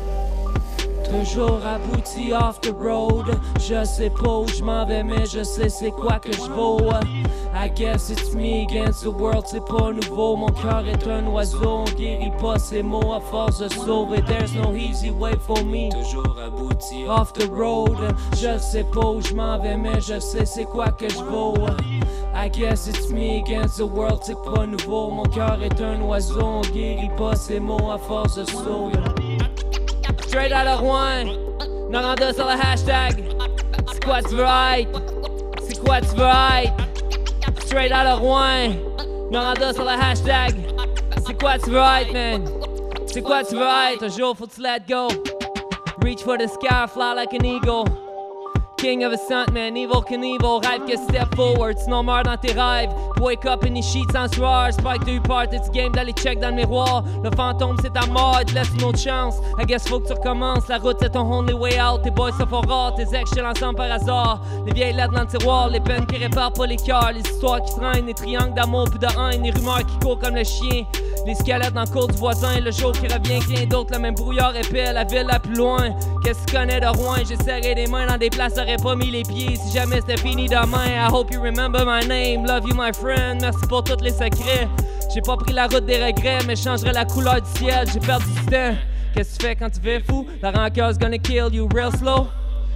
Toujours 1.11 1.59
abouti 1.65 2.33
off 2.33 2.61
the 2.61 2.71
road. 2.71 3.25
Je 3.59 3.83
sais 3.83 4.09
pas 4.09 4.39
où 4.39 4.47
je 4.47 4.63
m'en 4.63 4.85
vais, 4.85 5.03
mais 5.03 5.25
je 5.25 5.43
sais 5.43 5.67
c'est 5.69 5.91
quoi 5.91 6.19
que 6.19 6.31
je 6.31 6.49
vaux. 6.51 6.79
I 7.53 7.67
guess 7.67 8.09
it's 8.09 8.33
me 8.33 8.63
against 8.63 9.03
the 9.03 9.11
world, 9.11 9.45
c'est 9.45 9.65
pas 9.65 9.91
nouveau. 9.91 10.37
Mon 10.37 10.47
cœur 10.47 10.87
est 10.87 11.05
un 11.07 11.27
oiseau, 11.27 11.83
on 11.85 11.97
guérit 11.97 12.31
pas 12.39 12.57
ces 12.57 12.81
mots 12.81 13.13
à 13.13 13.19
force 13.19 13.59
de 13.59 13.67
sauver. 13.67 14.21
There's 14.21 14.53
no 14.55 14.73
easy 14.73 15.11
way 15.11 15.33
for 15.45 15.61
me. 15.65 15.89
Toujours 15.89 16.37
abouti 16.39 17.05
off 17.07 17.33
the 17.33 17.49
road. 17.51 17.97
Je 18.37 18.57
sais 18.57 18.85
pas 18.85 19.11
où 19.11 19.21
je 19.21 19.33
m'en 19.33 19.59
vais, 19.59 19.75
mais 19.75 19.99
je 19.99 20.17
sais 20.19 20.45
c'est 20.45 20.65
quoi 20.65 20.91
que 20.91 21.09
je 21.09 21.23
vaux. 21.23 21.55
I 22.33 22.47
guess 22.49 22.87
it's 22.87 23.09
me 23.11 23.41
against 23.41 23.77
the 23.77 23.85
world, 23.85 24.21
c'est 24.23 24.41
pas 24.43 24.65
nouveau. 24.65 25.11
Mon 25.11 25.23
cœur 25.23 25.59
est 25.61 25.81
un 25.81 26.01
oiseau, 26.01 26.41
on 26.41 26.61
guérit 26.61 27.11
pas 27.17 27.35
ces 27.35 27.59
mots 27.59 27.91
à 27.91 27.97
force 27.97 28.37
de 28.37 28.45
sauver. 28.45 28.97
Straight 30.31 30.53
out 30.53 30.65
of 30.65 30.79
Rouen, 30.79 31.27
Noranda 31.89 32.31
sur 32.31 32.45
le 32.45 32.53
hashtag. 32.53 33.21
C'est 33.91 34.01
quoi 34.05 34.21
tu 34.21 34.33
veux 34.33 34.45
être? 34.45 34.87
C'est? 36.15 36.71
Straight 37.65 37.91
out 37.91 38.05
of 38.07 38.21
Rouen, 38.21 38.77
Noranda 39.29 39.73
sur 39.73 39.83
le 39.83 39.89
hashtag. 39.89 40.55
C'est 41.27 41.37
quoi 41.37 41.57
man? 42.13 42.45
C'est 43.07 43.21
quoi 43.21 43.43
tu 43.43 43.55
jour 44.07 44.33
faut 44.37 44.47
tu 44.47 44.61
let 44.61 44.79
go. 44.87 45.09
Reach 46.01 46.23
for 46.23 46.37
the 46.37 46.47
sky, 46.47 46.87
fly 46.87 47.13
like 47.13 47.33
an 47.33 47.43
eagle. 47.43 47.83
King 48.81 49.03
of 49.03 49.13
a 49.13 49.17
stunt 49.19 49.53
man, 49.53 49.77
evil 49.77 50.01
Knievel, 50.01 50.59
rêve 50.63 50.87
que 50.87 50.97
step 50.97 51.35
forward, 51.35 51.77
sinon 51.77 52.01
meurs 52.01 52.23
dans 52.23 52.35
tes 52.35 52.51
rêves. 52.51 52.89
Wake 53.19 53.45
up 53.45 53.63
in 53.63 53.79
sheets 53.79 54.11
sans 54.11 54.27
sueur, 54.33 54.73
Spike 54.73 55.05
t'as 55.05 55.11
eu 55.11 55.21
peur, 55.21 55.43
t'as 55.47 55.59
du 55.59 55.69
game 55.69 55.91
d'aller 55.91 56.13
check 56.13 56.39
dans 56.39 56.49
le 56.49 56.55
miroir. 56.55 57.03
Le 57.23 57.29
fantôme 57.29 57.77
c'est 57.83 57.93
ta 57.93 58.07
mort, 58.07 58.39
te 58.43 58.55
laisse 58.55 58.69
une 58.73 58.85
autre 58.85 58.97
chance. 58.97 59.35
I 59.59 59.67
guess 59.67 59.87
faut 59.87 59.99
que 59.99 60.07
tu 60.07 60.13
recommences, 60.13 60.67
la 60.67 60.79
route 60.79 60.97
c'est 60.99 61.11
ton 61.11 61.31
only 61.31 61.53
way 61.53 61.79
out. 61.79 62.01
Tes 62.01 62.09
boys 62.09 62.31
se 62.31 62.43
font 62.43 62.63
tes 62.97 63.15
ex 63.15 63.31
chill 63.31 63.45
ensemble 63.45 63.75
par 63.75 63.91
hasard. 63.91 64.41
Les 64.65 64.73
vieilles 64.73 64.93
lettres 64.93 65.13
dans 65.13 65.21
le 65.21 65.27
tiroir, 65.27 65.69
les 65.69 65.79
peines 65.79 66.07
qui 66.07 66.17
réparent 66.17 66.53
pas 66.53 66.65
les 66.65 66.77
cœurs, 66.77 67.11
les 67.13 67.21
histoires 67.21 67.61
qui 67.61 67.75
traînent, 67.75 68.07
les 68.07 68.15
triangles 68.15 68.55
d'amour 68.55 68.85
puis 68.89 68.97
de 68.97 69.05
haine, 69.05 69.43
les 69.43 69.51
rumeurs 69.51 69.85
qui 69.85 69.99
courent 69.99 70.17
comme 70.17 70.33
le 70.33 70.43
chien. 70.43 70.85
Les 71.25 71.35
squelettes 71.35 71.73
dans 71.73 71.83
le 71.83 71.87
cours 71.87 72.07
du 72.07 72.17
voisin, 72.17 72.59
le 72.59 72.71
jour 72.71 72.91
qui 72.93 73.07
revient, 73.07 73.39
rien 73.47 73.67
d'autre, 73.67 73.91
le 73.93 73.99
même 73.99 74.15
brouillard 74.15 74.55
épais, 74.55 74.91
la 74.91 75.03
ville 75.03 75.27
la 75.29 75.39
plus 75.39 75.53
loin. 75.53 75.95
Qu'est-ce 76.23 76.39
que 76.39 76.51
tu 76.51 76.57
connais 76.57 76.79
de 76.79 76.87
Rouen? 76.87 77.17
J'ai 77.17 77.35
serré 77.35 77.75
des 77.75 77.85
mains 77.85 78.07
dans 78.07 78.17
des 78.17 78.31
places, 78.31 78.53
j'aurais 78.57 78.77
pas 78.77 78.95
mis 78.95 79.11
les 79.11 79.21
pieds 79.21 79.55
si 79.55 79.71
jamais 79.71 79.97
c'était 79.97 80.17
fini 80.17 80.47
demain. 80.47 80.85
I 80.87 81.07
hope 81.11 81.31
you 81.31 81.39
remember 81.39 81.85
my 81.85 82.05
name, 82.07 82.45
love 82.45 82.67
you 82.67 82.73
my 82.75 82.91
friend, 82.91 83.39
merci 83.41 83.67
pour 83.67 83.83
tous 83.83 84.03
les 84.03 84.11
secrets. 84.11 84.67
J'ai 85.13 85.21
pas 85.21 85.37
pris 85.37 85.53
la 85.53 85.67
route 85.67 85.85
des 85.85 86.03
regrets, 86.03 86.39
mais 86.47 86.55
changerai 86.55 86.91
la 86.91 87.05
couleur 87.05 87.39
du 87.41 87.59
ciel, 87.59 87.87
j'ai 87.93 87.99
perdu 87.99 88.25
du 88.25 88.45
temps. 88.47 88.75
Qu'est-ce 89.13 89.37
que 89.37 89.41
tu 89.41 89.47
fais 89.47 89.55
quand 89.55 89.69
tu 89.69 89.79
fais 89.79 89.99
fou? 89.99 90.25
La 90.41 90.51
rancour's 90.51 90.97
gonna 90.97 91.19
kill 91.19 91.53
you 91.53 91.69
real 91.73 91.91
slow. 91.91 92.27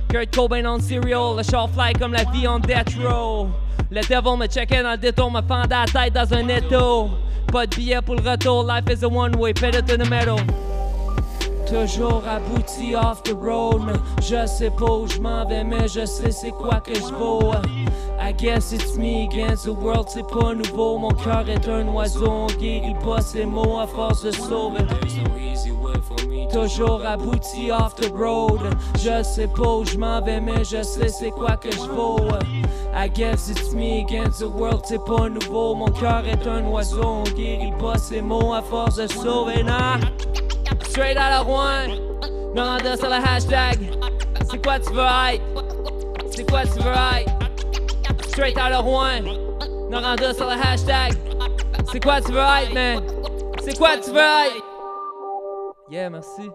Kurt 0.10 0.36
Cobain 0.36 0.66
on 0.66 0.80
cereal, 0.80 1.36
le 1.36 1.44
short 1.44 1.72
fly 1.74 1.94
comme 1.94 2.14
la 2.14 2.26
vie 2.26 2.48
en 2.48 2.60
death 2.60 2.96
row. 3.04 3.48
Le 3.92 4.02
devil 4.02 4.38
me 4.38 4.48
checkait 4.48 4.82
dans 4.82 4.92
le 4.92 4.98
détour, 4.98 5.32
me 5.32 5.42
fendait 5.42 5.76
la 5.76 5.86
tête 5.86 6.14
dans 6.14 6.34
un 6.34 6.48
étau. 6.48 7.10
Pas 7.52 7.68
de 7.68 7.76
billet 7.76 8.02
pour 8.02 8.16
le 8.16 8.30
retour, 8.30 8.64
life 8.64 8.86
is 8.90 9.04
a 9.04 9.08
one 9.08 9.36
way, 9.38 9.54
pedal 9.54 9.84
to 9.84 9.96
the 9.96 10.10
metal. 10.10 10.40
Toujours 11.66 12.24
abouti 12.28 12.96
off 12.96 13.24
the 13.24 13.34
road, 13.34 13.82
je 14.22 14.46
sais 14.46 14.70
pas 14.70 14.92
où 14.92 15.08
je 15.08 15.20
m'en 15.20 15.46
vais, 15.46 15.64
mais 15.64 15.88
je 15.88 16.06
sais 16.06 16.32
c'est 16.32 16.52
quoi 16.52 16.80
que 16.80 16.94
je 16.94 17.14
vaux. 17.14 17.54
I 18.20 18.34
guess 18.34 18.72
it's 18.72 18.98
me 18.98 19.28
against 19.28 19.66
the 19.66 19.74
world, 19.74 20.08
c'est 20.10 20.28
pas 20.28 20.54
nouveau. 20.54 20.98
Mon 21.00 21.10
cœur 21.10 21.50
est 21.50 21.68
un 21.68 21.88
oiseau, 21.88 22.30
on 22.30 22.48
guérit 22.48 22.96
pas 23.04 23.22
ses 23.22 23.46
mots 23.46 23.80
à 23.80 23.88
force 23.88 24.24
de 24.24 24.32
sauver. 24.32 24.86
Toujours 26.52 27.06
abouti 27.06 27.72
off 27.72 27.96
the 27.96 28.12
road. 28.16 28.62
Je 29.00 29.24
sais 29.24 29.48
pas 29.48 29.78
où 29.78 29.84
je 29.86 29.98
m'en 29.98 30.22
vais, 30.22 30.40
mais 30.40 30.64
je 30.64 30.84
sais 30.84 31.10
c'est 31.10 31.32
quoi 31.32 31.58
que 31.58 31.72
je 31.72 31.82
vaux. 31.82 32.20
I 32.96 33.10
guess 33.10 33.50
it's 33.50 33.74
me 33.74 34.06
against 34.06 34.40
the 34.40 34.48
world, 34.48 34.84
c'est 34.86 35.04
pas 35.04 35.30
nouveau. 35.30 35.76
Mon 35.76 35.92
cœur 35.92 36.24
est 36.28 36.48
un 36.48 36.64
oiseau, 36.68 37.04
on 37.04 37.24
guérit 37.24 37.74
pas 37.80 37.98
ses 37.98 38.22
mots 38.22 38.54
à 38.54 38.62
force 38.62 38.98
de 38.98 39.08
sauver. 39.08 39.64
Nah. 39.64 40.00
Straight 40.96 41.18
out 41.18 41.42
of 41.42 41.48
one. 41.48 42.54
Noranda 42.56 42.96
sur 42.96 43.10
le 43.10 43.16
hashtag. 43.16 43.92
C'est 44.50 44.64
quoi 44.64 44.80
tu 44.80 44.94
veux 44.94 45.04
être? 45.04 46.32
C'est 46.32 46.50
quoi 46.50 46.64
tu 46.64 46.80
veux 46.80 46.90
être? 46.90 48.30
Straight 48.30 48.58
out 48.58 48.72
of 48.72 48.86
one. 48.86 49.26
Noranda 49.90 50.34
sur 50.34 50.46
le 50.46 50.54
hashtag. 50.54 51.12
C'est 51.92 52.02
quoi 52.02 52.22
tu 52.22 52.32
veux 52.32 52.40
être, 52.40 52.74
man? 52.74 53.04
C'est 53.62 53.78
quoi 53.78 53.98
tu 53.98 54.10
veux 54.10 54.20
être? 54.20 54.64
Yeah, 55.92 56.10
merci. 56.10 56.50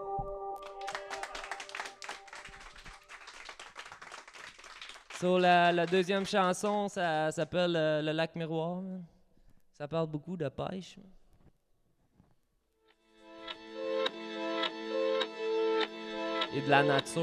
So, 5.20 5.36
la, 5.36 5.70
la 5.70 5.84
deuxième 5.84 6.24
chanson, 6.24 6.88
ça 6.88 7.30
s'appelle 7.30 7.76
euh, 7.76 8.00
Le 8.00 8.12
lac 8.12 8.34
miroir. 8.36 8.80
Ça 9.76 9.86
parle 9.86 10.06
beaucoup 10.06 10.38
de 10.38 10.48
pêche. 10.48 10.96
Et 16.52 16.60
de 16.60 16.68
la 16.68 16.82
nature. 16.82 17.22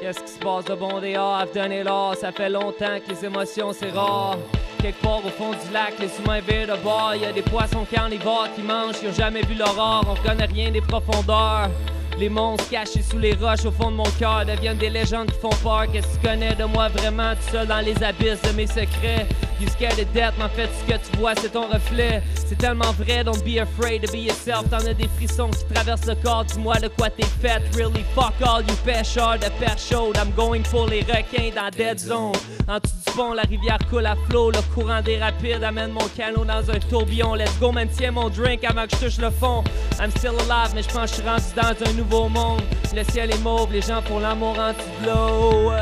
Qu'est-ce 0.00 0.20
qui 0.20 0.30
se 0.30 0.38
passe 0.38 0.64
de 0.66 0.74
bon 0.74 1.00
dehors? 1.00 1.42
It 1.52 1.86
all. 1.88 2.16
Ça 2.16 2.30
fait 2.30 2.48
longtemps 2.48 3.00
que 3.04 3.10
les 3.10 3.24
émotions, 3.24 3.72
c'est 3.72 3.90
rare. 3.90 4.38
Quelque 4.80 5.02
part 5.02 5.24
au 5.26 5.30
fond 5.30 5.50
du 5.50 5.72
lac, 5.72 5.94
les 5.98 6.10
humains 6.20 6.40
virent 6.40 6.76
de 6.76 6.82
bord. 6.82 7.16
Y 7.16 7.24
a 7.24 7.32
des 7.32 7.42
poissons 7.42 7.84
carnivores 7.90 8.48
qui 8.54 8.62
mangent, 8.62 9.00
qui 9.00 9.08
ont 9.08 9.12
jamais 9.12 9.42
vu 9.42 9.54
l'aurore. 9.54 10.04
On 10.08 10.28
connaît 10.28 10.44
rien 10.44 10.70
des 10.70 10.80
profondeurs. 10.80 11.70
Les 12.18 12.28
monstres 12.28 12.70
cachés 12.70 13.02
sous 13.02 13.18
les 13.18 13.34
roches 13.34 13.64
au 13.64 13.72
fond 13.72 13.90
de 13.90 13.96
mon 13.96 14.10
cœur 14.20 14.44
deviennent 14.46 14.78
des 14.78 14.90
légendes 14.90 15.32
qui 15.32 15.40
font 15.40 15.50
peur. 15.62 15.86
Qu'est-ce 15.92 16.06
que 16.06 16.22
tu 16.22 16.28
connais 16.28 16.54
de 16.54 16.64
moi 16.64 16.88
vraiment 16.88 17.34
tout 17.34 17.50
seul 17.50 17.66
dans 17.66 17.80
les 17.80 18.00
abysses 18.02 18.42
de 18.42 18.52
mes 18.52 18.66
secrets? 18.66 19.26
You 19.58 19.68
scared 19.68 19.98
of 19.98 20.12
death, 20.12 20.34
mais 20.36 20.44
en 20.44 20.48
fait, 20.50 20.68
ce 20.68 20.92
que 20.92 20.98
tu 20.98 21.16
vois, 21.18 21.34
c'est 21.34 21.48
ton 21.48 21.66
reflet. 21.66 22.22
C'est 22.34 22.58
tellement 22.58 22.92
vrai, 22.92 23.24
don't 23.24 23.42
be 23.42 23.58
afraid 23.58 24.02
to 24.04 24.12
be 24.12 24.18
yourself. 24.18 24.68
T'en 24.68 24.86
as 24.86 24.92
des 24.92 25.08
frissons 25.16 25.48
qui 25.48 25.64
traversent 25.72 26.04
le 26.06 26.14
corps, 26.16 26.44
dis-moi 26.44 26.76
de 26.76 26.88
quoi 26.88 27.08
t'es 27.08 27.24
fait. 27.40 27.62
Really, 27.74 28.04
fuck 28.14 28.34
all 28.42 28.62
you 28.68 28.74
pêcheurs 28.84 29.38
de 29.38 29.48
perche 29.58 29.88
chaude. 29.88 30.16
I'm 30.18 30.30
going 30.36 30.62
pour 30.70 30.86
les 30.86 31.00
requins 31.00 31.52
dans 31.54 31.70
Dead 31.70 31.98
Zone. 31.98 32.32
En 32.68 32.78
dessous 32.78 32.96
du 33.06 33.12
pont, 33.16 33.32
la 33.32 33.42
rivière 33.42 33.78
coule 33.88 34.04
à 34.04 34.14
flot. 34.28 34.50
Le 34.50 34.60
courant 34.74 35.00
des 35.00 35.18
rapides 35.18 35.64
amène 35.64 35.92
mon 35.92 36.06
canot 36.16 36.44
dans 36.44 36.70
un 36.70 36.78
tourbillon. 36.90 37.34
Let's 37.34 37.58
go, 37.58 37.72
man, 37.72 37.88
tiens 37.88 38.10
mon 38.10 38.28
drink 38.28 38.62
avant 38.62 38.86
que 38.86 38.96
je 38.96 39.06
touche 39.06 39.18
le 39.18 39.30
fond. 39.30 39.64
I'm 39.98 40.10
still 40.10 40.34
alive, 40.50 40.74
mais 40.74 40.82
je 40.82 40.88
pense 40.88 41.12
que 41.12 41.16
je 41.16 41.22
suis 41.22 41.28
rendu 41.28 41.44
dans 41.56 41.90
un 41.90 41.92
nouveau 41.94 42.28
monde. 42.28 42.60
Le 42.94 43.04
ciel 43.04 43.30
est 43.30 43.42
mauve, 43.42 43.72
les 43.72 43.80
gens 43.80 44.02
pour 44.02 44.20
l'amour 44.20 44.58
anti-glow. 44.58 45.72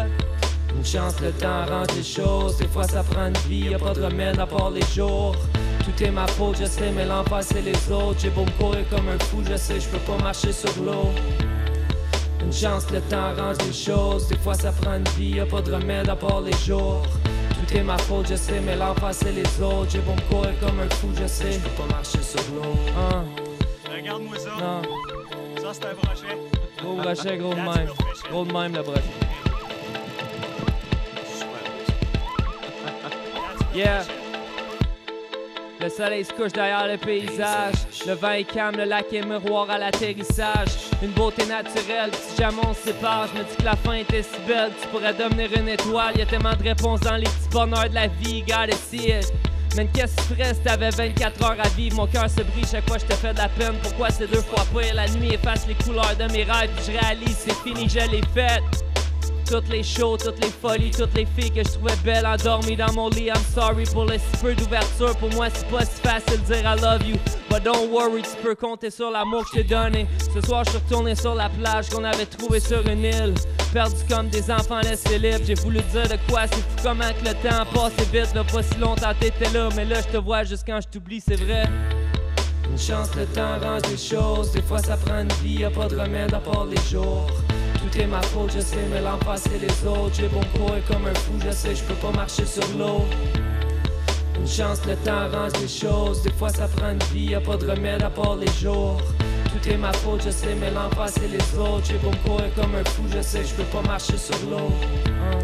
Une 0.77 0.85
chance, 0.85 1.21
le 1.21 1.31
temps 1.33 1.65
rend 1.67 1.85
les 1.97 2.03
choses. 2.03 2.57
Des 2.59 2.67
fois, 2.67 2.85
ça 2.85 3.03
prend 3.03 3.27
une 3.27 3.37
vie, 3.49 3.71
y 3.71 3.75
a 3.75 3.79
pas 3.79 3.93
de 3.93 4.03
remède 4.03 4.39
à 4.39 4.47
part 4.47 4.71
les 4.71 4.85
jours. 4.95 5.37
Tout 5.85 6.03
est 6.03 6.11
ma 6.11 6.27
faute, 6.27 6.57
je 6.61 6.65
sais, 6.65 6.91
mais 6.95 7.05
l'enfer, 7.05 7.41
c'est 7.43 7.63
les 7.63 7.93
autres. 7.93 8.19
J'ai 8.21 8.31
beau 8.31 8.45
me 8.45 8.51
courir 8.53 8.89
comme 8.89 9.09
un 9.09 9.19
fou, 9.25 9.43
je 9.49 9.57
sais, 9.57 9.79
je 9.81 9.89
peux 9.89 9.99
pas 9.99 10.17
marcher 10.23 10.53
sur 10.53 10.71
l'eau. 10.83 11.11
Une 12.41 12.53
chance, 12.53 12.91
le 12.91 13.01
temps 13.03 13.35
range 13.37 13.59
les 13.67 13.73
choses. 13.73 14.29
Des 14.29 14.37
fois, 14.39 14.55
ça 14.55 14.73
prend 14.73 14.95
une 14.95 15.09
vie, 15.17 15.37
y 15.37 15.41
a 15.41 15.47
pas 15.47 15.61
de 15.63 15.73
remède 15.75 16.09
à 16.09 16.17
part 16.17 16.41
les 16.41 16.57
jours. 16.67 17.03
Tout 17.51 17.77
est 17.77 17.83
ma 17.83 17.99
faute, 17.99 18.27
je 18.29 18.35
sais, 18.35 18.61
mais 18.61 18.77
l'enfer, 18.77 19.11
c'est 19.13 19.33
les 19.33 19.63
autres. 19.63 19.91
J'ai 19.91 20.01
beau 20.01 20.13
me 20.13 20.21
courir 20.33 20.59
comme 20.61 20.81
un 20.81 20.91
fou, 20.97 21.09
je 21.21 21.27
sais, 21.27 21.53
je 21.53 21.59
peux 21.59 21.83
pas 21.83 21.95
marcher 21.95 22.23
sur 22.23 22.41
l'eau. 22.55 22.75
Hein? 22.99 23.25
Regarde-moi 23.95 24.39
ça. 24.39 24.51
Non. 24.59 24.83
Ça, 25.63 25.73
c'est 25.73 25.85
un 25.87 25.95
brochet. 25.95 26.39
Gros 26.83 26.97
brochet, 26.97 27.39
gros 27.39 27.55
de 27.55 27.61
même. 27.61 27.89
Gros 28.31 28.45
de 28.45 28.53
même, 28.53 28.75
le 28.75 28.83
brochet. 28.83 29.03
Yeah. 33.75 34.05
Le 35.81 35.89
soleil 35.89 36.25
se 36.25 36.33
couche 36.33 36.53
derrière 36.53 36.87
le 36.87 36.97
paysage. 36.97 37.75
Le 38.07 38.15
vent 38.15 38.31
est 38.31 38.45
calme, 38.45 38.77
le 38.77 38.85
lac 38.85 39.13
est 39.13 39.27
miroir 39.27 39.69
à 39.69 39.79
l'atterrissage. 39.79 40.69
Une 41.03 41.11
beauté 41.11 41.45
naturelle, 41.45 42.11
si 42.15 42.41
jamais 42.41 42.63
on 42.65 42.73
sépare, 42.73 43.29
je 43.35 43.41
me 43.41 43.45
dis 43.45 43.57
que 43.57 43.65
la 43.65 43.75
fin 43.75 43.95
était 43.95 44.23
si 44.23 44.39
belle. 44.47 44.71
Tu 44.81 44.89
pourrais 44.89 45.13
devenir 45.13 45.51
une 45.59 45.69
étoile. 45.69 46.17
Y 46.17 46.23
a 46.23 46.27
tellement 46.27 46.55
de 46.55 46.63
réponses 46.63 47.01
dans 47.01 47.17
les 47.17 47.25
petits 47.25 47.49
bonheurs 47.51 47.89
de 47.89 47.95
la 47.95 48.07
vie. 48.07 48.43
Gotta 48.43 48.77
see 48.77 49.09
it. 49.09 49.33
Mais 49.77 49.87
qu'est-ce 49.93 50.15
que 50.15 50.23
tu 50.23 50.35
ferais 50.35 50.55
si 50.55 50.61
t'avais 50.61 50.91
24 50.91 51.43
heures 51.43 51.57
à 51.61 51.69
vivre? 51.71 51.97
Mon 51.97 52.07
cœur 52.07 52.31
se 52.31 52.43
brise 52.43 52.71
chaque 52.71 52.89
fois 52.89 52.99
je 52.99 53.07
te 53.07 53.15
fais 53.15 53.33
de 53.33 53.39
la 53.39 53.49
peine. 53.49 53.75
Pourquoi 53.83 54.11
c'est 54.11 54.31
deux 54.31 54.43
fois 54.43 54.65
pire? 54.73 54.95
La 54.95 55.09
nuit 55.09 55.35
efface 55.35 55.67
les 55.67 55.75
couleurs 55.75 56.15
de 56.17 56.33
mes 56.33 56.45
rêves. 56.45 56.71
Puis 56.77 56.93
je 56.93 56.99
réalise, 56.99 57.37
c'est 57.37 57.57
fini, 57.65 57.89
je 57.89 58.09
l'ai 58.09 58.23
faite. 58.33 58.63
Toutes 59.49 59.69
les 59.69 59.83
shows, 59.83 60.17
toutes 60.17 60.43
les 60.43 60.51
folies, 60.51 60.91
toutes 60.91 61.15
les 61.15 61.27
filles 61.27 61.51
que 61.51 61.63
je 61.63 61.73
trouvais 61.75 61.97
belles 62.05 62.27
endormies 62.27 62.77
dans 62.77 62.93
mon 62.93 63.09
lit. 63.11 63.27
I'm 63.27 63.37
sorry 63.55 63.85
pour 63.85 64.05
le 64.05 64.15
si 64.15 64.43
peu 64.43 64.55
d'ouverture. 64.55 65.15
Pour 65.17 65.31
moi, 65.35 65.49
c'est 65.53 65.69
pas 65.69 65.85
si 65.85 66.01
facile 66.01 66.41
de 66.43 66.55
dire 66.55 66.63
I 66.65 66.81
love 66.81 67.07
you. 67.07 67.17
But 67.51 67.63
don't 67.63 67.91
worry, 67.91 68.23
tu 68.23 68.43
peux 68.43 68.55
compter 68.55 68.91
sur 68.91 69.11
l'amour 69.11 69.43
que 69.45 69.59
je 69.59 69.63
t'ai 69.63 69.65
donné. 69.65 70.07
Ce 70.35 70.41
soir, 70.41 70.65
je 70.65 70.71
suis 70.71 70.79
retourné 70.79 71.15
sur 71.15 71.35
la 71.35 71.49
plage 71.49 71.89
qu'on 71.91 72.05
avait 72.05 72.27
trouvée 72.27 72.61
sur 72.61 72.87
une 72.89 73.05
île. 73.05 73.35
Perdu 73.73 73.97
comme 74.09 74.29
des 74.29 74.51
enfants 74.51 74.81
laissés 74.81 75.19
libres. 75.19 75.45
J'ai 75.47 75.55
voulu 75.55 75.81
dire 75.93 76.09
de 76.09 76.17
quoi, 76.29 76.43
c'est 76.47 76.57
fou 76.57 76.83
comment 76.83 77.13
que 77.21 77.29
le 77.29 77.35
temps 77.35 77.65
passe 77.73 78.07
vite. 78.13 78.35
Là, 78.35 78.45
pas 78.45 78.63
si 78.63 78.79
longtemps 78.79 79.13
t'étais 79.21 79.51
là, 79.51 79.69
mais 79.77 79.85
là, 79.85 80.01
je 80.01 80.13
te 80.13 80.17
vois 80.17 80.45
juste 80.45 80.65
quand 80.67 80.81
je 80.81 80.89
t'oublie, 80.89 81.21
c'est 81.21 81.37
vrai. 81.37 81.69
Une 82.71 82.79
chance, 82.79 83.15
le 83.15 83.27
temps 83.27 83.59
range 83.63 83.83
les 83.91 83.99
choses. 83.99 84.53
Des 84.53 84.63
fois, 84.63 84.79
ça 84.79 84.97
prend 84.97 85.21
une 85.21 85.33
vie, 85.43 85.61
y 85.61 85.65
a 85.65 85.71
pas 85.71 85.87
de 85.87 85.97
remède 85.97 86.33
à 86.35 86.41
part 86.41 86.65
les 86.65 86.81
jours. 86.91 87.31
Tout 87.85 88.01
est 88.01 88.07
ma 88.07 88.23
faute, 88.23 88.51
je 88.55 88.61
sais, 88.61 88.79
mais 88.91 89.03
l'enfer, 89.03 89.35
c'est 89.37 89.59
les 89.59 89.87
autres. 89.87 90.15
J'ai 90.15 90.29
bon 90.29 90.41
courir 90.57 90.83
comme 90.89 91.07
un 91.07 91.15
fou, 91.15 91.33
je 91.45 91.51
sais, 91.51 91.75
je 91.75 91.85
peux 91.85 91.95
pas 91.95 92.11
marcher 92.13 92.47
sur 92.47 92.65
l'eau. 92.79 93.05
Une 94.39 94.47
chance, 94.47 94.81
le 94.87 94.97
temps 94.97 95.29
range 95.31 95.53
les 95.61 95.69
choses. 95.69 96.23
Des 96.23 96.33
fois, 96.33 96.49
ça 96.49 96.67
prend 96.67 96.91
une 96.91 97.03
vie, 97.13 97.33
y 97.33 97.35
a 97.35 97.41
pas 97.41 97.57
de 97.57 97.71
remède 97.71 98.03
à 98.03 98.09
part 98.09 98.37
les 98.37 98.51
jours. 98.53 99.01
Tout 99.53 99.69
est 99.69 99.77
ma 99.77 99.93
faute, 99.93 100.23
je 100.25 100.31
sais, 100.31 100.55
mais 100.59 100.71
l'enfer, 100.71 101.09
c'est 101.09 101.29
les 101.29 101.59
autres. 101.59 101.85
J'ai 101.87 101.99
beau 101.99 102.11
me 102.11 102.17
courir 102.27 102.55
comme 102.55 102.75
un 102.75 102.85
fou, 102.85 103.03
je 103.15 103.21
sais, 103.21 103.45
je 103.45 103.55
peux 103.55 103.65
pas 103.65 103.83
marcher 103.83 104.17
sur 104.17 104.37
l'eau. 104.51 104.73
Hein. 105.07 105.39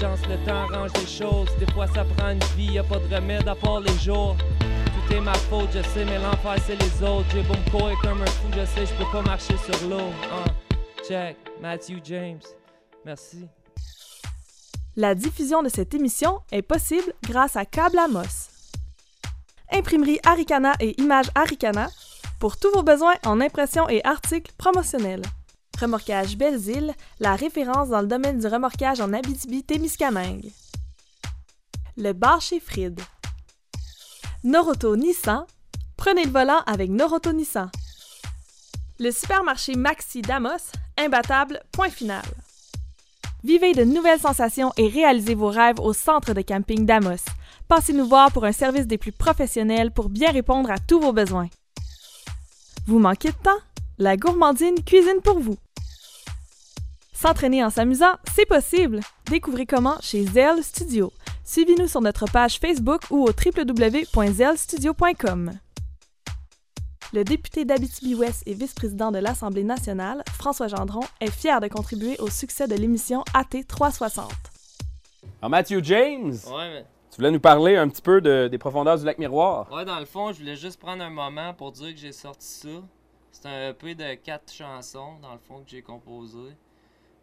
Chance, 0.00 0.20
le 0.28 0.36
temps 0.44 0.66
range 0.66 0.90
les 1.00 1.06
choses. 1.06 1.48
Des 1.60 1.72
fois, 1.72 1.86
ça 1.86 2.04
prend 2.16 2.30
une 2.30 2.44
vie, 2.56 2.72
y 2.72 2.78
a 2.78 2.82
pas 2.82 2.98
de 2.98 3.14
remède 3.14 3.46
à 3.46 3.54
part 3.54 3.78
les 3.78 3.96
jours. 4.04 4.36
Tout 4.58 5.14
est 5.14 5.20
ma 5.20 5.34
faute, 5.34 5.68
je 5.72 5.82
sais, 5.82 6.04
mais 6.04 6.18
l'enfer, 6.18 6.56
c'est 6.66 6.80
les 6.82 7.06
autres. 7.06 7.26
J'ai 7.32 7.42
me 7.42 7.70
courir 7.70 7.96
comme 8.02 8.22
un 8.22 8.26
fou, 8.26 8.48
je 8.50 8.64
sais, 8.66 8.86
je 8.86 8.92
peux 8.94 9.10
pas 9.12 9.22
marcher 9.22 9.54
sur 9.56 9.88
l'eau. 9.88 10.10
Hein. 10.32 10.53
Matthew 11.60 12.00
James. 12.04 12.40
Merci. 13.04 13.46
La 14.96 15.14
diffusion 15.14 15.62
de 15.62 15.68
cette 15.68 15.92
émission 15.92 16.40
est 16.50 16.62
possible 16.62 17.12
grâce 17.22 17.56
à 17.56 17.66
Câble 17.66 17.98
Amos. 17.98 18.48
Imprimerie 19.70 20.20
Aricana 20.24 20.74
et 20.80 20.98
Images 21.00 21.30
Aricana 21.34 21.90
pour 22.38 22.56
tous 22.56 22.70
vos 22.70 22.82
besoins 22.82 23.16
en 23.26 23.40
impression 23.40 23.88
et 23.88 24.04
articles 24.04 24.52
promotionnels. 24.56 25.22
Remorquage 25.78 26.36
Belles-Îles, 26.38 26.94
la 27.18 27.36
référence 27.36 27.88
dans 27.88 28.00
le 28.00 28.06
domaine 28.06 28.38
du 28.38 28.46
remorquage 28.46 29.00
en 29.00 29.12
Abitibi-Témiscamingue. 29.12 30.52
Le 31.96 32.12
bar 32.12 32.40
chez 32.40 32.60
Fried. 32.60 33.00
Noroto 34.42 34.96
Nissan. 34.96 35.44
Prenez 35.96 36.24
le 36.24 36.30
volant 36.30 36.62
avec 36.66 36.90
Noroto 36.90 37.32
Nissan. 37.32 37.70
Le 39.00 39.10
supermarché 39.10 39.74
Maxi 39.74 40.22
Damos, 40.22 40.70
imbattable, 40.98 41.60
point 41.72 41.90
final. 41.90 42.24
Vivez 43.42 43.74
de 43.74 43.84
nouvelles 43.84 44.20
sensations 44.20 44.72
et 44.76 44.88
réalisez 44.88 45.34
vos 45.34 45.50
rêves 45.50 45.80
au 45.80 45.92
centre 45.92 46.32
de 46.32 46.40
camping 46.40 46.86
Damos. 46.86 47.24
Passez 47.68 47.92
nous 47.92 48.06
voir 48.06 48.32
pour 48.32 48.44
un 48.44 48.52
service 48.52 48.86
des 48.86 48.98
plus 48.98 49.12
professionnels 49.12 49.90
pour 49.90 50.08
bien 50.08 50.30
répondre 50.30 50.70
à 50.70 50.78
tous 50.78 51.00
vos 51.00 51.12
besoins. 51.12 51.48
Vous 52.86 52.98
manquez 52.98 53.28
de 53.28 53.36
temps? 53.42 53.58
La 53.98 54.16
gourmandine 54.16 54.82
cuisine 54.84 55.20
pour 55.22 55.40
vous. 55.40 55.58
S'entraîner 57.12 57.62
en 57.64 57.70
s'amusant, 57.70 58.14
c'est 58.34 58.46
possible! 58.46 59.00
Découvrez 59.30 59.66
comment 59.66 59.96
chez 60.00 60.24
Zell 60.26 60.62
Studio. 60.62 61.12
Suivez-nous 61.44 61.88
sur 61.88 62.00
notre 62.00 62.26
page 62.26 62.58
Facebook 62.58 63.02
ou 63.10 63.26
au 63.26 63.30
www.zellstudio.com. 63.30 65.58
Le 67.14 67.22
député 67.22 67.64
d'Abitibi-Ouest 67.64 68.42
et 68.44 68.54
vice-président 68.54 69.12
de 69.12 69.18
l'Assemblée 69.18 69.62
nationale, 69.62 70.24
François 70.32 70.66
Gendron, 70.66 71.04
est 71.20 71.30
fier 71.30 71.60
de 71.60 71.68
contribuer 71.68 72.18
au 72.18 72.28
succès 72.28 72.66
de 72.66 72.74
l'émission 72.74 73.22
AT 73.34 73.62
360. 73.68 74.32
Alors, 75.40 75.50
Matthew 75.50 75.80
James, 75.84 76.34
Ouais, 76.50 76.70
mais... 76.72 76.84
tu 77.12 77.16
voulais 77.18 77.30
nous 77.30 77.38
parler 77.38 77.76
un 77.76 77.88
petit 77.88 78.02
peu 78.02 78.20
de- 78.20 78.48
des 78.50 78.58
profondeurs 78.58 78.98
du 78.98 79.04
lac 79.04 79.16
Miroir. 79.18 79.70
Ouais, 79.72 79.84
dans 79.84 80.00
le 80.00 80.06
fond, 80.06 80.32
je 80.32 80.40
voulais 80.40 80.56
juste 80.56 80.80
prendre 80.80 81.04
un 81.04 81.10
moment 81.10 81.54
pour 81.54 81.70
dire 81.70 81.94
que 81.94 82.00
j'ai 82.00 82.10
sorti 82.10 82.48
ça. 82.48 82.68
C'est 83.30 83.46
un 83.46 83.68
EP 83.70 83.94
de 83.94 84.14
quatre 84.14 84.52
chansons, 84.52 85.14
dans 85.22 85.34
le 85.34 85.38
fond, 85.38 85.58
que 85.60 85.70
j'ai 85.70 85.82
composé. 85.82 86.56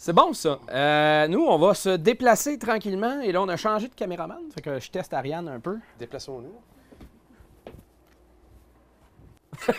C'est 0.00 0.12
bon, 0.12 0.32
ça. 0.32 0.60
Euh, 0.70 1.26
nous, 1.26 1.44
on 1.44 1.58
va 1.58 1.74
se 1.74 1.88
déplacer 1.96 2.56
tranquillement. 2.56 3.20
Et 3.20 3.32
là, 3.32 3.42
on 3.42 3.48
a 3.48 3.56
changé 3.56 3.88
de 3.88 3.94
caméraman. 3.94 4.38
Fait 4.54 4.60
que 4.60 4.78
je 4.78 4.88
teste 4.92 5.12
Ariane 5.12 5.48
un 5.48 5.58
peu. 5.58 5.76
Déplaçons-nous. 5.98 6.54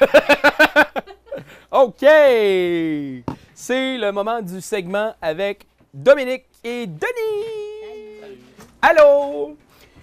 OK! 1.72 2.06
C'est 3.54 3.98
le 3.98 4.12
moment 4.12 4.42
du 4.42 4.60
segment 4.60 5.16
avec 5.22 5.66
Dominique 5.94 6.48
et 6.66 6.86
Denis! 6.86 8.40
Allô! 8.82 9.56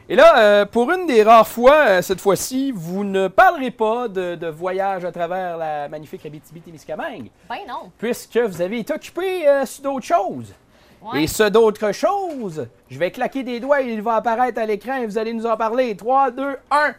Et 0.09 0.15
là, 0.15 0.39
euh, 0.39 0.67
pour 0.67 0.91
une 0.93 1.07
des 1.07 1.23
rares 1.25 1.49
fois, 1.49 1.75
euh, 1.89 2.03
cette 2.03 2.21
fois-ci, 2.21 2.71
vous 2.73 3.03
ne 3.03 3.27
parlerez 3.27 3.73
pas 3.73 4.07
de, 4.07 4.37
de 4.37 4.47
voyage 4.47 5.05
à 5.05 5.11
travers 5.11 5.57
la 5.57 5.89
magnifique 5.89 6.25
Abitibi-Témiscamingue, 6.25 7.29
Ben 7.49 7.59
non. 7.67 7.91
puisque 7.99 8.37
vous 8.39 8.63
avez 8.63 8.79
été 8.79 8.93
occupé 8.95 9.49
euh, 9.49 9.67
sur 9.67 9.83
d'autres 9.83 10.07
choses. 10.07 10.55
Ouais. 11.03 11.25
Et 11.25 11.27
ce 11.27 11.43
d'autres 11.45 11.91
choses, 11.93 12.69
je 12.89 12.99
vais 12.99 13.11
claquer 13.11 13.43
des 13.43 13.59
doigts 13.59 13.83
et 13.83 13.93
il 13.93 14.01
va 14.01 14.15
apparaître 14.15 14.61
à 14.61 14.67
l'écran 14.67 14.97
et 14.97 15.07
vous 15.07 15.19
allez 15.19 15.33
nous 15.33 15.47
en 15.47 15.57
parler. 15.57 15.97
3, 15.97 16.31
2, 16.31 16.57
1! 16.71 16.95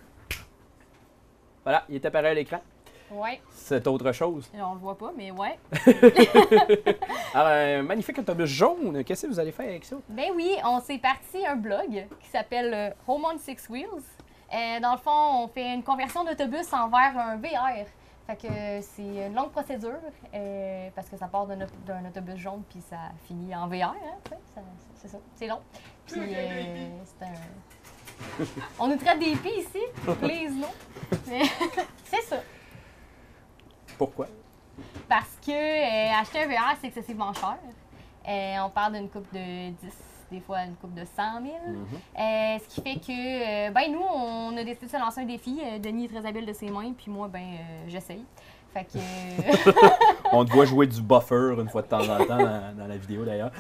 Voilà, 1.63 1.83
il 1.89 1.95
est 1.95 2.05
apparu 2.05 2.27
à 2.27 2.33
l'écran. 2.33 2.59
Ouais. 3.11 3.39
C'est 3.67 3.85
autre 3.85 4.13
chose. 4.13 4.49
On 4.53 4.75
le 4.75 4.79
voit 4.79 4.97
pas, 4.97 5.11
mais 5.17 5.29
ouais. 5.29 5.59
Alors, 7.33 7.51
un 7.51 7.81
magnifique 7.83 8.17
autobus 8.17 8.49
jaune. 8.49 9.03
Qu'est-ce 9.03 9.23
que 9.23 9.27
vous 9.27 9.39
allez 9.41 9.51
faire 9.51 9.67
avec 9.67 9.83
ça? 9.83 9.97
Ben 10.07 10.29
oui, 10.33 10.55
on 10.63 10.79
s'est 10.79 10.99
parti 10.99 11.45
un 11.45 11.57
blog 11.57 12.05
qui 12.21 12.29
s'appelle 12.29 12.73
euh, 12.73 12.89
Home 13.09 13.25
on 13.25 13.37
Six 13.37 13.67
Wheels. 13.69 13.89
Euh, 14.53 14.79
dans 14.79 14.93
le 14.93 14.97
fond, 14.99 15.43
on 15.43 15.49
fait 15.49 15.73
une 15.73 15.83
conversion 15.83 16.23
d'autobus 16.23 16.71
envers 16.71 17.17
un 17.17 17.35
VR. 17.35 17.85
Fait 18.25 18.37
que 18.37 18.47
euh, 18.47 18.81
c'est 18.81 19.27
une 19.27 19.35
longue 19.35 19.51
procédure 19.51 19.99
euh, 20.33 20.89
parce 20.95 21.09
que 21.09 21.17
ça 21.17 21.27
part 21.27 21.45
d'un 21.47 22.05
autobus 22.07 22.37
jaune 22.37 22.63
puis 22.69 22.81
ça 22.89 22.97
finit 23.25 23.53
en 23.53 23.67
VR. 23.67 23.95
Hein, 23.95 24.35
c'est 24.95 25.09
ça, 25.09 25.17
c'est 25.35 25.47
long. 25.47 25.59
Puis 26.05 26.21
euh, 26.21 26.87
c'est 27.03 27.25
un. 27.25 28.45
On 28.79 28.87
nous 28.87 28.95
traite 28.97 29.19
des 29.19 29.35
pieds 29.35 29.59
ici, 29.59 29.81
please 30.21 30.53
non? 30.55 30.67
C'est 32.05 32.21
ça. 32.23 32.37
Pourquoi? 33.97 34.27
Parce 35.09 35.37
que 35.45 35.51
euh, 35.51 36.19
acheter 36.21 36.43
un 36.43 36.47
VR, 36.47 36.75
c'est 36.79 36.87
excessivement 36.87 37.33
cher. 37.33 37.57
Euh, 38.27 38.55
on 38.65 38.69
parle 38.69 38.93
d'une 38.93 39.09
coupe 39.09 39.31
de 39.33 39.69
10, 39.69 39.75
des 40.31 40.39
fois 40.39 40.59
une 40.63 40.75
coupe 40.75 40.93
de 40.93 41.03
100 41.05 41.41
000. 41.41 41.55
Euh, 42.19 42.57
ce 42.59 42.75
qui 42.75 42.81
fait 42.81 42.99
que, 42.99 43.67
euh, 43.67 43.71
ben 43.71 43.91
nous, 43.91 44.01
on 44.01 44.55
a 44.57 44.63
décidé 44.63 44.85
de 44.85 44.91
se 44.91 44.97
lancer 44.97 45.21
un 45.21 45.25
défi. 45.25 45.59
Denis 45.81 46.05
est 46.05 46.09
très 46.09 46.25
habile 46.27 46.45
de 46.45 46.53
ses 46.53 46.69
mains, 46.69 46.91
puis 46.97 47.09
moi, 47.09 47.27
ben, 47.31 47.39
euh, 47.39 47.85
j'essaye. 47.87 48.23
Fait 48.73 48.83
que. 48.83 48.99
On 50.33 50.43
te 50.43 50.51
voit 50.51 50.65
jouer 50.65 50.87
du 50.87 51.01
buffer 51.01 51.55
une 51.57 51.69
fois 51.69 51.81
de 51.81 51.87
temps 51.87 52.01
en 52.01 52.17
temps 52.25 52.37
dans, 52.37 52.77
dans 52.77 52.87
la 52.87 52.97
vidéo 52.97 53.23
d'ailleurs. 53.23 53.51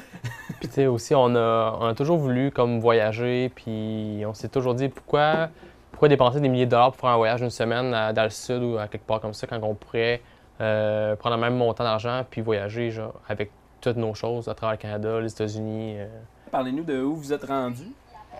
Puis 0.59 0.67
tu 0.67 0.73
sais 0.73 0.87
aussi, 0.87 1.15
on 1.15 1.35
a, 1.35 1.77
on 1.79 1.85
a 1.85 1.95
toujours 1.95 2.17
voulu 2.17 2.51
comme 2.51 2.79
voyager, 2.79 3.49
puis 3.55 4.23
on 4.27 4.33
s'est 4.33 4.49
toujours 4.49 4.75
dit 4.75 4.89
pourquoi, 4.89 5.49
pourquoi 5.91 6.07
dépenser 6.09 6.39
des 6.39 6.49
milliers 6.49 6.65
de 6.65 6.71
dollars 6.71 6.91
pour 6.91 7.01
faire 7.01 7.09
un 7.11 7.17
voyage 7.17 7.39
d'une 7.41 7.49
semaine 7.49 7.93
à- 7.93 8.13
dans 8.13 8.23
le 8.23 8.29
sud 8.29 8.61
ou 8.63 8.77
à 8.77 8.87
quelque 8.87 9.05
part 9.05 9.19
comme 9.21 9.33
ça 9.33 9.47
quand 9.47 9.59
on 9.63 9.73
pourrait 9.75 10.21
euh, 10.61 11.15
prendre 11.15 11.35
le 11.35 11.41
même 11.41 11.55
montant 11.57 11.83
d'argent 11.83 12.23
puis 12.29 12.41
voyager 12.41 12.89
genre, 12.91 13.13
avec 13.29 13.51
toutes 13.81 13.97
nos 13.97 14.13
choses 14.13 14.47
à 14.49 14.53
travers 14.55 14.73
le 14.73 14.77
Canada, 14.81 15.19
les 15.19 15.31
États-Unis. 15.31 15.95
euh. 15.99 16.07
Parlez-nous 16.51 16.83
de 16.83 17.01
où 17.01 17.15
vous 17.15 17.31
êtes 17.33 17.45
rendu. 17.45 17.85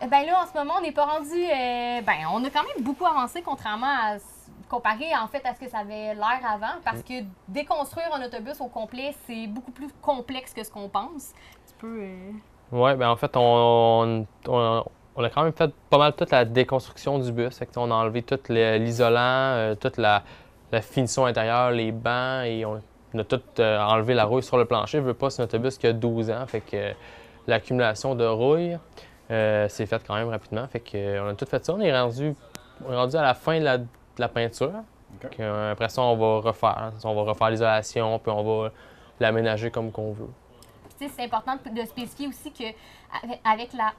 ben 0.02 0.26
là, 0.26 0.42
en 0.44 0.48
ce 0.52 0.58
moment, 0.58 0.76
on 0.78 0.82
n'est 0.82 0.92
pas 0.92 1.06
rendu. 1.06 1.36
euh, 1.36 2.02
ben, 2.02 2.16
on 2.34 2.44
a 2.44 2.50
quand 2.50 2.64
même 2.64 2.84
beaucoup 2.84 3.06
avancé, 3.06 3.42
contrairement 3.42 3.86
à. 3.88 4.18
comparé 4.70 5.06
en 5.16 5.28
fait 5.28 5.46
à 5.46 5.54
ce 5.54 5.60
que 5.60 5.70
ça 5.70 5.80
avait 5.80 6.14
l'air 6.16 6.40
avant, 6.46 6.80
parce 6.84 7.02
que 7.04 7.24
déconstruire 7.48 8.14
un 8.14 8.26
autobus 8.26 8.60
au 8.60 8.68
complet, 8.68 9.14
c'est 9.26 9.48
beaucoup 9.48 9.72
plus 9.72 9.88
complexe 10.02 10.54
que 10.54 10.64
ce 10.64 10.72
qu'on 10.72 10.90
pense. 10.90 11.34
Tu 11.68 11.74
peux. 11.80 12.00
euh, 12.02 12.32
Ouais, 12.72 12.96
ben 12.96 13.10
en 13.10 13.16
fait, 13.16 13.32
on, 13.38 14.26
on, 14.48 14.52
on 14.52 14.84
a 15.24 15.30
quand 15.30 15.44
même 15.44 15.54
fait 15.54 15.72
pas 15.90 15.98
mal 15.98 16.14
toute 16.14 16.32
la 16.32 16.46
déconstruction 16.46 17.20
du 17.20 17.32
bus. 17.32 17.58
Fait 17.58 17.66
que, 17.66 17.72
on 17.78 17.92
a 17.92 17.96
enlevé 17.96 18.24
tout 18.24 18.40
l'isolant, 18.50 19.18
euh, 19.20 19.76
toute 19.76 19.98
la, 19.98 20.24
la 20.72 20.82
finition 20.82 21.26
intérieure, 21.26 21.72
les 21.72 21.92
bancs, 21.92 22.46
et 22.46 22.66
on, 22.66 22.82
on 23.14 23.20
a 23.20 23.24
tout 23.24 23.42
euh, 23.60 23.80
enlevé 23.80 24.14
la 24.14 24.26
rouille 24.26 24.44
sur 24.44 24.58
le 24.58 24.66
plancher. 24.66 25.00
Je 25.00 25.04
veux 25.04 25.14
pas, 25.14 25.30
c'est 25.30 25.42
un 25.42 25.46
autobus 25.46 25.78
qui 25.78 25.88
a 25.88 25.94
12 25.94 26.30
ans, 26.32 26.46
fait 26.48 26.62
que 26.62 26.76
euh, 26.76 26.94
l'accumulation 27.48 28.16
de 28.16 28.26
rouille 28.26 28.78
euh, 29.32 29.68
s'est 29.68 29.86
faite 29.86 30.04
quand 30.06 30.16
même 30.16 30.30
rapidement. 30.30 30.68
Fait 30.68 30.80
que, 30.80 30.98
euh, 30.98 31.24
on 31.24 31.30
a 31.30 31.34
tout 31.36 31.46
fait 31.46 31.64
ça. 31.66 31.74
On 31.74 31.80
est 31.82 31.98
rendu, 31.98 32.36
on 32.86 32.94
est 32.94 32.96
rendu 32.96 33.16
à 33.16 33.22
la 33.22 33.34
fin 33.34 33.60
de 33.60 33.64
la, 33.64 33.78
de 33.78 33.88
la 34.18 34.30
peinture. 34.30 34.72
Euh, 35.40 35.72
après 35.72 35.90
ça, 35.90 36.02
on 36.02 36.16
va 36.16 36.50
refaire. 36.50 36.94
On 37.04 37.16
va 37.16 37.22
refaire 37.32 37.50
l'isolation, 37.50 38.20
puis 38.20 38.32
on 38.32 38.44
va 38.44 38.72
l'aménager 39.20 39.72
comme 39.72 39.92
qu'on 39.92 40.12
veut. 40.12 40.30
C'est 40.98 41.24
important 41.24 41.58
de, 41.64 41.86
spécifier 41.86 42.28
aussi 42.28 42.52
que 42.52 42.64
avec 43.44 43.74
la. 43.74 43.94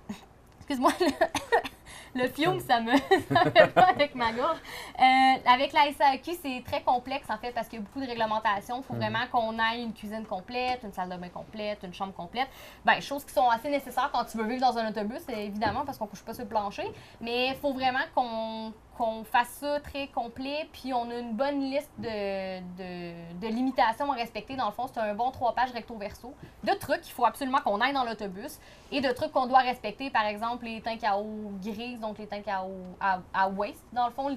Excuse-moi. 0.69 0.93
le- 1.01 1.07
le 2.15 2.29
fiume, 2.29 2.61
ça 2.61 2.81
me, 2.81 2.93
ça 3.33 3.45
me 3.45 3.51
fait 3.51 3.69
pas 3.75 3.89
avec 3.89 4.15
ma 4.15 4.33
gorge. 4.33 4.59
Euh, 4.99 5.51
avec 5.53 5.73
la 5.73 5.93
SAQ, 5.93 6.33
c'est 6.43 6.63
très 6.65 6.83
complexe 6.83 7.29
en 7.31 7.39
fait 7.39 7.53
parce 7.53 7.69
qu'il 7.69 7.79
y 7.79 7.83
a 7.83 7.85
beaucoup 7.85 8.01
de 8.01 8.07
réglementations. 8.07 8.79
Il 8.79 8.85
faut 8.85 8.95
Mhm. 8.95 9.01
vraiment 9.01 9.27
qu'on 9.31 9.59
aille 9.59 9.83
une 9.83 9.93
cuisine 9.95 10.25
complète, 10.27 10.81
une 10.83 10.93
salle 10.93 11.09
de 11.11 11.17
bain 11.17 11.29
complète, 11.29 11.81
une 11.83 11.95
chambre 11.95 12.13
complète. 12.15 12.49
Ben, 12.85 13.01
choses 13.01 13.25
qui 13.25 13.33
sont 13.33 13.49
assez 13.49 13.69
nécessaires 13.71 14.11
quand 14.13 14.25
tu 14.25 14.37
veux 14.39 14.47
vivre 14.47 14.61
dans 14.61 14.77
un 14.79 14.89
autobus, 14.91 15.23
évidemment 15.29 15.85
parce 15.85 15.99
qu'on 15.99 16.07
couche 16.07 16.23
pas 16.23 16.35
sur 16.35 16.45
le 16.45 16.49
plancher. 16.49 16.87
Mais 17.21 17.49
il 17.49 17.55
faut 17.57 17.73
vraiment 17.73 17.99
qu'on 18.15 18.73
qu'on 18.97 19.23
fasse 19.23 19.51
ça 19.61 19.79
très 19.79 20.09
complet, 20.09 20.69
puis 20.73 20.93
on 20.93 21.09
a 21.09 21.15
une 21.19 21.33
bonne 21.33 21.61
liste 21.61 21.89
de, 21.99 22.59
de, 22.59 23.39
de 23.41 23.47
limitations 23.47 24.11
à 24.11 24.17
respecter. 24.17 24.57
Dans 24.57 24.67
le 24.67 24.73
fond, 24.73 24.89
c'est 24.93 24.99
un 24.99 25.15
bon 25.15 25.31
trois 25.31 25.55
pages 25.55 25.71
recto-verso 25.71 26.35
de 26.65 26.73
trucs 26.73 27.03
qu'il 27.03 27.13
faut 27.13 27.25
absolument 27.25 27.59
qu'on 27.61 27.81
aille 27.81 27.93
dans 27.93 28.03
l'autobus 28.03 28.59
et 28.91 29.01
de 29.01 29.09
trucs 29.13 29.31
qu'on 29.31 29.47
doit 29.47 29.61
respecter, 29.61 30.11
par 30.11 30.27
exemple 30.27 30.65
les 30.65 30.81
tanks 30.81 31.05
à 31.05 31.17
eau 31.17 31.53
donc 32.01 32.19
les 32.19 32.27
tanks 32.27 32.49
à 32.49 32.65
à, 33.01 33.21
à 33.33 33.49
waste, 33.49 33.85
dans 33.93 34.07
le 34.07 34.13
fond, 34.13 34.37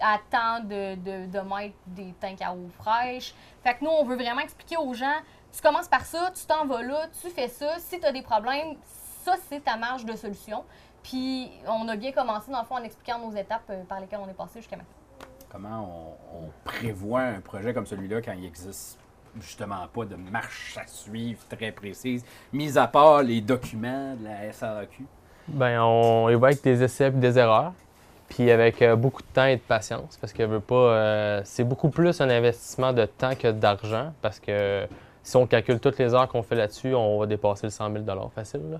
à 0.00 0.18
tant 0.30 0.60
de, 0.60 0.94
de, 0.96 1.26
de 1.26 1.72
des 1.86 2.12
tanks 2.20 2.42
à 2.42 2.54
eau 2.54 2.68
fraîche. 2.78 3.34
Fait 3.62 3.74
que 3.74 3.84
nous, 3.84 3.90
on 3.90 4.04
veut 4.04 4.16
vraiment 4.16 4.40
expliquer 4.40 4.76
aux 4.76 4.94
gens, 4.94 5.20
tu 5.52 5.60
commences 5.60 5.88
par 5.88 6.04
ça, 6.04 6.30
tu 6.34 6.44
t'en 6.46 6.66
vas 6.66 6.82
là, 6.82 7.06
tu 7.20 7.28
fais 7.30 7.48
ça, 7.48 7.78
si 7.78 8.00
tu 8.00 8.06
as 8.06 8.12
des 8.12 8.22
problèmes, 8.22 8.76
ça, 9.24 9.34
c'est 9.48 9.60
ta 9.60 9.76
marge 9.76 10.04
de 10.04 10.16
solution. 10.16 10.64
Puis 11.02 11.50
on 11.66 11.88
a 11.88 11.96
bien 11.96 12.12
commencé, 12.12 12.50
dans 12.50 12.60
le 12.60 12.66
fond, 12.66 12.76
en 12.76 12.82
expliquant 12.82 13.18
nos 13.18 13.36
étapes 13.36 13.62
euh, 13.70 13.82
par 13.84 14.00
lesquelles 14.00 14.20
on 14.22 14.28
est 14.28 14.34
passé 14.34 14.60
jusqu'à 14.60 14.76
maintenant. 14.76 14.94
Comment 15.50 16.16
on, 16.32 16.44
on 16.44 16.50
prévoit 16.64 17.22
un 17.22 17.40
projet 17.40 17.74
comme 17.74 17.86
celui-là 17.86 18.22
quand 18.22 18.32
il 18.32 18.44
existe 18.46 18.98
justement 19.40 19.86
pas 19.88 20.04
de 20.04 20.16
marche 20.16 20.76
à 20.78 20.86
suivre 20.86 21.40
très 21.48 21.72
précise, 21.72 22.24
mis 22.52 22.76
à 22.78 22.86
part 22.86 23.22
les 23.22 23.40
documents 23.40 24.14
de 24.14 24.24
la 24.24 24.52
SAQ? 24.52 25.06
Ben, 25.48 25.80
on 25.82 26.28
y 26.30 26.34
va 26.34 26.48
avec 26.48 26.62
des 26.62 26.82
essais 26.82 27.08
et 27.08 27.10
des 27.10 27.38
erreurs, 27.38 27.72
puis 28.28 28.50
avec 28.50 28.80
euh, 28.82 28.96
beaucoup 28.96 29.22
de 29.22 29.26
temps 29.34 29.44
et 29.44 29.56
de 29.56 29.60
patience, 29.60 30.16
parce 30.20 30.32
que 30.32 30.42
veut 30.44 30.60
pas, 30.60 30.74
euh, 30.74 31.40
c'est 31.44 31.64
beaucoup 31.64 31.90
plus 31.90 32.20
un 32.20 32.30
investissement 32.30 32.92
de 32.92 33.04
temps 33.06 33.34
que 33.34 33.48
d'argent, 33.50 34.12
parce 34.22 34.38
que 34.40 34.86
si 35.22 35.36
on 35.36 35.46
calcule 35.46 35.78
toutes 35.80 35.98
les 35.98 36.14
heures 36.14 36.28
qu'on 36.28 36.42
fait 36.42 36.54
là-dessus, 36.54 36.94
on 36.94 37.18
va 37.18 37.26
dépasser 37.26 37.66
le 37.66 37.70
100 37.70 37.92
000 37.92 38.04
facile. 38.34 38.60
là. 38.72 38.78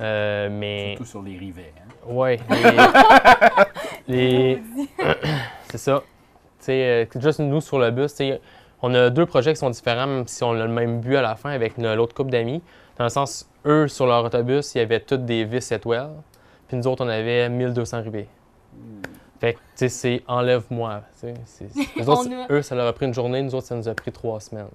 Euh, 0.00 0.48
mais... 0.50 0.90
Surtout 0.96 1.04
sur 1.04 1.22
les 1.22 1.36
rivets. 1.36 1.72
Hein? 1.76 1.92
Oui. 2.06 2.36
Les... 4.08 4.54
les- 4.54 4.62
c'est 5.70 5.78
ça. 5.78 6.02
Tu 6.58 6.64
sais, 6.64 7.06
euh, 7.16 7.20
juste 7.20 7.40
nous 7.40 7.60
sur 7.60 7.78
le 7.78 7.90
bus, 7.90 8.12
tu 8.12 8.16
sais, 8.18 8.40
on 8.80 8.94
a 8.94 9.10
deux 9.10 9.26
projets 9.26 9.52
qui 9.52 9.58
sont 9.58 9.70
différents, 9.70 10.06
même 10.06 10.26
si 10.28 10.42
on 10.44 10.52
a 10.52 10.64
le 10.66 10.68
même 10.68 11.00
but 11.00 11.16
à 11.16 11.22
la 11.22 11.34
fin 11.36 11.50
avec 11.50 11.78
no- 11.78 11.94
l'autre 11.94 12.14
couple 12.14 12.30
d'amis. 12.30 12.62
Dans 12.98 13.04
le 13.04 13.10
sens, 13.10 13.48
eux, 13.64 13.86
sur 13.88 14.06
leur 14.06 14.24
autobus, 14.24 14.74
il 14.74 14.78
y 14.78 14.80
avait 14.80 15.00
toutes 15.00 15.24
des 15.24 15.44
vis 15.44 15.70
Etwell, 15.70 16.08
puis 16.66 16.76
nous 16.76 16.86
autres, 16.86 17.04
on 17.04 17.08
avait 17.08 17.48
1200 17.48 18.02
rivets. 18.02 18.28
Fait 19.40 19.54
que, 19.54 19.58
tu 19.58 19.62
sais, 19.76 19.88
c'est 19.88 20.22
enlève-moi. 20.26 21.02
a- 22.50 22.52
eux, 22.52 22.62
ça 22.62 22.74
leur 22.74 22.86
a 22.88 22.92
pris 22.92 23.06
une 23.06 23.14
journée, 23.14 23.40
nous 23.42 23.54
autres, 23.54 23.66
ça 23.68 23.76
nous 23.76 23.88
a 23.88 23.94
pris 23.94 24.10
trois 24.10 24.40
semaines. 24.40 24.66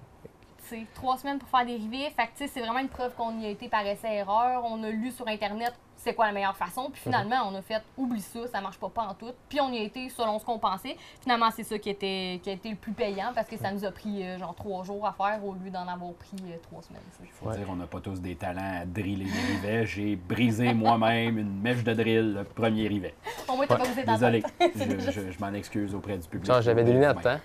C'est 0.68 0.86
trois 0.94 1.16
semaines 1.18 1.38
pour 1.38 1.48
faire 1.48 1.64
des 1.66 1.76
rivets. 1.76 2.10
Fait 2.10 2.24
que, 2.26 2.32
tu 2.36 2.38
sais, 2.38 2.46
c'est 2.48 2.60
vraiment 2.60 2.78
une 2.80 2.88
preuve 2.88 3.14
qu'on 3.14 3.38
y 3.40 3.46
a 3.46 3.48
été 3.50 3.68
par 3.68 3.86
essai-erreur. 3.86 4.64
On 4.64 4.82
a 4.82 4.90
lu 4.90 5.10
sur 5.10 5.26
Internet 5.28 5.72
c'est 5.96 6.12
quoi 6.12 6.26
la 6.26 6.32
meilleure 6.32 6.56
façon. 6.56 6.90
Puis 6.92 7.00
finalement, 7.00 7.48
on 7.50 7.54
a 7.54 7.62
fait 7.62 7.80
oublie 7.96 8.20
ça, 8.20 8.40
ça 8.48 8.60
marche 8.60 8.78
pas, 8.78 8.90
pas 8.90 9.02
en 9.04 9.14
tout. 9.14 9.30
Puis 9.48 9.58
on 9.62 9.72
y 9.72 9.78
a 9.78 9.82
été 9.82 10.10
selon 10.10 10.38
ce 10.38 10.44
qu'on 10.44 10.58
pensait. 10.58 10.96
Finalement, 11.22 11.50
c'est 11.50 11.62
ça 11.62 11.78
qui, 11.78 11.88
était, 11.88 12.40
qui 12.42 12.50
a 12.50 12.52
été 12.52 12.68
le 12.68 12.76
plus 12.76 12.92
payant 12.92 13.32
parce 13.34 13.48
que 13.48 13.56
ça 13.56 13.70
nous 13.72 13.86
a 13.86 13.90
pris 13.90 14.22
euh, 14.22 14.38
genre 14.38 14.54
trois 14.54 14.84
jours 14.84 15.06
à 15.06 15.12
faire 15.14 15.42
au 15.42 15.54
lieu 15.54 15.70
d'en 15.70 15.88
avoir 15.88 16.12
pris 16.12 16.36
euh, 16.46 16.56
trois 16.62 16.82
semaines. 16.82 17.00
Il 17.22 17.30
faut 17.30 17.50
dire, 17.52 17.66
on 17.70 17.76
n'a 17.76 17.86
pas 17.86 18.00
tous 18.00 18.20
des 18.20 18.34
talents 18.36 18.80
à 18.82 18.84
driller 18.84 19.24
des 19.24 19.52
rivets. 19.54 19.86
J'ai 19.86 20.16
brisé 20.16 20.74
moi-même 20.74 21.38
une 21.38 21.60
mèche 21.62 21.82
de 21.84 21.94
drill, 21.94 22.34
le 22.34 22.44
premier 22.44 22.86
rivet. 22.86 23.14
Au 23.48 23.56
moins, 23.56 23.66
t'as 23.66 23.76
pas 23.76 23.84
brisé 23.84 24.04
ta 24.04 24.12
Désolé, 24.12 24.42
je, 24.74 25.10
je- 25.10 25.30
je 25.30 25.38
m'en 25.40 25.54
excuse 25.54 25.94
auprès 25.94 26.18
du 26.18 26.28
public. 26.28 26.52
J'avais 26.60 26.84
des 26.84 26.92
lunettes, 26.92 27.24
hein? 27.24 27.40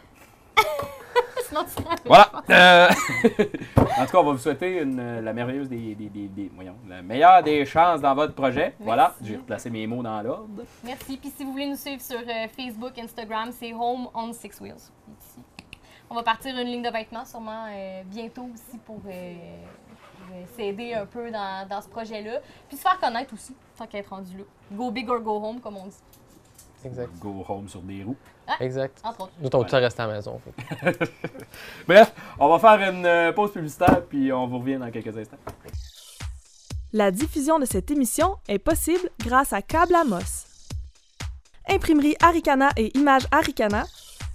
Sinon, 1.50 1.64
tu 1.64 1.72
serais- 1.84 1.96
Voilà. 2.06 2.32
Euh, 2.50 2.90
en 3.98 4.06
tout 4.06 4.12
cas, 4.12 4.18
on 4.20 4.24
va 4.24 4.32
vous 4.34 4.38
souhaiter 4.38 4.82
une, 4.82 5.20
la 5.22 5.34
merveilleuse 5.34 5.68
des, 5.68 5.96
des- 5.96 6.10
des- 6.10 6.28
des- 6.28 6.52
voyons, 6.54 6.76
la 6.88 7.02
meilleure 7.02 7.42
des 7.44 7.66
chances 7.66 8.02
dans 8.02 8.14
votre 8.16 8.34
projet. 8.36 8.76
Voilà, 8.80 9.16
j'ai 9.22 9.36
replacé 9.38 9.70
mes 9.70 9.86
mots 9.88 10.04
dans 10.04 10.22
l'ordre. 10.22 10.64
Merci. 10.84 11.18
Puis 11.18 11.32
si 11.36 11.44
vous 11.44 11.52
voulez 11.52 11.68
nous 11.68 11.76
suivre 11.76 12.02
sur 12.02 12.20
euh, 12.20 12.48
Facebook, 12.56 12.98
Instagram, 13.00 13.50
c'est 13.52 13.74
Home 13.74 14.08
on 14.14 14.32
Six 14.32 14.62
Wheels. 14.62 14.76
Ici. 14.76 15.44
On 16.10 16.16
va 16.16 16.24
partir 16.24 16.56
une 16.58 16.68
ligne 16.68 16.82
de 16.84 16.90
vêtements 16.90 17.26
sûrement 17.26 17.66
euh, 17.70 18.02
bientôt 18.06 18.50
aussi 18.54 18.78
pour 18.86 19.00
euh, 19.08 19.34
pour, 20.18 20.36
euh, 20.36 20.44
s'aider 20.56 20.94
un 20.94 21.06
peu 21.06 21.30
dans, 21.32 21.68
dans 21.68 21.82
ce 21.82 21.88
projet-là. 21.90 22.40
Puis 22.68 22.78
se 22.78 22.82
faire 22.84 23.00
connaître 23.00 23.34
aussi, 23.34 23.56
tant 23.78 23.86
qu'à 23.88 24.00
être 24.00 24.10
rendu 24.10 24.38
là. 24.38 24.44
Go 24.72 24.90
big 24.92 25.10
or 25.10 25.20
go 25.20 25.38
home, 25.44 25.60
comme 25.60 25.78
on 25.78 25.86
dit. 25.88 25.98
Exact. 26.86 27.10
Go 27.20 27.44
home 27.48 27.68
sur 27.68 27.82
des 27.82 28.04
roues. 28.04 28.16
Ouais, 28.50 28.66
Exact. 28.66 29.00
Entre 29.04 29.22
autres. 29.22 29.32
Nous, 29.40 29.50
on 29.54 29.64
tout 29.64 29.76
resté 29.76 30.02
à 30.02 30.08
la 30.08 30.14
maison. 30.14 30.40
fait 30.84 31.12
Bref, 31.88 32.14
on 32.40 32.50
va 32.50 32.60
faire 32.60 32.90
une 32.92 33.06
euh, 33.06 33.32
pause 33.32 33.52
publicitaire, 33.52 34.02
puis 34.08 34.32
on 34.34 34.48
vous 34.48 34.60
revient 34.60 34.78
dans 34.78 34.90
quelques 34.92 35.16
instants. 35.18 35.38
La 36.92 37.12
diffusion 37.12 37.60
de 37.60 37.66
cette 37.66 37.92
émission 37.92 38.38
est 38.48 38.60
possible 38.60 39.10
grâce 39.20 39.54
à 39.54 39.62
Câble 39.62 39.94
Amos. 39.96 40.48
Imprimerie 41.68 42.16
Aricana 42.20 42.70
et 42.78 42.98
Images 42.98 43.28
Aricana 43.32 43.86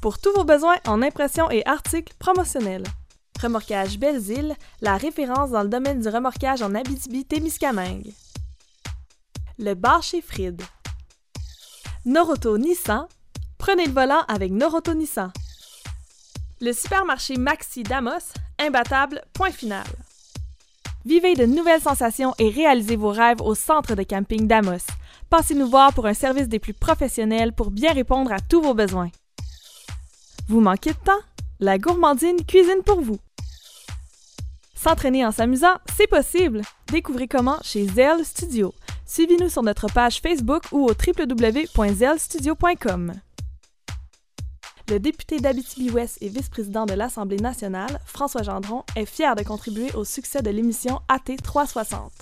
pour 0.01 0.19
tous 0.19 0.33
vos 0.33 0.45
besoins 0.45 0.77
en 0.87 1.03
impression 1.03 1.51
et 1.51 1.67
articles 1.67 2.15
promotionnels. 2.19 2.85
Remorquage 3.43 3.99
Belles-Îles, 3.99 4.55
la 4.81 4.97
référence 4.97 5.51
dans 5.51 5.63
le 5.63 5.69
domaine 5.69 6.01
du 6.01 6.09
remorquage 6.09 6.63
en 6.63 6.75
Abitibi-Témiscamingue. 6.75 8.13
Le 9.59 9.75
bar 9.75 10.03
chez 10.03 10.21
Fried. 10.21 10.63
Noroto 12.05 12.57
Nissan, 12.59 13.09
prenez 13.65 13.87
le 13.87 13.93
volant 13.93 14.25
avec 14.29 14.53
Noroto 14.53 14.93
Nissan. 14.93 15.33
Le 16.61 16.75
supermarché 16.75 17.39
Maxi 17.39 17.83
Damos, 17.83 18.35
imbattable, 18.59 19.25
point 19.33 19.53
final. 19.53 19.87
Vivez 21.07 21.35
de 21.35 21.47
nouvelles 21.47 21.81
sensations 21.81 22.35
et 22.39 22.51
réalisez 22.51 22.97
vos 22.97 23.09
rêves 23.09 23.41
au 23.41 23.55
centre 23.55 23.95
de 23.95 24.03
camping 24.03 24.47
d'Amos. 24.47 24.85
Passez 25.31 25.55
nous 25.55 25.67
voir 25.67 25.95
pour 25.95 26.05
un 26.05 26.13
service 26.13 26.47
des 26.47 26.59
plus 26.59 26.75
professionnels 26.75 27.55
pour 27.55 27.71
bien 27.71 27.95
répondre 27.95 28.33
à 28.33 28.39
tous 28.39 28.61
vos 28.61 28.75
besoins. 28.75 29.09
Vous 30.47 30.61
manquez 30.61 30.91
de 30.91 30.99
temps? 30.99 31.23
La 31.59 31.79
gourmandine 31.79 32.45
cuisine 32.45 32.83
pour 32.85 33.01
vous. 33.01 33.19
S'entraîner 34.75 35.25
en 35.25 35.33
s'amusant, 35.33 35.79
c'est 35.97 36.07
possible! 36.07 36.61
Découvrez 36.93 37.29
comment 37.29 37.57
chez 37.63 37.89
Zell 37.89 38.27
Studio. 38.27 38.75
Suivez-nous 39.07 39.49
sur 39.49 39.63
notre 39.63 39.87
page 39.87 40.21
Facebook 40.21 40.65
ou 40.71 40.87
au 40.87 40.93
www.zellstudio.com. 40.93 43.15
Le 44.91 44.99
député 44.99 45.39
d'Abitibi-Ouest 45.39 46.19
et 46.21 46.29
vice-président 46.29 46.85
de 46.85 46.93
l'Assemblée 46.93 47.39
nationale, 47.39 47.99
François 48.05 48.43
Gendron, 48.43 48.83
est 48.97 49.07
fier 49.07 49.35
de 49.35 49.43
contribuer 49.43 49.91
au 49.95 50.05
succès 50.05 50.43
de 50.43 50.51
l'émission 50.51 51.01
AT 51.09 51.37
360. 51.43 52.13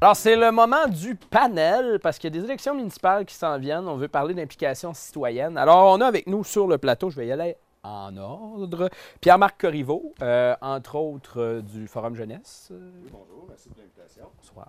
Alors, 0.00 0.14
c'est 0.14 0.36
le 0.36 0.52
moment 0.52 0.86
du 0.86 1.16
panel, 1.16 1.98
parce 2.00 2.18
qu'il 2.20 2.32
y 2.32 2.38
a 2.38 2.40
des 2.40 2.44
élections 2.44 2.76
municipales 2.76 3.26
qui 3.26 3.34
s'en 3.34 3.58
viennent. 3.58 3.88
On 3.88 3.96
veut 3.96 4.06
parler 4.06 4.34
d'implication 4.34 4.94
citoyenne. 4.94 5.58
Alors, 5.58 5.92
on 5.92 6.00
a 6.00 6.06
avec 6.06 6.28
nous 6.28 6.44
sur 6.44 6.68
le 6.68 6.78
plateau, 6.78 7.10
je 7.10 7.16
vais 7.16 7.26
y 7.26 7.32
aller 7.32 7.56
en 7.82 8.16
ordre, 8.16 8.88
Pierre-Marc 9.20 9.60
Corriveau, 9.60 10.14
euh, 10.22 10.54
entre 10.60 10.94
autres 10.94 11.40
euh, 11.40 11.60
du 11.60 11.88
Forum 11.88 12.14
Jeunesse. 12.14 12.70
Bonjour, 13.10 13.46
merci 13.48 13.68
de 13.70 13.78
l'invitation. 13.78 14.26
Bonsoir. 14.36 14.68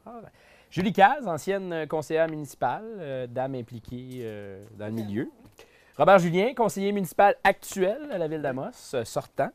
Julie 0.71 0.93
Caz, 0.93 1.27
ancienne 1.27 1.87
conseillère 1.87 2.29
municipale, 2.29 2.85
euh, 2.99 3.27
dame 3.27 3.55
impliquée 3.55 4.19
euh, 4.21 4.63
dans 4.77 4.85
le 4.85 4.91
milieu. 4.91 5.31
Robert 5.99 6.19
Julien, 6.19 6.53
conseiller 6.55 6.91
municipal 6.93 7.35
actuel 7.43 7.97
à 8.11 8.17
la 8.17 8.27
ville 8.27 8.41
d'Amos, 8.41 8.71
euh, 8.93 9.03
sortant. 9.03 9.49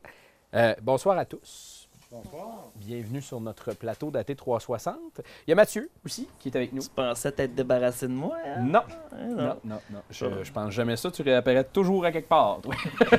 Euh, 0.53 0.75
bonsoir 0.81 1.17
à 1.17 1.25
tous. 1.25 1.89
Bonsoir. 2.11 2.65
Bienvenue 2.75 3.19
sur 3.21 3.41
notre 3.41 3.73
plateau 3.73 4.11
d'AT 4.11 4.35
360. 4.37 4.95
Il 5.47 5.49
y 5.49 5.53
a 5.53 5.55
Mathieu 5.55 5.89
aussi 6.05 6.29
qui 6.39 6.49
est 6.49 6.55
avec 6.55 6.71
nous. 6.71 6.83
Tu 6.83 6.89
pensais 6.89 7.31
t'être 7.31 7.55
débarrassé 7.55 8.07
de 8.07 8.13
moi? 8.13 8.37
hein? 8.45 8.61
Non. 8.61 8.81
Hein, 9.11 9.27
Non, 9.27 9.57
non, 9.65 9.79
non. 9.89 9.99
Je, 10.11 10.43
je 10.43 10.51
pense 10.51 10.69
jamais 10.71 10.95
ça. 10.97 11.09
Tu 11.09 11.23
réapparais 11.23 11.63
toujours 11.63 12.05
à 12.05 12.11
quelque 12.11 12.29
part. 12.29 12.59
toi. 12.61 12.75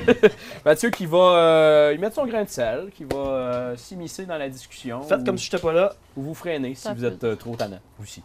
Mathieu 0.65 0.89
qui 0.89 1.05
va 1.05 1.17
euh, 1.17 1.93
y 1.93 1.97
mettre 1.97 2.15
son 2.15 2.25
grain 2.25 2.45
de 2.45 2.49
sel, 2.49 2.91
qui 2.95 3.03
va 3.03 3.17
euh, 3.17 3.75
s'immiscer 3.75 4.25
dans 4.25 4.37
la 4.37 4.47
discussion. 4.49 5.01
Faites 5.01 5.19
ou- 5.21 5.25
comme 5.25 5.37
si 5.37 5.45
j'étais 5.51 5.61
pas 5.61 5.73
là. 5.73 5.93
Ou 6.15 6.21
vous 6.23 6.33
freiner 6.33 6.73
si 6.75 6.81
Ça 6.83 6.93
vous 6.93 7.01
fait. 7.01 7.07
êtes 7.07 7.23
euh, 7.25 7.35
trop 7.35 7.57
tannant 7.57 7.79
aussi. 8.01 8.23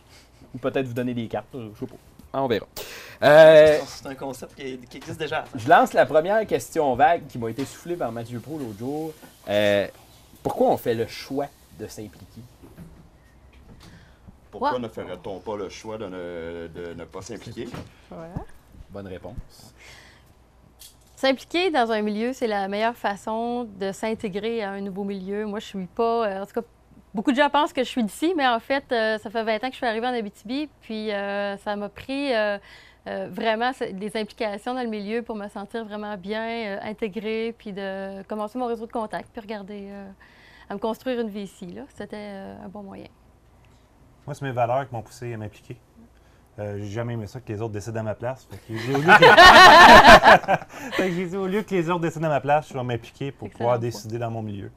Ou 0.54 0.58
peut-être 0.58 0.86
vous 0.86 0.94
donner 0.94 1.12
des 1.12 1.26
cartes. 1.26 1.48
je 1.52 1.78
sais 1.80 1.86
pas. 1.86 1.96
Ah, 2.32 2.42
on 2.42 2.46
verra. 2.48 2.66
Euh, 3.22 3.78
C'est 3.86 4.06
un 4.06 4.14
concept 4.14 4.54
qui, 4.54 4.78
qui 4.78 4.96
existe 4.96 5.18
déjà. 5.18 5.44
je 5.54 5.68
lance 5.68 5.92
la 5.92 6.06
première 6.06 6.46
question 6.46 6.94
vague 6.94 7.26
qui 7.28 7.38
m'a 7.38 7.50
été 7.50 7.64
soufflée 7.64 7.94
par 7.96 8.10
Mathieu 8.10 8.40
Pro 8.40 8.58
l'autre 8.58 8.78
jour. 8.78 9.12
Euh, 9.48 9.86
pourquoi 10.42 10.68
on 10.68 10.76
fait 10.76 10.94
le 10.94 11.06
choix 11.06 11.46
de 11.78 11.86
s'impliquer? 11.86 12.40
Pourquoi 14.50 14.78
ne 14.78 14.88
ferait-on 14.88 15.38
pas 15.40 15.56
le 15.56 15.68
choix 15.68 15.98
de 15.98 16.06
ne, 16.06 16.68
de 16.68 16.94
ne 16.94 17.04
pas 17.04 17.22
s'impliquer? 17.22 17.68
Bonne 18.90 19.06
réponse. 19.06 19.74
S'impliquer 21.16 21.70
dans 21.70 21.92
un 21.92 22.02
milieu, 22.02 22.32
c'est 22.32 22.48
la 22.48 22.66
meilleure 22.68 22.96
façon 22.96 23.64
de 23.78 23.92
s'intégrer 23.92 24.62
à 24.62 24.72
un 24.72 24.80
nouveau 24.80 25.04
milieu. 25.04 25.46
Moi, 25.46 25.60
je 25.60 25.66
suis 25.66 25.86
pas, 25.86 26.26
euh, 26.26 26.42
en 26.42 26.46
tout 26.46 26.60
cas, 26.60 26.66
beaucoup 27.14 27.32
de 27.32 27.36
gens 27.36 27.50
pensent 27.50 27.72
que 27.72 27.82
je 27.82 27.88
suis 27.88 28.02
d'ici, 28.02 28.32
mais 28.36 28.46
en 28.46 28.60
fait, 28.60 28.84
euh, 28.92 29.18
ça 29.18 29.30
fait 29.30 29.42
20 29.42 29.54
ans 29.56 29.68
que 29.68 29.72
je 29.72 29.76
suis 29.76 29.86
arrivée 29.86 30.06
en 30.06 30.14
Abitibi, 30.14 30.68
puis 30.80 31.12
euh, 31.12 31.56
ça 31.58 31.76
m'a 31.76 31.88
pris 31.88 32.34
euh, 32.34 32.58
vraiment 33.04 33.72
des 33.92 34.16
implications 34.16 34.74
dans 34.74 34.82
le 34.82 34.88
milieu 34.88 35.22
pour 35.22 35.36
me 35.36 35.48
sentir 35.48 35.84
vraiment 35.84 36.16
bien 36.16 36.80
intégrée, 36.82 37.54
puis 37.56 37.72
de 37.72 38.22
commencer 38.24 38.58
mon 38.58 38.66
réseau 38.66 38.86
de 38.86 38.92
contacts, 38.92 39.30
puis 39.32 39.40
regarder 39.40 39.88
à 40.70 40.74
me 40.74 40.78
construire 40.78 41.20
une 41.20 41.28
vie 41.28 41.42
ici. 41.42 41.76
C'était 41.96 42.16
un 42.64 42.68
bon 42.68 42.82
moyen. 42.82 43.08
Moi, 44.26 44.34
c'est 44.34 44.44
mes 44.44 44.52
valeurs 44.52 44.88
qui 44.88 44.94
m'ont 44.94 45.02
poussé 45.02 45.34
à 45.34 45.36
m'impliquer. 45.36 45.76
Euh, 46.58 46.76
j'ai 46.78 46.90
jamais 46.90 47.14
aimé 47.14 47.26
ça 47.26 47.40
que 47.40 47.50
les 47.50 47.62
autres 47.62 47.72
décident 47.72 48.00
à 48.00 48.02
ma 48.02 48.14
place. 48.14 48.46
Fait 48.50 48.56
que 48.56 48.62
j'ai 48.68 48.86
dit, 48.86 48.94
au 48.94 48.98
lieu 51.46 51.62
que... 51.62 51.74
Les 51.74 51.88
autres 51.90 52.00
décident 52.00 52.26
à 52.26 52.30
ma 52.30 52.40
place, 52.40 52.68
je 52.68 52.74
vais 52.74 52.84
m'impliquer 52.84 53.32
pour 53.32 53.48
pouvoir 53.48 53.78
décider 53.78 54.18
dans 54.18 54.30
mon 54.30 54.42
milieu. 54.42 54.70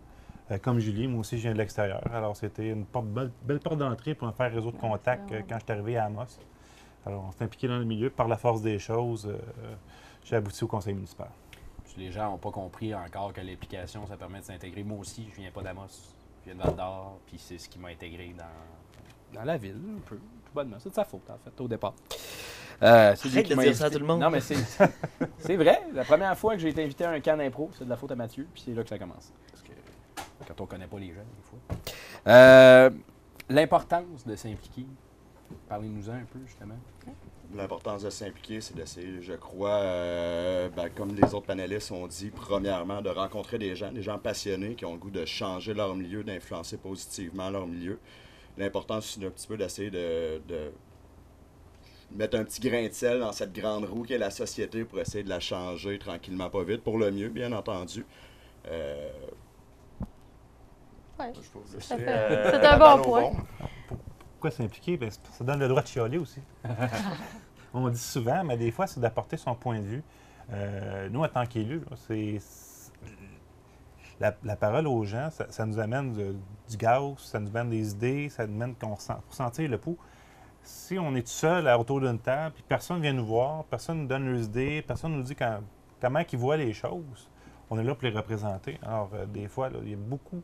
Euh, 0.51 0.57
comme 0.59 0.79
Julie, 0.79 1.07
moi 1.07 1.21
aussi, 1.21 1.37
je 1.37 1.43
viens 1.43 1.53
de 1.53 1.57
l'extérieur. 1.57 2.01
Alors, 2.13 2.35
c'était 2.37 2.69
une 2.69 2.85
porte- 2.85 3.07
belle, 3.07 3.31
belle 3.43 3.59
porte 3.59 3.77
d'entrée 3.79 4.13
pour 4.13 4.27
me 4.27 4.33
faire 4.33 4.51
réseau 4.53 4.71
de 4.71 4.77
contacts 4.77 5.31
euh, 5.31 5.41
quand 5.47 5.57
je 5.59 5.63
suis 5.63 5.71
arrivé 5.71 5.97
à 5.97 6.05
Amos. 6.05 6.25
Alors, 7.05 7.25
on 7.27 7.31
s'est 7.31 7.43
impliqué 7.43 7.67
dans 7.67 7.77
le 7.79 7.85
milieu. 7.85 8.09
Par 8.09 8.27
la 8.27 8.37
force 8.37 8.61
des 8.61 8.77
choses, 8.79 9.25
euh, 9.27 9.37
j'ai 10.23 10.35
abouti 10.35 10.63
au 10.63 10.67
conseil 10.67 10.93
municipal. 10.93 11.29
Puis 11.83 11.95
les 11.97 12.11
gens 12.11 12.31
n'ont 12.31 12.37
pas 12.37 12.51
compris 12.51 12.93
encore 12.93 13.33
que 13.33 13.41
l'implication, 13.41 14.05
ça 14.05 14.17
permet 14.17 14.39
de 14.39 14.45
s'intégrer. 14.45 14.83
Moi 14.83 14.99
aussi, 14.99 15.27
je 15.35 15.41
viens 15.41 15.51
pas 15.51 15.61
d'Amos. 15.61 16.13
Je 16.45 16.51
viens 16.51 16.55
de 16.55 16.67
Val-d'Or, 16.67 17.19
puis 17.25 17.37
c'est 17.39 17.57
ce 17.57 17.67
qui 17.67 17.79
m'a 17.79 17.87
intégré 17.89 18.35
dans, 18.37 19.39
dans 19.39 19.45
la 19.45 19.57
ville, 19.57 19.79
un 19.97 20.01
peu. 20.07 20.17
Tout 20.17 20.51
bonnement. 20.53 20.77
C'est 20.79 20.89
de 20.89 20.95
sa 20.95 21.05
faute, 21.05 21.27
en 21.29 21.37
fait, 21.43 21.59
au 21.59 21.67
départ. 21.67 21.93
Euh, 22.83 23.13
c'est 23.15 23.29
Arrête 23.29 23.49
de 23.49 23.55
dire 23.55 23.75
ça 23.75 23.85
à 23.85 23.89
tout 23.89 23.99
le 23.99 24.05
monde. 24.05 24.19
Non, 24.19 24.29
mais 24.29 24.41
c'est, 24.41 24.57
c'est 25.39 25.55
vrai. 25.55 25.81
La 25.93 26.03
première 26.03 26.37
fois 26.37 26.53
que 26.53 26.59
j'ai 26.59 26.69
été 26.69 26.83
invité 26.83 27.05
à 27.05 27.11
un 27.11 27.19
camp 27.21 27.37
d'impro, 27.37 27.71
c'est 27.73 27.85
de 27.85 27.89
la 27.89 27.95
faute 27.97 28.11
à 28.11 28.15
Mathieu, 28.15 28.47
puis 28.53 28.63
c'est 28.65 28.73
là 28.73 28.83
que 28.83 28.89
ça 28.89 28.99
commence. 28.99 29.31
Quand 30.47 30.61
on 30.61 30.65
connaît 30.65 30.88
pas 30.88 30.99
les 30.99 31.09
gens, 31.09 31.21
des 31.21 31.43
fois. 31.43 31.59
Euh, 32.27 32.89
l'importance 33.49 34.25
de 34.25 34.36
s'impliquer. 34.36 34.86
Parlez-nous-en 35.69 36.13
un 36.13 36.25
peu, 36.25 36.39
justement. 36.45 36.75
L'importance 37.53 38.03
de 38.03 38.09
s'impliquer, 38.09 38.59
c'est 38.59 38.75
d'essayer, 38.75 39.21
je 39.21 39.33
crois, 39.33 39.75
euh, 39.75 40.69
ben, 40.69 40.89
comme 40.89 41.15
les 41.15 41.33
autres 41.33 41.45
panélistes 41.45 41.91
ont 41.91 42.07
dit, 42.07 42.31
premièrement, 42.31 43.01
de 43.01 43.09
rencontrer 43.09 43.57
des 43.57 43.75
gens, 43.75 43.91
des 43.91 44.01
gens 44.01 44.17
passionnés 44.17 44.75
qui 44.75 44.86
ont 44.86 44.93
le 44.93 44.99
goût 44.99 45.11
de 45.11 45.25
changer 45.25 45.73
leur 45.73 45.95
milieu, 45.95 46.23
d'influencer 46.23 46.77
positivement 46.77 47.49
leur 47.49 47.67
milieu. 47.67 47.99
L'importance, 48.57 49.17
c'est 49.17 49.25
un 49.25 49.29
petit 49.29 49.47
peu 49.47 49.57
d'essayer 49.57 49.91
de, 49.91 50.41
de 50.47 50.71
mettre 52.11 52.38
un 52.38 52.43
petit 52.43 52.61
grain 52.61 52.88
de 52.88 52.93
sel 52.93 53.19
dans 53.19 53.31
cette 53.31 53.53
grande 53.53 53.86
roue 53.86 54.03
qu'est 54.03 54.17
la 54.17 54.31
société 54.31 54.83
pour 54.83 54.99
essayer 54.99 55.23
de 55.23 55.29
la 55.29 55.39
changer 55.39 55.99
tranquillement, 55.99 56.49
pas 56.49 56.63
vite, 56.63 56.81
pour 56.81 56.97
le 56.97 57.11
mieux, 57.11 57.29
bien 57.29 57.51
entendu. 57.51 58.05
Euh, 58.67 59.09
Ouais. 61.20 61.32
c'est, 61.80 61.95
euh, 62.07 62.51
c'est 62.51 62.66
un 62.66 62.78
bon 62.78 63.01
point. 63.01 63.32
Pourquoi 64.34 64.51
s'impliquer? 64.51 64.97
Ben, 64.97 65.09
c'est- 65.09 65.22
ça 65.32 65.43
donne 65.43 65.59
le 65.59 65.68
droit 65.68 65.82
de 65.82 65.88
chialer 65.88 66.18
aussi. 66.18 66.41
On 67.74 67.89
dit 67.89 67.97
souvent, 67.99 68.43
mais 68.43 68.57
des 68.57 68.72
fois, 68.72 68.88
c'est 68.88 68.99
d'apporter 68.99 69.38
son 69.38 69.55
point 69.55 69.80
de 69.80 69.86
vue. 69.86 70.03
Euh, 70.51 71.09
nous, 71.09 71.24
en 71.24 71.28
tant 71.28 71.45
qu'élus, 71.45 71.82
c'est 72.07 72.38
c'est- 72.39 72.91
la, 74.20 74.34
la 74.43 74.55
parole 74.55 74.88
aux 74.88 75.03
gens, 75.03 75.30
ça, 75.30 75.45
ça 75.49 75.66
nous 75.66 75.78
amène 75.80 76.13
de- 76.13 76.36
du 76.70 76.78
gaz, 76.78 77.16
ça 77.18 77.39
nous 77.39 77.49
amène 77.49 77.70
des 77.70 77.91
idées, 77.91 78.30
ça 78.30 78.47
nous 78.47 78.53
amène 78.55 78.76
qu'on 78.76 78.95
sent, 78.95 79.13
pour 79.26 79.34
sentir 79.34 79.70
le 79.70 79.78
pouls. 79.78 79.97
Si 80.61 80.97
on 80.97 81.13
est 81.16 81.22
tout 81.22 81.28
seul 81.28 81.68
à- 81.68 81.78
autour 81.78 81.99
d'une 81.99 82.20
table, 82.20 82.53
puis 82.55 82.63
personne 82.68 83.01
vient 83.01 83.11
nous 83.13 83.26
voir, 83.26 83.66
personne 83.66 84.01
nous 84.03 84.07
donne 84.07 84.26
leurs 84.32 84.43
idées, 84.43 84.82
personne 84.82 85.11
nous 85.13 85.24
dit 85.24 85.36
quand- 85.36 85.59
comment 86.01 86.22
ils 86.32 86.39
voient 86.39 86.55
les 86.57 86.72
choses, 86.74 87.30
on 87.70 87.78
est 87.78 87.84
là 87.84 87.93
pour 87.93 88.07
les 88.07 88.16
représenter. 88.16 88.80
Alors, 88.84 89.09
euh, 89.13 89.26
des 89.26 89.47
fois, 89.49 89.70
là, 89.70 89.80
il 89.84 89.89
y 89.89 89.93
a 89.93 89.97
beaucoup, 89.97 90.41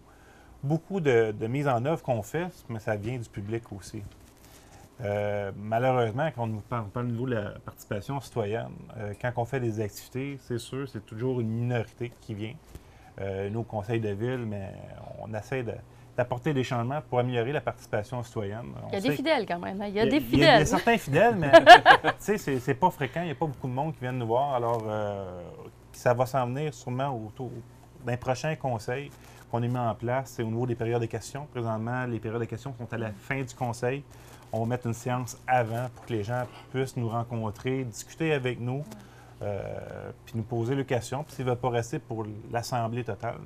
beaucoup 0.64 1.00
de, 1.00 1.32
de 1.32 1.48
mise 1.48 1.68
en 1.68 1.84
œuvre 1.86 2.02
qu'on 2.04 2.22
fait, 2.24 2.48
mais 2.70 2.80
ça 2.80 2.96
vient 2.96 3.18
du 3.18 3.30
public 3.30 3.64
aussi. 3.72 4.04
Euh, 5.04 5.52
malheureusement, 5.56 6.30
quand 6.36 6.44
on 6.44 6.48
nous 6.48 6.60
parle, 6.62 6.88
parle 6.90 7.08
au 7.08 7.10
niveau 7.10 7.26
de 7.26 7.34
la 7.36 7.50
participation 7.66 8.20
citoyenne, 8.22 8.70
euh, 8.98 9.14
quand 9.20 9.32
on 9.38 9.46
fait 9.46 9.60
des 9.60 9.82
activités, 9.82 10.38
c'est 10.44 10.60
sûr, 10.60 10.88
c'est 10.88 11.04
toujours 11.06 11.40
une 11.42 11.50
minorité 11.50 12.12
qui 12.22 12.36
vient. 12.36 12.54
Euh, 13.20 13.50
nous, 13.50 13.62
au 13.62 13.64
conseil 13.64 14.00
de 14.00 14.10
ville, 14.10 14.46
mais 14.48 14.72
on 15.20 15.34
essaie 15.34 15.64
de- 15.64 15.74
d'apporter 16.16 16.54
des 16.54 16.64
changements 16.64 17.02
pour 17.10 17.20
améliorer 17.20 17.52
la 17.52 17.62
participation 17.62 18.22
citoyenne. 18.22 18.68
On 18.86 18.90
Il 18.90 18.94
y 18.94 18.98
a 18.98 19.02
des 19.02 19.12
fidèles 19.12 19.46
quand 19.48 19.60
même. 19.60 19.82
hein. 19.82 19.86
Il 19.88 19.96
y 19.96 20.00
a 20.00 20.06
des 20.06 20.10
il 20.10 20.14
y 20.16 20.18
a- 20.18 20.22
fidèles. 20.22 20.56
Il 20.56 20.60
y 20.60 20.62
a 20.62 20.66
certains 20.66 20.98
fidèles, 21.00 21.36
mais 21.36 21.52
tu 21.52 21.66
sais, 22.20 22.38
c'est- 22.38 22.60
c'est 22.60 22.74
pas 22.76 22.92
fréquent. 22.92 23.22
Il 23.22 23.26
n'y 23.26 23.32
a 23.32 23.36
pas 23.36 23.48
beaucoup 23.48 23.68
de 23.68 23.74
monde 23.74 23.94
qui 23.94 24.02
viennent 24.02 24.18
nous 24.20 24.28
voir. 24.28 24.54
Alors, 24.54 24.84
ça 25.94 26.14
va 26.14 26.26
s'en 26.28 26.46
venir 26.46 26.74
sûrement 26.74 27.10
autour 27.16 27.50
d'un 28.06 28.18
prochain 28.18 28.56
conseil 28.56 29.10
qu'on 29.52 29.62
a 29.62 29.68
mis 29.68 29.78
en 29.78 29.94
place. 29.94 30.34
C'est 30.36 30.44
au 30.44 30.48
niveau 30.48 30.66
des 30.66 30.76
périodes 30.76 31.02
de 31.02 31.08
questions. 31.08 31.46
Présentement, 31.52 32.06
les 32.06 32.20
périodes 32.20 32.42
de 32.42 32.46
questions 32.46 32.74
sont 32.78 32.92
à 32.92 32.98
la 32.98 33.12
fin 33.12 33.42
du 33.42 33.54
conseil. 33.54 34.04
On 34.54 34.62
va 34.62 34.66
mettre 34.66 34.88
une 34.88 34.94
séance 34.94 35.38
avant 35.46 35.90
pour 35.94 36.06
que 36.06 36.14
les 36.14 36.24
gens 36.24 36.46
puissent 36.72 36.98
nous 36.98 37.10
rencontrer, 37.10 37.84
discuter 37.84 38.34
avec 38.34 38.60
nous, 38.60 38.84
euh, 39.42 40.12
puis 40.26 40.34
nous 40.36 40.44
poser 40.44 40.76
leurs 40.76 40.86
questions. 40.86 41.24
Puis 41.24 41.36
s'ils 41.36 41.46
ne 41.46 41.52
veulent 41.52 41.60
pas 41.60 41.70
rester 41.70 42.00
pour 42.00 42.26
l'assemblée 42.52 43.04
totale, 43.04 43.40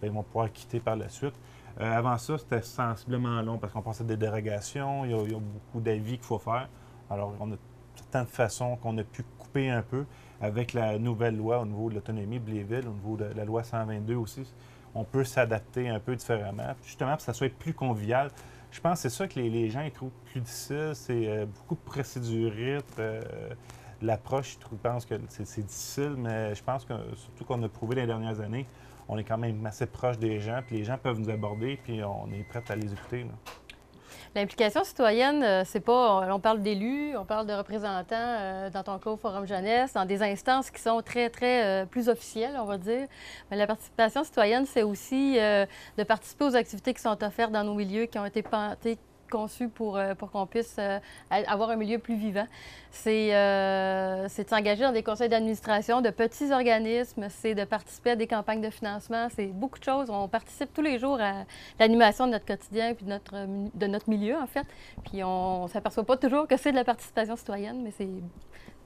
ben, 0.00 0.08
ils 0.08 0.12
vont 0.12 0.22
pouvoir 0.22 0.50
quitter 0.52 0.80
par 0.80 0.96
la 0.96 1.08
suite. 1.08 1.34
Euh, 1.80 1.98
avant 1.98 2.16
ça, 2.18 2.38
c'était 2.38 2.62
sensiblement 2.62 3.40
long 3.42 3.58
parce 3.58 3.72
qu'on 3.72 3.82
passait 3.82 4.04
des 4.04 4.16
dérogations, 4.16 5.04
il 5.04 5.10
y 5.12 5.14
a, 5.14 5.22
il 5.22 5.32
y 5.32 5.34
a 5.34 5.38
beaucoup 5.38 5.80
d'avis 5.80 6.16
qu'il 6.18 6.26
faut 6.26 6.38
faire. 6.38 6.68
Alors, 7.08 7.34
on 7.40 7.52
a 7.52 7.56
certaines 7.94 8.26
façons 8.26 8.76
qu'on 8.76 8.96
a 8.98 9.04
pu 9.04 9.24
couper 9.38 9.70
un 9.70 9.82
peu 9.82 10.04
avec 10.40 10.72
la 10.72 10.98
nouvelle 10.98 11.36
loi 11.36 11.60
au 11.60 11.66
niveau 11.66 11.90
de 11.90 11.96
l'autonomie 11.96 12.38
de 12.38 12.44
Bléville, 12.44 12.88
au 12.88 12.92
niveau 12.92 13.16
de 13.16 13.24
la 13.24 13.44
loi 13.44 13.62
122 13.62 14.14
aussi. 14.14 14.42
On 14.94 15.04
peut 15.04 15.24
s'adapter 15.24 15.88
un 15.88 16.00
peu 16.00 16.16
différemment, 16.16 16.74
justement, 16.84 17.10
pour 17.10 17.18
que 17.18 17.22
ça 17.24 17.32
soit 17.32 17.52
plus 17.52 17.74
convivial. 17.74 18.30
Je 18.70 18.80
pense 18.80 19.02
que 19.02 19.08
c'est 19.08 19.16
ça 19.16 19.26
que 19.28 19.38
les, 19.38 19.68
gens 19.70 19.88
trouvent 19.92 20.10
plus 20.26 20.40
difficile, 20.40 20.92
c'est 20.94 21.28
euh, 21.28 21.46
beaucoup 21.46 21.74
de 21.74 21.80
procédurites. 21.80 22.98
euh, 22.98 23.20
L'approche, 24.02 24.56
ils 24.72 24.78
pensent 24.78 25.04
que 25.04 25.14
c'est 25.28 25.66
difficile, 25.66 26.14
mais 26.16 26.54
je 26.54 26.62
pense 26.62 26.84
que 26.86 26.94
surtout 27.16 27.44
qu'on 27.44 27.62
a 27.62 27.68
prouvé 27.68 27.96
les 27.96 28.06
dernières 28.06 28.40
années, 28.40 28.66
on 29.08 29.18
est 29.18 29.24
quand 29.24 29.36
même 29.36 29.66
assez 29.66 29.86
proche 29.86 30.18
des 30.18 30.40
gens, 30.40 30.60
puis 30.66 30.78
les 30.78 30.84
gens 30.84 30.96
peuvent 30.96 31.18
nous 31.18 31.28
aborder, 31.28 31.78
puis 31.82 32.02
on 32.02 32.32
est 32.32 32.44
prêt 32.44 32.62
à 32.68 32.76
les 32.76 32.92
écouter. 32.92 33.26
L'implication 34.36 34.84
citoyenne, 34.84 35.42
euh, 35.42 35.62
c'est 35.66 35.80
pas. 35.80 36.32
On 36.32 36.38
parle 36.38 36.62
d'élus, 36.62 37.16
on 37.16 37.24
parle 37.24 37.46
de 37.46 37.52
représentants, 37.52 38.14
euh, 38.14 38.70
dans 38.70 38.84
ton 38.84 38.98
cas 38.98 39.16
Forum 39.16 39.44
Jeunesse, 39.44 39.92
dans 39.94 40.04
des 40.04 40.22
instances 40.22 40.70
qui 40.70 40.80
sont 40.80 41.02
très, 41.02 41.30
très 41.30 41.64
euh, 41.64 41.84
plus 41.84 42.08
officielles, 42.08 42.56
on 42.60 42.64
va 42.64 42.78
dire. 42.78 43.08
Mais 43.50 43.56
la 43.56 43.66
participation 43.66 44.22
citoyenne, 44.22 44.66
c'est 44.66 44.84
aussi 44.84 45.34
de 45.34 46.04
participer 46.04 46.44
aux 46.44 46.54
activités 46.54 46.94
qui 46.94 47.02
sont 47.02 47.22
offertes 47.24 47.50
dans 47.50 47.64
nos 47.64 47.74
milieux, 47.74 48.06
qui 48.06 48.18
ont 48.20 48.24
été 48.24 48.42
pensées, 48.42 48.98
conçues 49.30 49.68
pour, 49.68 49.96
euh, 49.96 50.14
pour 50.14 50.30
qu'on 50.30 50.46
puisse 50.46 50.76
euh, 50.78 50.98
avoir 51.30 51.70
un 51.70 51.76
milieu 51.76 51.98
plus 51.98 52.16
vivant. 52.16 52.46
C'est 52.90 53.34
euh, 53.34 54.28
s'engager 54.28 54.82
dans 54.82 54.92
des 54.92 55.02
conseils 55.02 55.28
d'administration, 55.28 56.02
de 56.02 56.10
petits 56.10 56.52
organismes, 56.52 57.28
c'est 57.30 57.54
de 57.54 57.64
participer 57.64 58.10
à 58.10 58.16
des 58.16 58.26
campagnes 58.26 58.60
de 58.60 58.68
financement, 58.70 59.28
c'est 59.34 59.46
beaucoup 59.46 59.78
de 59.78 59.84
choses. 59.84 60.10
On 60.10 60.28
participe 60.28 60.72
tous 60.74 60.82
les 60.82 60.98
jours 60.98 61.18
à 61.20 61.44
l'animation 61.78 62.26
de 62.26 62.32
notre 62.32 62.46
quotidien 62.46 62.92
puis 62.94 63.06
de 63.06 63.10
notre, 63.10 63.46
de 63.74 63.86
notre 63.86 64.10
milieu, 64.10 64.36
en 64.36 64.46
fait. 64.46 64.66
Puis 65.04 65.24
on 65.24 65.64
ne 65.64 65.68
s'aperçoit 65.68 66.04
pas 66.04 66.16
toujours 66.16 66.46
que 66.46 66.56
c'est 66.56 66.72
de 66.72 66.76
la 66.76 66.84
participation 66.84 67.36
citoyenne, 67.36 67.82
mais 67.82 67.92
c'est. 67.96 68.08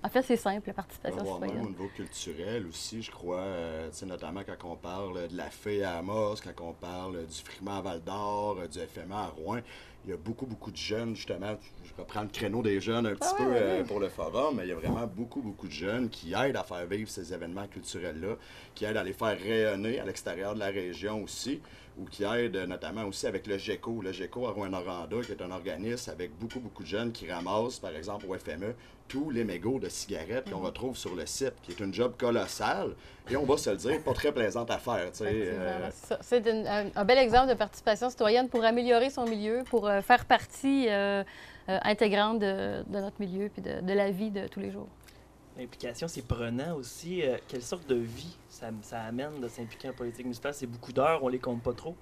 En 0.04 0.10
fait, 0.10 0.20
c'est 0.22 0.36
simple, 0.36 0.66
la 0.66 0.74
participation 0.74 1.18
Avoir 1.20 1.40
même 1.40 1.48
au 1.48 1.52
citoyenne. 1.52 1.72
niveau 1.72 1.88
culturel 1.96 2.66
aussi, 2.66 3.00
je 3.00 3.10
crois, 3.10 3.38
euh, 3.40 3.90
notamment 4.06 4.42
quand 4.44 4.68
on 4.70 4.76
parle 4.76 5.28
de 5.28 5.36
la 5.36 5.48
fée 5.48 5.82
à 5.82 5.96
Amos, 5.96 6.36
quand 6.44 6.62
on 6.62 6.74
parle 6.74 7.24
du 7.26 7.34
Friment 7.42 7.78
à 7.78 7.80
Val 7.80 8.02
d'Or, 8.04 8.58
euh, 8.60 8.66
du 8.68 8.78
FMA 8.80 9.16
à 9.18 9.26
Rouen, 9.28 9.60
il 10.04 10.10
y 10.10 10.12
a 10.12 10.18
beaucoup, 10.18 10.44
beaucoup 10.44 10.70
de 10.70 10.76
jeunes, 10.76 11.16
justement. 11.16 11.56
Je 11.84 11.90
reprends 11.96 12.20
le 12.20 12.28
créneau 12.28 12.60
des 12.60 12.82
jeunes 12.82 13.06
un 13.06 13.14
petit 13.14 13.28
Ah 13.32 13.34
peu 13.38 13.44
ouais, 13.44 13.50
ouais, 13.52 13.60
euh, 13.80 13.84
pour 13.84 13.98
le 13.98 14.10
forum, 14.10 14.56
mais 14.56 14.64
il 14.64 14.68
y 14.68 14.72
a 14.72 14.76
vraiment 14.76 15.06
beaucoup, 15.06 15.40
beaucoup 15.40 15.68
de 15.68 15.72
jeunes 15.72 16.10
qui 16.10 16.34
aident 16.34 16.56
à 16.56 16.64
faire 16.64 16.84
vivre 16.84 17.08
ces 17.08 17.32
événements 17.32 17.66
culturels-là, 17.66 18.36
qui 18.74 18.84
aident 18.84 18.98
à 18.98 19.04
les 19.04 19.14
faire 19.14 19.38
rayonner 19.40 20.00
à 20.00 20.04
l'extérieur 20.04 20.52
de 20.54 20.58
la 20.60 20.66
région 20.68 21.22
aussi, 21.22 21.62
ou 21.98 22.04
qui 22.06 22.24
aident 22.24 22.56
euh, 22.56 22.66
notamment 22.66 23.04
aussi 23.04 23.26
avec 23.26 23.46
le 23.46 23.56
GECO. 23.58 24.00
Le 24.02 24.12
GECO 24.12 24.46
à 24.46 24.50
Rouen-Noranda, 24.50 25.16
qui 25.24 25.32
est 25.32 25.42
un 25.42 25.50
organisme 25.50 26.10
avec 26.10 26.36
beaucoup, 26.38 26.60
beaucoup 26.60 26.82
de 26.82 26.88
jeunes 26.88 27.12
qui 27.12 27.30
ramassent, 27.30 27.78
par 27.78 27.94
exemple, 27.94 28.26
au 28.28 28.34
FME, 28.36 28.74
tous 29.06 29.30
les 29.30 29.44
mégots 29.44 29.78
de 29.78 29.88
cigarettes 29.88 30.50
qu'on 30.50 30.60
retrouve 30.60 30.96
sur 30.96 31.14
le 31.14 31.26
site, 31.26 31.52
qui 31.62 31.72
est 31.72 31.80
une 31.80 31.92
job 31.92 32.14
colossale, 32.18 32.94
et 33.30 33.36
on 33.36 33.44
va 33.44 33.56
se 33.58 33.70
le 33.70 33.76
dire, 33.76 34.02
pas 34.02 34.14
très 34.14 34.32
plaisante 34.32 34.70
à 34.70 34.78
faire. 34.78 35.10
euh, 35.20 35.90
C'est 36.20 36.48
un, 36.48 36.86
un 36.96 37.04
bel 37.04 37.18
exemple 37.18 37.48
de 37.50 37.54
participation 37.54 38.08
citoyenne 38.10 38.48
pour 38.48 38.64
améliorer 38.64 39.10
son 39.10 39.26
milieu, 39.26 39.62
pour 39.68 39.86
euh, 39.88 40.00
faire 40.00 40.24
partie 40.24 40.86
euh, 40.88 41.22
intégrante 41.68 42.38
de, 42.40 42.82
de 42.86 42.98
notre 43.00 43.20
milieu 43.20 43.48
puis 43.50 43.62
de, 43.62 43.80
de 43.82 43.92
la 43.92 44.10
vie 44.10 44.30
de 44.30 44.46
tous 44.48 44.60
les 44.60 44.70
jours. 44.70 44.88
L'implication, 45.56 46.08
c'est 46.08 46.26
prenant 46.26 46.74
aussi. 46.76 47.22
Euh, 47.22 47.36
quelle 47.48 47.62
sorte 47.62 47.88
de 47.88 47.94
vie 47.94 48.36
ça, 48.48 48.66
ça 48.82 49.02
amène 49.02 49.40
de 49.40 49.48
s'impliquer 49.48 49.88
en 49.88 49.92
politique 49.92 50.24
municipale? 50.24 50.52
C'est 50.54 50.66
beaucoup 50.66 50.92
d'heures, 50.92 51.22
on 51.22 51.28
les 51.28 51.38
compte 51.38 51.62
pas 51.62 51.72
trop. 51.72 51.94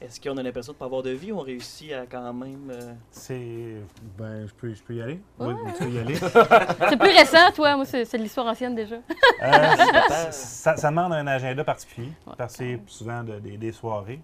Est-ce 0.00 0.20
qu'on 0.20 0.36
a 0.36 0.42
l'impression 0.42 0.72
de 0.72 0.76
ne 0.76 0.78
pas 0.80 0.84
avoir 0.84 1.02
de 1.02 1.10
vie 1.10 1.32
ou 1.32 1.38
on 1.38 1.42
réussit 1.42 1.90
à 1.92 2.04
quand 2.04 2.32
même. 2.34 2.68
euh, 2.70 2.92
C'est. 3.10 3.76
Ben, 4.18 4.46
je 4.46 4.52
peux, 4.52 4.74
je 4.74 4.82
peux 4.82 4.94
y 4.94 5.00
aller? 5.00 5.20
Ouais. 5.38 5.54
Oui, 5.54 5.72
tu 5.78 5.84
peux 5.84 5.90
y 5.90 5.98
aller. 5.98 6.14
c'est 6.88 6.98
plus 6.98 7.16
récent, 7.16 7.50
toi. 7.54 7.76
Moi, 7.76 7.84
c'est 7.86 8.04
c'est 8.04 8.18
de 8.18 8.22
l'histoire 8.22 8.46
ancienne 8.46 8.74
déjà. 8.74 8.96
Euh, 8.96 10.30
ça, 10.32 10.76
ça 10.76 10.90
demande 10.90 11.12
un 11.14 11.26
agenda 11.26 11.64
particulier, 11.64 12.10
parce 12.36 12.56
que 12.56 12.64
c'est 12.64 12.80
souvent 12.88 13.22
de- 13.22 13.38
des, 13.38 13.56
des 13.56 13.72
soirées. 13.72 14.20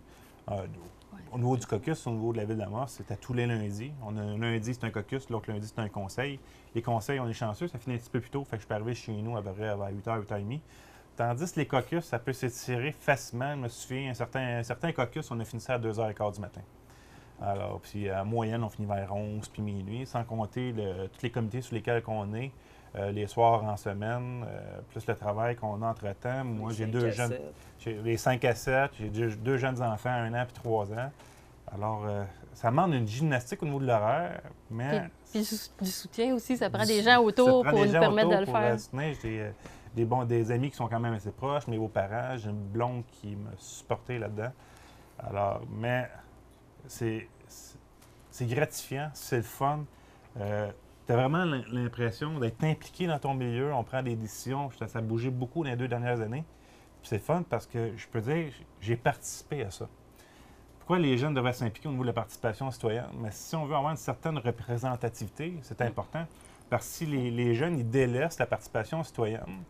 Euh, 0.51 0.67
au 1.33 1.39
niveau 1.39 1.57
du 1.57 1.65
caucus, 1.65 2.07
au 2.07 2.11
niveau 2.11 2.33
de 2.33 2.39
la 2.39 2.45
ville 2.45 2.59
d'Amos, 2.59 2.89
c'était 2.89 3.17
tous 3.17 3.33
les 3.33 3.47
lundis. 3.47 3.93
On 4.05 4.15
a 4.19 4.21
un 4.21 4.37
lundi, 4.37 4.75
c'est 4.75 4.85
un 4.85 4.91
caucus, 4.91 5.31
l'autre 5.31 5.51
lundi, 5.51 5.67
c'est 5.75 5.81
un 5.81 5.89
conseil. 5.89 6.39
Les 6.75 6.83
conseils, 6.83 7.21
on 7.21 7.29
est 7.29 7.33
chanceux, 7.35 7.69
ça 7.69 7.79
finit 7.79 7.97
un 7.97 7.99
petit 7.99 8.11
peu 8.11 8.21
plus 8.21 8.31
tôt, 8.31 8.45
fait 8.45 8.57
que 8.57 8.63
je 8.63 8.67
peux 8.69 8.75
arriver 8.75 8.95
chez 8.95 9.13
nous 9.13 9.37
à 9.37 9.43
peu 9.43 9.51
près 9.53 9.69
à 9.69 9.77
8h, 9.77 10.25
8h30. 10.27 10.61
Tandis 11.17 11.53
que 11.53 11.61
les 11.61 11.67
caucus, 11.67 12.05
ça 12.05 12.19
peut 12.19 12.33
s'étirer 12.33 12.93
facilement. 12.93 13.53
Je 13.55 13.59
me 13.61 13.69
souviens, 13.69 14.11
un 14.11 14.15
certain, 14.15 14.59
un 14.59 14.63
certain 14.63 14.93
caucus, 14.93 15.31
on 15.31 15.39
a 15.41 15.45
fini 15.45 15.61
ça 15.61 15.75
à 15.75 15.79
2h15 15.79 16.35
du 16.37 16.41
matin. 16.41 16.63
Alors, 17.41 17.81
puis 17.81 18.11
en 18.11 18.25
moyenne, 18.25 18.63
on 18.63 18.69
finit 18.69 18.87
vers 18.89 19.15
11 19.15 19.49
puis 19.49 19.63
minuit, 19.63 20.07
sans 20.07 20.23
compter 20.25 20.73
le- 20.73 21.09
tous 21.09 21.23
les 21.23 21.31
comités 21.31 21.61
sur 21.61 21.75
lesquels 21.75 22.03
on 22.07 22.33
est, 22.35 22.53
euh, 22.95 23.11
les 23.11 23.27
soirs 23.27 23.65
en 23.65 23.77
semaine, 23.77 24.45
euh, 24.47 24.81
plus 24.91 25.07
le 25.07 25.15
travail 25.17 25.57
qu'on 25.57 25.83
a 25.83 25.89
entre-temps. 25.89 26.45
Moi, 26.45 26.73
j'ai 26.73 26.87
deux 26.87 27.01
à 27.07 27.11
jeunes. 27.11 27.31
les 28.05 28.17
5 28.17 28.45
à 28.45 28.55
7, 28.55 28.93
j'ai 28.99 29.09
deux, 29.11 29.31
deux 29.37 29.57
jeunes 29.59 29.83
enfants, 29.83 30.11
un 30.11 30.33
an 30.35 30.45
puis 30.45 30.55
trois 30.55 30.91
ans. 30.93 31.11
Alors, 31.75 32.05
euh, 32.07 32.23
ça 32.55 32.71
demande 32.71 32.95
une 32.95 33.09
gymnastique 33.09 33.63
au 33.63 33.67
niveau 33.67 33.81
de 33.81 33.87
l'horaire, 33.87 34.41
mais. 34.71 34.89
Puis, 35.01 35.11
puis 35.33 35.41
du 35.41 35.45
sou- 35.47 35.71
du 35.81 35.91
soutien 35.91 36.35
aussi, 36.35 36.57
ça 36.57 36.71
prend 36.71 36.85
des 36.85 37.03
gens 37.03 37.21
autour 37.23 37.65
pour 37.71 37.79
nous 37.87 37.93
permettre 38.01 38.29
de 38.29 38.35
le 38.41 38.47
faire. 38.47 38.55
euh. 38.95 39.13
J'ai 39.23 39.41
euh, 39.41 39.51
des, 39.97 40.05
bons, 40.05 40.25
des 40.25 40.51
amis 40.53 40.71
qui 40.71 40.77
sont 40.77 40.89
quand 40.89 41.01
même 41.01 41.15
assez 41.15 41.31
proches, 41.33 41.67
mes 41.67 41.79
beaux-parents. 41.79 42.37
J'ai 42.37 42.51
une 42.51 42.63
blonde 42.69 43.03
qui 43.21 43.35
me 43.37 43.51
supportait 43.59 44.19
là-dedans. 44.19 44.53
Alors, 45.19 45.61
mais 45.71 46.09
c'est 46.87 47.27
gratifiant, 48.43 49.11
c'est 49.15 49.37
le 49.39 49.43
fun. 49.43 49.85
tu 50.37 50.43
as 51.13 51.17
vraiment 51.17 51.45
l'im- 51.45 51.65
l'impression 51.73 52.39
d'être 52.39 52.63
impliqué 52.65 53.07
dans 53.07 53.19
ton 53.19 53.35
milieu. 53.35 53.73
On 53.75 53.85
prend 53.85 54.03
des 54.03 54.17
décisions. 54.17 54.71
Ça, 54.87 54.99
a 54.99 55.03
bougé 55.03 55.31
beaucoup 55.31 55.63
dans 55.65 55.71
les 55.71 55.77
deux 55.77 55.89
dernières 55.89 56.21
années. 56.21 56.45
C'est 57.03 57.17
le 57.17 57.23
fun 57.23 57.43
parce 57.49 57.67
que 57.67 57.93
je 57.97 58.07
peux 58.09 58.21
dire, 58.21 58.53
j'ai 58.81 58.97
participé 58.97 59.65
à 59.65 59.71
ça. 59.71 59.89
Pourquoi 60.93 61.09
les 61.09 61.17
jeunes 61.17 61.33
devraient 61.33 61.55
s'impliquer 61.55 61.89
au 61.89 61.93
niveau 61.93 62.03
de 62.03 62.09
la 62.09 62.13
participation 62.13 62.71
citoyenne? 62.71 63.07
Mais 63.19 63.31
si 63.31 63.57
on 63.57 63.65
veut 63.65 63.75
avoir 63.75 63.93
une 63.93 63.97
certaine 63.97 64.37
représentativité, 64.37 65.55
c'est 65.63 65.81
important. 65.81 66.27
Parce 66.69 66.87
que 66.87 66.93
si 66.93 67.07
les, 67.07 67.31
les 67.31 67.55
jeunes, 67.55 67.79
ils 67.79 67.89
délaissent 67.89 68.39
la 68.39 68.45
participation 68.45 69.03
citoyenne, 69.03 69.63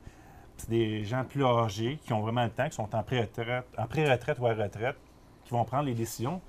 c'est 0.56 0.68
des 0.68 1.04
gens 1.04 1.22
plus 1.22 1.44
âgés 1.44 2.00
qui 2.02 2.12
ont 2.12 2.22
vraiment 2.22 2.42
le 2.42 2.50
temps, 2.50 2.68
qui 2.68 2.74
sont 2.74 2.92
en 2.92 3.04
pré-retraite, 3.04 3.64
en 3.78 3.86
pré-retraite 3.86 4.40
ou 4.40 4.48
à 4.48 4.52
retraite, 4.52 4.96
qui 5.44 5.52
vont 5.52 5.64
prendre 5.64 5.84
les 5.84 5.94
décisions, 5.94 6.40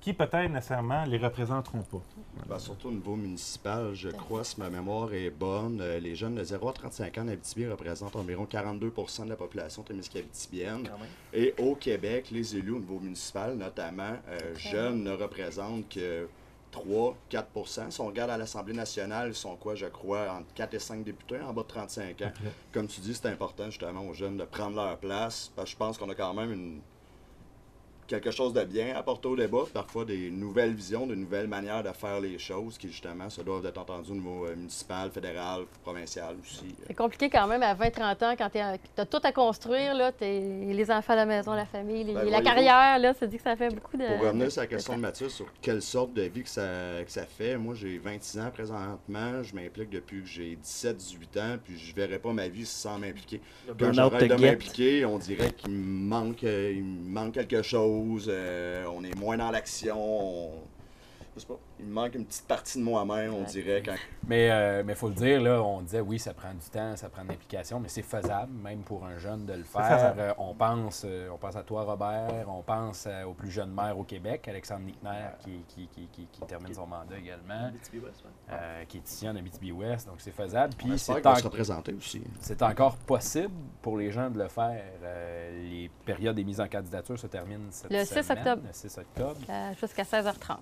qui 0.00 0.12
peut-être 0.12 0.50
nécessairement 0.50 1.04
les 1.04 1.18
représenteront 1.18 1.82
pas. 1.82 2.02
Ben, 2.48 2.58
surtout 2.58 2.88
au 2.88 2.92
niveau 2.92 3.16
municipal, 3.16 3.94
je 3.94 4.08
crois, 4.10 4.44
si 4.44 4.58
ma 4.60 4.70
mémoire 4.70 5.12
est 5.12 5.30
bonne, 5.30 5.80
euh, 5.80 5.98
les 5.98 6.14
jeunes 6.14 6.36
de 6.36 6.44
0 6.44 6.68
à 6.68 6.72
35 6.72 7.18
ans 7.18 7.22
en 7.22 7.28
Abitibi 7.28 7.66
représentent 7.66 8.16
environ 8.16 8.44
42% 8.44 9.24
de 9.24 9.30
la 9.30 9.36
population 9.36 9.82
témiscabitibienne. 9.82 10.88
Et 11.32 11.54
au 11.58 11.74
Québec, 11.74 12.28
les 12.30 12.56
élus 12.56 12.72
au 12.72 12.78
niveau 12.78 13.00
municipal, 13.00 13.56
notamment 13.56 14.16
euh, 14.28 14.54
jeunes, 14.56 15.02
ne 15.02 15.12
représentent 15.12 15.88
que 15.88 16.28
3-4% 16.72 17.90
Si 17.90 18.00
on 18.00 18.06
regarde 18.06 18.30
à 18.30 18.36
l'Assemblée 18.36 18.74
nationale, 18.74 19.28
ils 19.28 19.34
sont 19.34 19.56
quoi, 19.56 19.74
je 19.74 19.86
crois, 19.86 20.30
entre 20.30 20.52
4 20.54 20.74
et 20.74 20.78
5 20.78 21.04
députés 21.04 21.40
en 21.40 21.52
bas 21.52 21.62
de 21.62 21.68
35 21.68 22.22
ans. 22.22 22.32
Comme 22.72 22.86
tu 22.86 23.00
dis, 23.00 23.14
c'est 23.14 23.28
important 23.28 23.66
justement 23.70 24.02
aux 24.02 24.14
jeunes 24.14 24.36
de 24.36 24.44
prendre 24.44 24.76
leur 24.76 24.96
place, 24.98 25.50
parce 25.56 25.66
que 25.66 25.72
je 25.72 25.76
pense 25.76 25.98
qu'on 25.98 26.10
a 26.10 26.14
quand 26.14 26.34
même 26.34 26.52
une 26.52 26.80
quelque 28.08 28.30
chose 28.30 28.52
de 28.54 28.64
bien 28.64 28.94
à 28.96 28.98
apporter 28.98 29.28
au 29.28 29.36
débat, 29.36 29.64
parfois 29.72 30.04
des 30.04 30.30
nouvelles 30.30 30.72
visions, 30.74 31.06
de 31.06 31.14
nouvelles 31.14 31.46
manières 31.46 31.82
de 31.82 31.90
faire 31.92 32.20
les 32.20 32.38
choses 32.38 32.76
qui, 32.78 32.88
justement, 32.88 33.28
se 33.30 33.42
doivent 33.42 33.62
d'être 33.62 33.78
entendues 33.78 34.10
au 34.10 34.14
niveau 34.14 34.46
euh, 34.46 34.56
municipal, 34.56 35.10
fédéral, 35.10 35.62
provincial 35.82 36.34
aussi. 36.42 36.74
C'est 36.86 36.94
compliqué 36.94 37.28
quand 37.28 37.46
même 37.46 37.62
à 37.62 37.74
20-30 37.74 38.24
ans 38.24 38.34
quand 38.36 38.48
tu 38.50 38.58
as 38.58 39.06
tout 39.06 39.20
à 39.22 39.30
construire, 39.32 39.94
là, 39.94 40.10
t'es- 40.10 40.40
les 40.40 40.90
enfants 40.90 41.12
à 41.12 41.16
la 41.16 41.26
maison, 41.26 41.52
la 41.52 41.66
famille, 41.66 42.02
les- 42.04 42.14
Ben, 42.14 42.24
la 42.30 42.40
carrière, 42.40 42.98
là, 42.98 43.12
ça 43.14 43.26
dit 43.26 43.36
que 43.36 43.42
ça 43.42 43.54
fait 43.56 43.68
beaucoup 43.68 43.96
de. 43.96 44.06
Pour 44.16 44.26
revenir 44.26 44.50
sur 44.50 44.62
la 44.62 44.66
question 44.66 44.96
de. 44.96 45.00
Mathieu 45.00 45.28
sur 45.28 45.46
quelle 45.60 45.82
sorte 45.82 46.14
de 46.14 46.22
vie 46.22 46.42
que 46.42 46.48
ça, 46.48 46.62
que 47.04 47.10
ça 47.12 47.26
fait, 47.26 47.56
moi 47.58 47.74
j'ai 47.74 47.98
26 47.98 48.38
ans 48.40 48.50
présentement, 48.52 49.42
je 49.42 49.54
m'implique 49.54 49.90
depuis 49.90 50.22
que 50.22 50.26
j'ai 50.26 50.56
17-18 50.56 51.38
ans, 51.40 51.56
puis 51.62 51.78
je 51.78 51.94
verrais 51.94 52.18
pas 52.18 52.32
ma 52.32 52.48
vie 52.48 52.64
sans 52.66 52.98
m'impliquer. 52.98 53.40
Quand 53.78 53.92
j'arrête 53.92 54.28
te 54.30 54.34
de 54.34 54.40
m'impliquer, 54.40 55.04
on 55.04 55.18
dirait 55.18 55.52
qu'il 55.52 55.70
me 55.72 56.08
manque, 56.08 56.42
euh, 56.44 56.72
il 56.74 56.82
me 56.84 57.08
manque 57.10 57.32
quelque 57.34 57.62
chose, 57.62 57.97
euh, 58.28 58.84
on 58.94 59.02
est 59.04 59.14
moins 59.16 59.36
dans 59.36 59.50
l'action, 59.50 59.96
on- 59.98 60.50
je 61.38 61.42
sais 61.42 61.48
pas, 61.48 61.58
il 61.80 61.86
me 61.86 61.92
manque 61.92 62.14
une 62.14 62.26
petite 62.26 62.46
partie 62.46 62.78
de 62.78 62.84
moi-même, 62.84 63.32
on 63.34 63.42
dirait. 63.42 63.82
Quand... 63.84 63.94
Mais 64.26 64.48
il 64.80 64.84
mais 64.84 64.94
faut 64.94 65.08
le 65.08 65.14
dire, 65.14 65.40
là, 65.40 65.62
on 65.62 65.80
disait 65.82 66.00
oui, 66.00 66.18
ça 66.18 66.34
prend 66.34 66.52
du 66.52 66.68
temps, 66.70 66.96
ça 66.96 67.08
prend 67.08 67.22
de 67.24 67.28
l'implication, 67.28 67.80
mais 67.80 67.88
c'est 67.88 68.02
faisable, 68.02 68.52
même 68.52 68.80
pour 68.80 69.04
un 69.06 69.18
jeune, 69.18 69.46
de 69.46 69.54
le 69.54 69.64
faire. 69.64 70.14
Euh, 70.18 70.32
on, 70.38 70.54
pense, 70.54 71.04
euh, 71.06 71.28
on 71.32 71.38
pense 71.38 71.56
à 71.56 71.62
toi, 71.62 71.82
Robert, 71.84 72.46
on 72.48 72.62
pense 72.62 73.06
euh, 73.06 73.24
au 73.24 73.32
plus 73.34 73.50
jeune 73.50 73.72
maire 73.72 73.98
au 73.98 74.04
Québec, 74.04 74.46
Alexandre 74.48 74.82
Nickner, 74.84 75.28
qui, 75.40 75.62
qui, 75.68 75.86
qui, 75.88 76.06
qui- 76.12 76.26
qui 76.26 76.40
termine 76.42 76.74
son 76.74 76.86
mandat 76.86 77.16
également, 77.18 77.70
euh, 78.50 78.84
qui 78.86 78.98
est 78.98 79.08
ici 79.08 79.28
en 79.28 79.36
Abitibi-Ouest, 79.36 80.06
donc 80.08 80.16
c'est 80.18 80.32
faisable. 80.32 80.74
Puis 80.76 80.98
c'est 80.98 81.24
en- 81.26 81.34
se 81.36 81.44
représenter 81.44 81.92
aussi. 81.94 82.22
C'est 82.40 82.62
encore 82.62 82.96
possible 82.96 83.54
pour 83.82 83.96
les 83.96 84.10
gens 84.10 84.30
de 84.30 84.38
le 84.38 84.48
faire. 84.48 84.82
Euh, 85.02 85.62
les 85.70 85.90
périodes 86.04 86.36
des 86.36 86.44
mises 86.44 86.60
en 86.60 86.68
candidature 86.68 87.18
se 87.18 87.26
terminent 87.26 87.66
cette 87.70 87.90
Le 87.90 88.04
6 88.04 88.22
semaine, 88.22 88.38
octobre. 88.38 88.62
Le 88.66 88.72
6 88.72 88.98
octobre. 88.98 89.40
Euh, 89.48 89.72
Jusqu'à 89.80 90.02
16h30. 90.02 90.56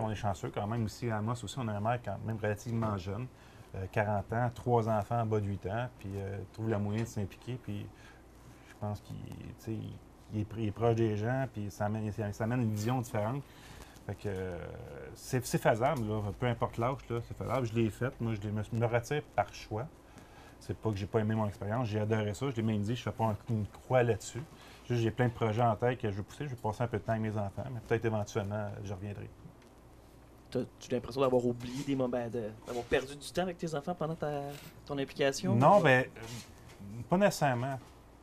On 0.00 0.10
est 0.10 0.14
chanceux 0.14 0.50
quand 0.54 0.66
même 0.66 0.84
aussi. 0.84 1.10
À 1.10 1.18
Amos 1.18 1.42
aussi, 1.44 1.58
on 1.58 1.68
a 1.68 1.72
un 1.72 1.80
maire 1.80 2.00
quand 2.04 2.18
même 2.24 2.36
relativement 2.36 2.96
jeune, 2.96 3.26
euh, 3.74 3.86
40 3.92 4.32
ans, 4.32 4.50
trois 4.54 4.88
enfants 4.88 5.20
en 5.20 5.26
bas 5.26 5.40
de 5.40 5.46
8 5.46 5.66
ans, 5.66 5.88
puis 5.98 6.10
euh, 6.16 6.38
trouve 6.52 6.68
la 6.68 6.78
moyen 6.78 7.02
de 7.02 7.08
s'impliquer. 7.08 7.58
Puis 7.62 7.86
je 8.68 8.74
pense 8.80 9.00
qu'il 9.00 10.66
est, 10.66 10.70
proche 10.70 10.94
des 10.94 11.16
gens, 11.16 11.46
puis 11.52 11.70
ça 11.70 11.86
amène, 11.86 12.62
une 12.62 12.72
vision 12.72 13.00
différente. 13.00 13.42
Fait 14.06 14.14
que 14.14 14.28
euh, 14.28 14.58
c'est 15.14 15.44
faisable, 15.44 16.02
peu 16.38 16.46
importe 16.46 16.78
l'âge, 16.78 16.96
c'est 17.08 17.36
faisable. 17.36 17.66
Je 17.66 17.74
l'ai 17.74 17.90
fait. 17.90 18.12
Moi, 18.20 18.34
je 18.34 18.40
l'ai- 18.40 18.52
me, 18.52 18.86
retire 18.86 19.22
par 19.36 19.52
choix. 19.52 19.86
C'est 20.60 20.76
pas 20.76 20.90
que 20.90 20.96
j'ai 20.96 21.06
pas 21.06 21.20
aimé 21.20 21.34
mon 21.34 21.46
expérience, 21.46 21.86
j'ai 21.88 22.00
adoré 22.00 22.34
ça. 22.34 22.50
Je 22.50 22.56
l'ai 22.56 22.62
même 22.62 22.80
dit, 22.80 22.96
je 22.96 23.02
fais 23.02 23.12
pas 23.12 23.24
un- 23.26 23.36
une 23.50 23.66
croix 23.66 24.02
là-dessus. 24.02 24.42
J'ai 24.90 25.10
plein 25.10 25.28
de 25.28 25.32
projets 25.32 25.62
en 25.62 25.76
tête 25.76 26.00
que 26.00 26.10
je 26.10 26.16
veux 26.16 26.22
pousser. 26.22 26.44
Je 26.46 26.50
vais 26.50 26.56
passer 26.56 26.82
un 26.82 26.88
peu 26.88 26.98
de 26.98 27.02
temps 27.02 27.12
avec 27.12 27.22
mes 27.22 27.38
enfants, 27.38 27.64
mais 27.72 27.80
peut-être 27.86 28.04
éventuellement, 28.06 28.70
je 28.82 28.92
reviendrai. 28.94 29.28
T'as-tu 30.50 30.90
l'impression 30.92 31.20
d'avoir 31.20 31.44
oublié 31.44 31.84
des 31.84 31.94
moments, 31.96 32.26
de- 32.28 32.50
d'avoir 32.66 32.84
perdu 32.86 33.14
du 33.16 33.30
temps 33.30 33.42
avec 33.42 33.58
tes 33.58 33.74
enfants 33.74 33.94
pendant 33.94 34.14
ta, 34.14 34.40
ton 34.86 34.96
implication? 34.98 35.54
Non, 35.54 35.80
ben, 35.80 36.04
euh, 36.04 37.02
pas 37.08 37.18
nécessairement. 37.18 37.78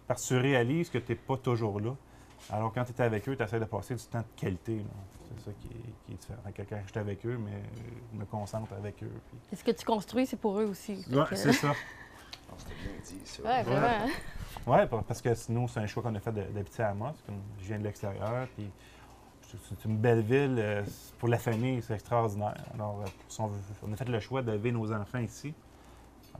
Parce 0.08 0.24
que 0.24 0.28
tu 0.30 0.38
réalises 0.38 0.90
que 0.90 0.98
tu 1.00 1.12
n'es 1.12 1.16
pas 1.18 1.38
toujours 1.38 1.80
là. 1.80 1.96
Alors, 2.52 2.72
quand 2.74 2.84
tu 2.86 2.92
es 2.94 3.02
avec 3.02 3.28
eux, 3.28 3.36
tu 3.36 3.44
essaies 3.44 3.60
de 3.60 3.66
passer 3.66 3.96
du 3.96 4.04
temps 4.04 4.20
de 4.20 4.40
qualité. 4.40 4.84
C'est 5.38 5.46
ça 5.46 5.52
qui 5.60 5.68
est, 5.68 6.06
qui 6.06 6.12
est 6.14 6.16
différent. 6.16 6.40
Quand 6.56 6.64
je 6.86 6.92
suis 6.92 7.00
avec 7.00 7.26
eux, 7.26 7.38
mais 7.44 7.52
euh, 7.52 7.90
je 8.14 8.20
me 8.20 8.26
concentre 8.26 8.72
avec 8.74 9.02
eux. 9.04 9.12
puis- 9.30 9.40
Et 9.52 9.56
ce 9.56 9.64
que 9.64 9.72
tu 9.72 9.84
construis, 9.86 10.26
c'est 10.28 10.38
pour 10.38 10.60
eux 10.60 10.66
aussi? 10.66 11.04
Que- 11.10 11.36
c'est 11.36 11.54
ça. 11.54 11.74
C'était 12.58 12.72
bien 12.76 12.92
dit, 13.04 13.22
ça. 13.26 13.44
Ouais, 13.44 13.64
vraiment. 13.64 14.06
Ouais, 14.68 14.88
pa- 14.88 15.04
parce 15.08 15.22
que 15.22 15.34
sinon, 15.34 15.68
c'est 15.68 15.80
un 15.80 15.88
choix 15.88 16.02
qu'on 16.04 16.14
a 16.16 16.20
fait 16.20 16.32
d'habiter 16.32 16.84
à. 16.84 16.92
Comme 16.94 17.42
je 17.60 17.66
viens 17.66 17.80
de 17.80 17.84
l'extérieur, 17.84 18.48
puis 18.56 18.70
c'est- 19.52 19.86
une 19.86 19.98
belle 19.98 20.22
ville. 20.22 20.56
euh, 20.60 20.84
Pour 21.20 21.30
la 21.30 21.38
famille, 21.38 21.82
c'est 21.82 21.94
extraordinaire. 21.94 22.56
Alors, 22.74 23.02
euh, 23.06 23.10
on, 23.40 23.48
veut- 23.48 23.60
on 23.88 23.94
a 23.94 23.96
fait 23.96 24.06
le 24.06 24.20
choix 24.20 24.42
d'élever 24.42 24.72
nos 24.72 24.92
enfants 24.94 25.20
ici. 25.20 25.54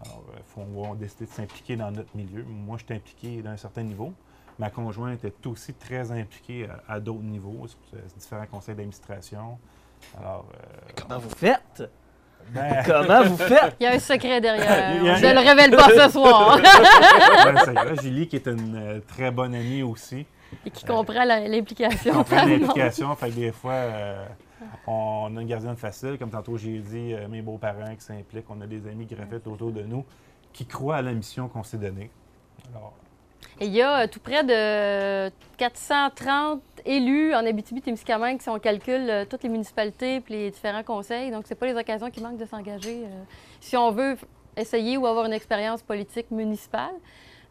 Alors, 0.04 0.24
il 0.36 0.44
faut 0.46 0.62
on 0.62 0.90
va 0.90 0.96
décider 0.96 1.26
de 1.26 1.32
s'impliquer 1.32 1.76
dans 1.78 1.90
notre 1.92 2.16
milieu. 2.16 2.44
Moi, 2.44 2.78
je 2.78 2.86
suis 2.86 2.94
impliqué 2.94 3.42
d'un 3.42 3.56
certain 3.58 3.84
niveau. 3.84 4.14
Ma 4.60 4.70
conjointe 4.70 5.24
est 5.26 5.46
aussi 5.48 5.74
très 5.74 6.12
impliquée 6.12 6.68
à, 6.88 6.94
à 6.96 7.00
d'autres 7.00 7.24
niveaux, 7.24 7.68
sur 7.68 7.78
euh, 7.96 8.00
différents 8.18 8.46
conseils 8.46 8.76
d'administration. 8.76 9.58
Alors, 10.20 10.46
euh, 10.54 10.92
Comment 10.96 11.20
vous 11.20 11.30
faites? 11.30 11.84
ben- 12.50 12.84
Comment 12.86 13.24
vous 13.24 13.38
faites? 13.38 13.76
Il 13.80 13.84
y 13.84 13.88
a 13.88 13.92
un 13.94 14.00
secret 14.00 14.40
derrière. 14.42 14.70
A- 15.14 15.16
Je 15.18 15.26
ne 15.26 15.34
le 15.34 15.40
révèle 15.40 15.72
pas 15.76 15.90
ce 15.90 16.10
soir. 16.14 16.60
Julie, 18.02 18.28
qui 18.28 18.36
est 18.36 18.48
une 18.48 18.76
euh, 18.76 19.00
très 19.08 19.32
bonne 19.32 19.56
amie 19.56 19.84
aussi. 19.84 20.26
Et 20.66 20.72
qui 20.72 20.86
comprend 20.86 21.24
la- 21.26 21.48
l'implication. 21.48 22.12
On 22.20 22.24
prend 22.24 22.36
pardon. 22.38 22.52
l'implication, 22.52 23.16
fait 23.16 23.30
que 23.30 23.36
des 23.36 23.52
fois, 23.52 23.74
euh, 23.74 24.26
on 24.88 25.36
a 25.38 25.42
une 25.42 25.48
gardienne 25.48 25.76
facile. 25.76 26.18
Comme 26.18 26.30
tantôt, 26.32 26.58
j'ai 26.58 26.80
dit, 26.80 27.14
euh, 27.14 27.28
mes 27.28 27.42
beaux-parents 27.42 27.96
qui 27.96 28.02
s'impliquent, 28.04 28.50
on 28.50 28.62
a 28.62 28.68
des 28.68 28.88
amis 28.88 29.06
graphites 29.06 29.46
autour 29.48 29.72
de 29.72 29.82
nous 29.82 30.06
qui 30.54 30.66
croient 30.66 30.98
à 30.98 31.02
la 31.02 31.12
mission 31.14 31.48
qu'on 31.50 31.64
s'est 31.64 31.78
donnée. 31.78 32.10
Alors, 32.74 32.94
Et 33.60 33.66
il 33.66 33.74
y 33.74 33.82
a 33.82 34.04
euh, 34.04 34.08
tout 34.08 34.20
près 34.20 34.44
de 34.44 35.30
430 35.58 36.62
élus 36.86 37.34
en 37.36 37.46
Abitibi-Témiscamingue 37.46 38.42
si 38.42 38.50
on 38.50 38.60
calcule 38.60 39.10
euh, 39.10 39.26
toutes 39.26 39.44
les 39.44 39.50
municipalités 39.50 40.16
et 40.18 40.24
les 40.30 40.52
différents 40.52 40.84
conseils. 40.84 41.32
Donc, 41.32 41.44
c'est 41.48 41.56
pas 41.56 41.66
les 41.66 41.76
occasions 41.76 42.10
qui 42.10 42.22
manquent 42.22 42.38
de 42.38 42.46
s'engager 42.46 43.04
euh, 43.06 43.24
si 43.60 43.76
on 43.76 43.92
veut 43.92 44.16
essayer 44.58 44.96
ou 44.98 45.06
avoir 45.06 45.26
une 45.26 45.34
expérience 45.34 45.82
politique 45.82 46.32
municipale. 46.32 46.94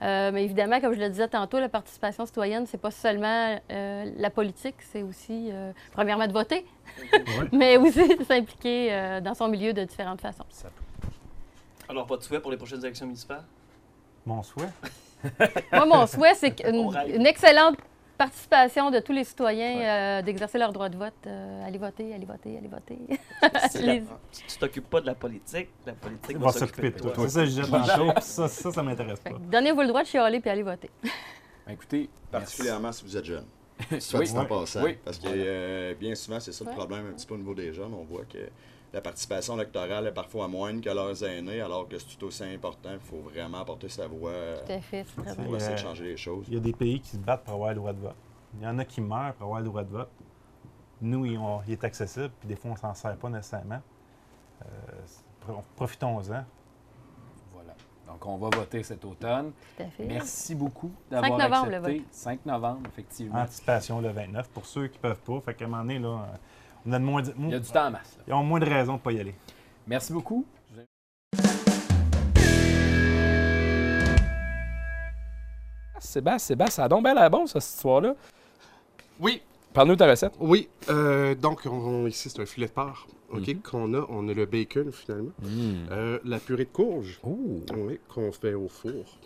Euh, 0.03 0.31
mais 0.33 0.45
évidemment, 0.45 0.81
comme 0.81 0.95
je 0.95 1.01
le 1.01 1.09
disais 1.09 1.29
tantôt, 1.29 1.59
la 1.59 1.69
participation 1.69 2.27
citoyenne, 2.27 2.67
c'est 2.67 2.81
pas 2.81 2.91
seulement 2.91 3.59
euh, 3.71 4.11
la 4.17 4.31
politique, 4.31 4.77
c'est 4.81 5.03
aussi, 5.03 5.51
euh, 5.53 5.73
premièrement, 5.93 6.27
de 6.27 6.33
voter, 6.33 6.67
mais 7.53 7.77
aussi 7.77 8.17
de 8.17 8.25
s'impliquer 8.25 8.93
euh, 8.93 9.21
dans 9.21 9.35
son 9.35 9.49
milieu 9.49 9.73
de 9.73 9.85
différentes 9.85 10.21
façons. 10.21 10.45
Alors, 11.89 12.07
pas 12.07 12.17
de 12.17 12.23
souhait 12.23 12.41
pour 12.41 12.51
les 12.51 12.57
prochaines 12.57 12.85
élections 12.85 13.07
municipales? 13.07 13.45
mon 14.27 14.43
souhait. 14.43 14.69
Moi, 15.73 15.87
mon 15.87 16.07
souhait, 16.07 16.35
c'est 16.35 16.61
une 16.67 17.27
excellente 17.27 17.77
participation 18.25 18.91
de 18.91 19.01
tous 19.01 19.13
les 19.13 19.25
citoyens 19.25 19.81
euh, 19.81 20.23
d'exercer 20.23 20.59
leur 20.59 20.73
droit 20.73 20.89
de 20.89 20.97
vote. 20.97 21.13
Euh, 21.27 21.67
allez 21.67 21.79
voter, 21.79 22.15
allez 22.15 22.25
voter, 22.25 22.57
allez 22.59 22.69
voter. 22.69 22.99
C'est 23.71 23.83
Les- 23.83 24.01
la- 24.01 24.07
Tu 24.33 24.43
tu 24.47 24.59
t'occupes 24.59 24.89
pas 24.89 25.01
de 25.01 25.07
la 25.07 25.15
politique, 25.15 25.69
la 25.87 25.93
politique 25.93 26.37
va 26.39 26.47
va 26.47 26.53
s'occuper 26.53 26.91
de 26.91 26.99
toi. 26.99 27.13
toi. 27.13 27.29
C'est 27.29 27.47
ça 27.47 27.47
je 27.47 27.63
ça, 28.21 28.49
ça, 28.49 28.71
ça 28.73 28.83
m'intéresse 28.83 29.21
pas. 29.21 29.31
Donnez-vous 29.51 29.81
le 29.83 29.89
droit 29.89 30.03
de 30.03 30.07
chialer 30.09 30.41
puis 30.41 30.51
allez 30.51 30.63
voter. 30.63 30.91
Écoutez, 31.69 32.09
Particulièrement 32.31 32.91
si 32.93 33.05
vous 33.05 33.17
êtes 33.17 33.25
jeune. 33.25 33.45
Oui. 33.93 34.01
Soit 34.01 34.23
dit 34.25 34.33
en 34.37 34.41
Oui. 34.43 34.47
passant. 34.49 34.83
Oui. 34.83 34.99
Parce 35.05 35.19
que 35.19 35.27
euh, 35.29 35.95
bien 35.95 36.15
souvent, 36.15 36.41
c'est 36.41 36.53
ça 36.53 36.65
le 36.65 36.71
problème 36.71 37.09
un 37.11 37.13
petit 37.13 37.27
peu 37.27 37.35
au 37.35 37.39
niveau 37.39 37.55
des 37.55 37.73
jeunes. 37.73 37.93
On 37.95 38.05
voit 38.05 38.25
que 38.25 38.39
la 38.95 39.01
participation 39.01 39.57
électorale 39.57 40.07
est 40.07 40.13
parfois 40.13 40.47
moindre 40.49 40.81
que 40.81 40.89
leurs 40.89 41.23
aînés, 41.25 41.61
alors 41.61 41.89
que 41.89 41.99
c'est 41.99 42.17
tout 42.17 42.27
aussi 42.27 42.45
important. 42.45 42.91
Il 42.93 43.01
faut 43.01 43.19
vraiment 43.19 43.59
apporter 43.59 43.89
sa 43.89 44.07
voix 44.07 44.31
Tout 44.65 44.73
à 44.73 44.81
fait, 44.81 45.05
c'est 45.05 45.23
très 45.23 45.35
pour 45.45 45.57
essayer 45.57 45.75
de 45.75 45.81
Euh, 45.81 45.83
changer 45.83 46.05
les 46.05 46.17
choses. 46.17 46.45
Il 46.49 46.55
y 46.55 46.57
a 46.57 46.61
des 46.61 46.73
pays 46.73 47.01
qui 47.01 47.11
se 47.11 47.17
battent 47.19 47.43
pour 47.45 47.55
avoir 47.55 47.71
le 47.71 47.77
droit 47.77 47.93
de 47.93 47.99
vote. 48.01 48.15
Il 48.57 48.63
y 48.63 48.67
en 48.67 48.79
a 48.79 48.85
qui 48.85 49.01
meurent 49.01 49.35
pour 49.35 49.47
avoir 49.47 49.61
le 49.61 49.67
droit 49.67 49.83
de 49.83 49.91
vote. 49.91 50.09
Nous, 51.03 51.27
il, 51.27 51.37
on- 51.39 51.61
il 51.67 51.73
est 51.73 51.83
accessible, 51.85 52.31
puis 52.39 52.49
des 52.49 52.55
fois, 52.57 52.71
on 52.71 52.77
s'en 52.77 52.95
sert 52.95 53.17
pas 53.17 53.29
nécessairement. 53.29 53.83
Euh, 54.63 55.57
Profitons-en. 55.77 56.45
Voilà. 57.53 57.75
Donc, 58.07 58.25
on 58.25 58.37
va 58.39 58.49
voter 58.57 58.83
cet 58.83 59.05
automne. 59.05 59.53
Tout 59.77 59.83
à 59.83 59.87
fait. 59.89 60.05
Merci 60.05 60.55
beaucoup 60.55 60.91
5 61.11 61.21
d'avoir 61.21 61.39
novembre, 61.39 61.67
le 61.71 61.75
accepté. 61.77 61.99
vote. 61.99 62.07
5 62.13 62.47
novembre, 62.47 62.81
effectivement. 62.89 63.41
Anticipation 63.41 64.01
le 64.01 64.09
29 64.11 64.49
pour 64.51 64.65
ceux 64.67 64.87
qui 64.87 64.99
peuvent 64.99 65.21
pas. 65.21 65.41
Fait 65.41 65.55
qu'à 65.55 65.65
un 65.65 65.69
moment 65.69 65.83
donné, 65.83 65.99
là, 65.99 66.29
on 66.87 66.93
a 66.93 66.99
de 66.99 67.05
moins 67.05 67.23
de- 67.23 67.33
Il 67.39 67.51
y 67.51 67.55
a 67.55 67.59
du 67.59 67.69
temps 67.71 67.87
en 67.87 67.91
masse. 67.91 68.17
là. 68.19 68.25
Ils 68.29 68.33
ont 68.35 68.43
moins 68.43 68.61
de 68.61 68.67
raisons 68.67 68.95
de 68.97 69.01
pas 69.01 69.13
y 69.13 69.21
aller. 69.21 69.35
Merci 69.87 70.13
beaucoup. 70.13 70.45
Sébastien, 76.01 76.39
Sébastien, 76.39 76.75
ça 76.75 76.85
a 76.85 76.89
donc 76.89 77.03
bien 77.05 77.15
l'air 77.15 77.31
bon, 77.31 77.47
ça, 77.47 77.61
cette 77.61 77.75
histoire-là. 77.77 78.15
Oui. 79.21 79.43
Parle-nous 79.73 79.95
de 79.95 79.99
ta 79.99 80.09
recette. 80.11 80.35
Oui, 80.39 80.69
euh, 80.89 81.35
donc 81.35 81.63
on- 81.67 81.71
on- 81.71 82.07
ici 82.07 82.31
c'est 82.31 82.41
un 82.41 82.47
filet 82.47 82.67
de 82.69 82.73
porc, 82.73 83.09
ok, 83.31 83.49
Mhm. 83.49 83.61
qu'on 83.63 83.95
a, 83.95 84.07
on 84.09 84.29
a 84.29 84.33
le 84.35 84.47
bacon 84.47 84.93
finalement, 84.93 85.33
Mm. 85.43 85.87
Euh, 85.91 86.19
la 86.25 86.39
purée 86.39 86.65
de 86.65 86.71
courge, 86.71 87.19
Oh. 87.25 87.37
oui, 87.77 87.99
qu'on 88.09 88.31
fait 88.33 88.55
au 88.55 88.69
four, 88.69 89.19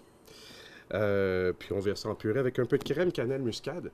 Euh, 0.95 1.53
puis 1.53 1.75
on 1.75 1.81
verse 1.81 2.01
ça 2.01 2.09
en 2.09 2.15
purée 2.15 2.41
avec 2.41 2.59
un 2.59 2.65
peu 2.65 2.79
de 2.79 2.83
crème, 2.83 3.13
cannelle, 3.13 3.43
muscade. 3.43 3.91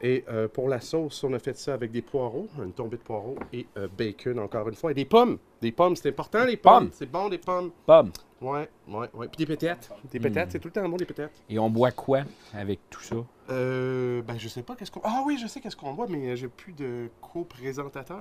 Et 0.00 0.24
euh, 0.28 0.46
pour 0.46 0.68
la 0.68 0.80
sauce, 0.80 1.24
on 1.24 1.32
a 1.32 1.40
fait 1.40 1.56
ça 1.56 1.74
avec 1.74 1.90
des 1.90 2.02
poireaux, 2.02 2.46
une 2.62 2.72
tombée 2.72 2.98
de 2.98 3.02
poireaux 3.02 3.36
et 3.52 3.66
euh, 3.76 3.88
bacon 3.98 4.38
encore 4.38 4.68
une 4.68 4.76
fois, 4.76 4.92
et 4.92 4.94
des 4.94 5.04
pommes. 5.04 5.38
Des 5.60 5.72
pommes, 5.72 5.96
c'est 5.96 6.10
important 6.10 6.44
les 6.44 6.56
pommes. 6.56 6.84
Pommes. 6.84 6.90
C'est 6.92 7.10
bon 7.10 7.28
des 7.28 7.38
pommes. 7.38 7.70
Pommes. 7.84 8.12
Ouais, 8.40 8.68
ouais, 8.86 9.08
ouais. 9.14 9.26
Puis 9.26 9.38
des 9.38 9.46
pétates. 9.46 9.90
Des 10.12 10.20
pétates, 10.20 10.46
Mm. 10.46 10.50
c'est 10.52 10.58
tout 10.60 10.68
le 10.68 10.72
temps 10.72 10.88
bon 10.88 10.96
des 10.96 11.04
pétates. 11.04 11.32
Et 11.50 11.58
on 11.58 11.68
boit 11.68 11.90
quoi 11.90 12.20
avec 12.54 12.78
tout 12.88 13.00
ça? 13.02 13.16
Euh, 13.50 14.22
ben 14.22 14.38
je 14.38 14.46
sais 14.46 14.62
pas 14.62 14.76
qu'est-ce 14.76 14.92
qu'on. 14.92 15.00
Ah 15.02 15.24
oui, 15.26 15.36
je 15.42 15.48
sais 15.48 15.58
qu'est-ce 15.60 15.74
qu'on 15.74 15.94
boit, 15.94 16.06
mais 16.08 16.36
j'ai 16.36 16.46
plus 16.46 16.72
de 16.74 17.08
co-présentateur. 17.20 18.20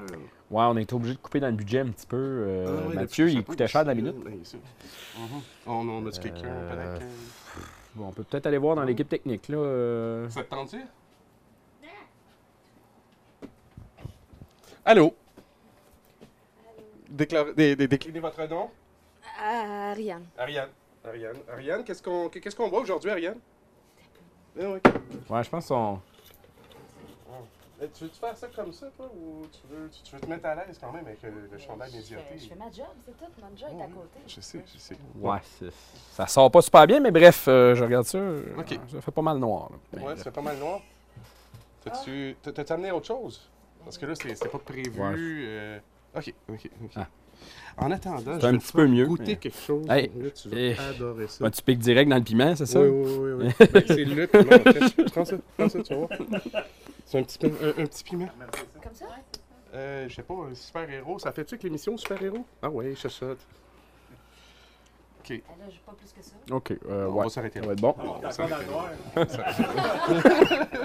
Ouais, 0.50 0.64
on 0.64 0.76
a 0.78 0.82
été 0.82 0.96
obligé 0.96 1.14
de 1.14 1.20
couper 1.20 1.40
dans 1.40 1.48
le 1.50 1.54
budget 1.54 1.82
un 1.82 1.90
petit 1.90 2.08
peu. 2.08 2.16
euh, 2.18 2.66
Ah 2.86 2.88
ouais, 2.90 2.96
Mathieu, 2.96 3.30
il 3.30 3.44
coûtait 3.44 3.68
cher 3.68 3.84
de 3.84 3.90
la 3.90 3.94
minute. 3.94 4.16
ben, 4.26 4.40
ça. 4.44 4.58
Mhm. 5.20 5.42
On, 5.68 5.88
on 5.90 6.08
a-tu 6.08 6.22
quelqu'un? 6.22 6.98
On 8.00 8.12
peut 8.12 8.24
peut-être 8.24 8.48
aller 8.48 8.58
voir 8.58 8.76
dans 8.76 8.84
l'équipe 8.84 9.10
technique, 9.10 9.48
là. 9.50 10.28
Ça 10.30 10.44
te 10.44 10.50
tente-tu? 10.50 10.78
Allô? 14.88 15.14
Déclarez- 17.10 17.54
dé- 17.54 17.76
dé- 17.76 17.88
déclinez 17.90 18.22
votre 18.22 18.42
nom. 18.48 18.70
Ariane. 19.38 20.26
Ariane. 20.38 20.70
Ariane. 21.04 21.36
Ariane, 21.52 21.84
qu'est-ce 21.84 22.02
qu'on 22.02 22.30
qu'est-ce 22.30 22.56
qu'on 22.56 22.70
voit 22.70 22.80
aujourd'hui, 22.80 23.12
Ariane? 23.12 23.38
Ah, 24.58 24.64
oui. 24.70 24.80
Ouais, 25.30 25.44
je 25.44 25.50
pense 25.50 25.68
qu'on. 25.68 26.00
Eh, 27.82 27.88
Tu 27.90 28.06
veux-tu 28.06 28.18
faire 28.18 28.36
ça 28.38 28.48
comme 28.56 28.72
ça, 28.72 28.88
toi, 28.96 29.12
ou 29.14 29.46
tu 29.52 29.60
veux, 29.70 29.90
tu, 29.90 30.02
tu 30.04 30.16
veux 30.16 30.22
te 30.22 30.26
mettre 30.26 30.46
à 30.46 30.56
l'aise 30.56 30.80
quand 30.82 30.92
même 30.94 31.06
avec 31.06 31.22
le, 31.22 31.32
le 31.52 31.58
chandail 31.60 31.92
médiaté? 31.92 32.24
Je 32.40 32.48
fais 32.48 32.56
ma 32.56 32.72
job, 32.72 32.88
c'est 33.06 33.16
tout. 33.18 33.32
Mon 33.42 33.56
job 33.58 33.70
est 33.78 33.84
à 33.84 33.88
côté. 33.88 34.20
Je 34.26 34.40
sais, 34.42 34.64
je 34.74 34.80
sais. 34.80 34.96
Ouais, 35.20 35.38
c'est- 35.60 35.70
ça 36.14 36.26
sort 36.28 36.50
pas 36.50 36.62
super 36.62 36.88
bien, 36.88 37.02
mais 37.02 37.12
bref, 37.12 37.46
euh, 37.50 37.76
je 37.76 37.84
regarde 37.84 38.06
ça. 38.06 38.18
euh, 38.20 38.56
Ok. 38.58 38.80
Ça 38.90 39.02
fait 39.02 39.12
pas 39.12 39.22
mal 39.22 39.38
noir. 39.38 39.70
là. 39.70 40.00
Ouais, 40.00 40.06
bref. 40.06 40.22
c'est 40.24 40.32
pas 40.32 40.42
mal 40.42 40.58
noir. 40.58 40.80
T'as-tu 41.84 42.38
t'as- 42.42 42.54
t'as-tu 42.54 42.72
amené 42.74 42.92
autre 42.92 43.06
chose? 43.06 43.48
Parce 43.88 43.98
que 43.98 44.06
là, 44.06 44.14
c'est 44.16 44.36
c'est 44.36 44.52
pas 44.52 44.60
prévu. 44.60 44.90
Ouais. 45.00 45.14
euh, 45.18 45.80
Ok, 46.16 46.34
ok, 46.50 46.70
ok. 46.84 46.92
Ah. 46.96 47.08
En 47.78 47.92
attendant, 47.92 48.40
je 48.40 48.46
un 48.48 48.52
vais 48.54 48.58
petit 48.58 48.74
peu 48.74 48.88
mieux, 48.88 49.06
goûter 49.06 49.24
mais- 49.28 49.36
quelque 49.36 49.58
chose. 49.60 49.86
Hey, 49.90 50.10
Là, 50.20 50.30
tu 50.32 50.50
vas 50.50 50.58
eh, 50.58 50.76
adorer 50.78 51.28
ça. 51.28 51.52
tu 51.52 51.62
piques 51.62 51.80
direct 51.80 52.10
dans 52.10 52.16
le 52.18 52.24
piment, 52.24 52.56
c'est 52.56 52.66
ça? 52.66 52.82
Oui, 52.82 52.90
oui, 52.90 53.18
oui. 53.46 53.54
oui. 53.60 53.68
Ben, 53.72 53.84
c'est 53.88 54.04
le 54.06 54.26
piment, 54.28 54.56
en 54.56 54.74
fait. 54.74 55.04
Prends 55.12 55.26
ça, 55.26 55.36
prends 55.56 55.70
ça, 55.70 55.84
tu 55.84 55.94
vas 55.94 56.00
voir. 56.00 56.10
C'est 57.06 57.20
un 57.20 57.24
petit, 57.24 57.38
piment- 57.38 57.58
un, 57.64 57.84
un 57.84 57.86
petit 57.86 58.04
piment. 58.04 58.28
Comme 58.84 58.94
ça? 58.96 59.06
Euh, 59.76 60.10
je 60.10 60.16
sais 60.16 60.24
pas, 60.24 60.34
un 60.34 60.56
super-héros. 60.56 61.20
Ça 61.20 61.32
fait-tu 61.32 61.54
avec 61.54 61.64
l'émission 61.64 61.96
Super-héros? 61.98 62.46
Ah 62.64 62.70
ouais, 62.70 62.96
chuchote. 62.96 63.38
OK. 65.30 65.32
Eh, 65.32 65.60
Là, 65.60 65.66
j'ai 65.70 65.80
pas 65.86 65.92
plus 65.94 66.12
que 66.14 66.22
ça. 66.24 66.36
Ok, 66.52 66.72
euh, 66.72 67.08
On 67.08 67.14
ouais. 67.14 67.24
va 67.26 67.30
s'arrêter 67.30 67.60
Ça 67.60 67.62
là. 67.62 67.68
va 67.68 67.74
être 67.74 67.82
bon. 67.82 67.96
On 68.00 68.20
va 68.20 68.32
s'arrêter 68.32 68.66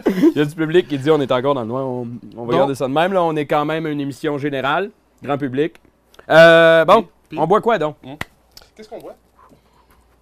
Il 0.06 0.32
y 0.36 0.40
a 0.40 0.44
du 0.44 0.54
public 0.54 0.88
qui 0.88 0.98
dit 0.98 1.10
on 1.10 1.20
est 1.20 1.30
encore 1.32 1.54
dans 1.54 1.60
le 1.62 1.66
noir. 1.68 1.86
On, 1.86 2.08
on 2.36 2.44
va 2.44 2.52
Bon. 2.52 2.58
garder 2.58 2.74
ça 2.74 2.88
de 2.88 2.92
même. 2.92 3.12
Là, 3.12 3.22
on 3.22 3.36
est 3.36 3.46
quand 3.46 3.64
même 3.64 3.86
une 3.86 4.00
émission 4.00 4.38
générale, 4.38 4.90
grand 5.22 5.38
public. 5.38 5.80
Euh, 6.28 6.84
bon, 6.84 7.06
Puis- 7.28 7.38
on 7.38 7.46
boit 7.46 7.60
quoi 7.60 7.78
donc? 7.78 7.96
Qu'est-ce 8.74 8.88
qu'on 8.88 8.98
voit? 8.98 9.14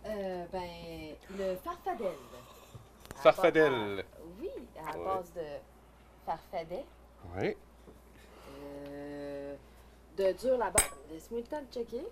Euh, 0.07 0.45
ben, 0.53 0.61
le 1.39 1.57
farfadel. 1.65 2.13
Farfadel. 3.17 3.73
Oui, 4.41 4.49
à 4.79 4.97
Ouais. 4.99 5.05
base 5.05 5.33
de 5.35 5.41
farfadet, 6.27 6.85
Oui. 7.39 7.55
euh, 8.89 9.55
de 10.17 10.33
dur 10.39 10.59
labeur. 10.59 10.83
Laisse-moi 11.13 11.41
le 11.41 11.47
temps 11.47 11.61
de 11.63 11.73
checker. 11.73 12.05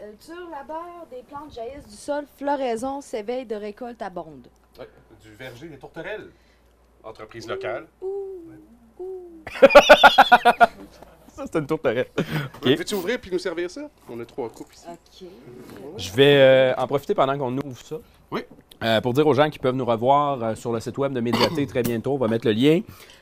Euh, 0.00 0.12
dur 0.26 0.50
labeur, 0.50 1.06
des 1.10 1.22
plantes 1.22 1.54
jaillissent 1.54 1.86
du 1.86 1.96
sol, 1.96 2.26
floraison 2.36 3.00
s'éveille 3.00 3.46
de 3.46 3.54
récolte 3.54 4.02
abonde. 4.02 4.48
Ouais, 4.78 4.88
du 5.22 5.32
verger 5.34 5.68
des 5.68 5.78
tourterelles. 5.78 6.30
Entreprise 7.02 7.46
locale. 7.46 7.86
Ça, 11.28 11.44
c'est 11.46 11.56
une 11.58 11.66
tourterelle. 11.66 12.06
Ouais, 12.64 12.76
Veux-tu 12.76 12.94
ouvrir 12.94 13.20
puis 13.20 13.30
nous 13.30 13.38
servir 13.38 13.70
ça? 13.70 13.90
On 14.08 14.18
a 14.20 14.24
trois 14.24 14.48
coupes 14.48 14.72
ici. 14.72 14.86
OK. 14.88 15.28
Je 15.96 16.12
vais 16.12 16.36
euh, 16.36 16.74
en 16.76 16.86
profiter 16.86 17.14
pendant 17.14 17.36
qu'on 17.36 17.56
ouvre 17.58 17.84
ça. 17.84 17.96
Oui. 18.30 18.44
Euh, 18.84 19.00
pour 19.00 19.14
dire 19.14 19.26
aux 19.26 19.32
gens 19.32 19.48
qui 19.48 19.58
peuvent 19.58 19.74
nous 19.74 19.84
revoir 19.84 20.42
euh, 20.42 20.54
sur 20.54 20.70
le 20.70 20.78
site 20.78 20.98
web 20.98 21.12
de 21.14 21.20
Médiaté 21.20 21.66
très 21.66 21.82
bientôt, 21.82 22.12
on 22.12 22.18
va 22.18 22.28
mettre 22.28 22.46
le 22.46 22.52
lien 22.52 22.80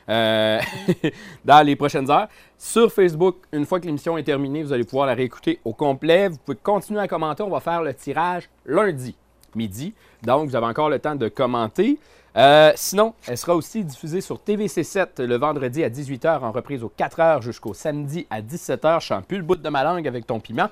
euh, 0.09 0.59
dans 1.45 1.65
les 1.65 1.77
prochaines 1.77 2.11
heures. 2.11 2.27
Sur 2.57 2.91
Facebook, 2.91 3.37
une 3.53 3.65
fois 3.65 3.79
que 3.79 3.85
l'émission 3.85 4.17
est 4.17 4.23
terminée, 4.23 4.61
vous 4.61 4.73
allez 4.73 4.83
pouvoir 4.83 5.07
la 5.07 5.13
réécouter 5.13 5.59
au 5.63 5.71
complet. 5.71 6.27
Vous 6.27 6.37
pouvez 6.37 6.57
continuer 6.61 6.99
à 6.99 7.07
commenter. 7.07 7.43
On 7.43 7.49
va 7.49 7.61
faire 7.61 7.81
le 7.81 7.93
tirage 7.93 8.49
lundi 8.65 9.15
midi. 9.55 9.93
Donc, 10.23 10.49
vous 10.49 10.55
avez 10.55 10.65
encore 10.65 10.89
le 10.89 10.99
temps 10.99 11.15
de 11.15 11.27
commenter. 11.29 11.97
Euh, 12.35 12.71
sinon, 12.75 13.13
elle 13.27 13.37
sera 13.37 13.55
aussi 13.55 13.83
diffusée 13.83 14.19
sur 14.19 14.37
TVC7 14.39 15.21
le 15.23 15.35
vendredi 15.37 15.83
à 15.83 15.89
18h 15.89 16.39
en 16.39 16.51
reprise 16.51 16.83
aux 16.83 16.91
4h 16.97 17.43
jusqu'au 17.43 17.75
samedi 17.75 18.25
à 18.31 18.41
17h. 18.41 19.01
Je 19.01 19.05
sens 19.07 19.23
plus 19.27 19.37
le 19.37 19.43
bout 19.43 19.55
de 19.55 19.69
ma 19.69 19.83
langue 19.83 20.07
avec 20.07 20.25
ton 20.25 20.39
piment. 20.39 20.67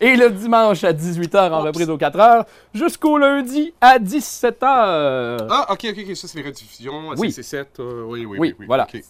Et 0.00 0.16
le 0.16 0.30
dimanche 0.30 0.82
à 0.82 0.92
18h 0.92 1.52
en 1.52 1.60
reprise 1.62 1.88
aux 1.88 1.98
4h 1.98 2.46
jusqu'au 2.74 3.16
lundi 3.18 3.72
à 3.80 3.98
17h. 4.00 4.56
Ah, 4.62 5.66
ok, 5.70 5.86
ok, 5.90 5.98
ok. 6.08 6.16
Ça, 6.16 6.26
c'est 6.26 6.38
les 6.38 6.44
rediffusions. 6.48 7.10
Oui. 7.16 7.28
CC7. 7.28 7.66
euh, 7.78 8.02
oui, 8.06 8.26
oui, 8.26 8.38
Oui, 8.40 8.54
oui, 8.58 8.66
voilà. 8.66 8.82
ok. 8.92 9.00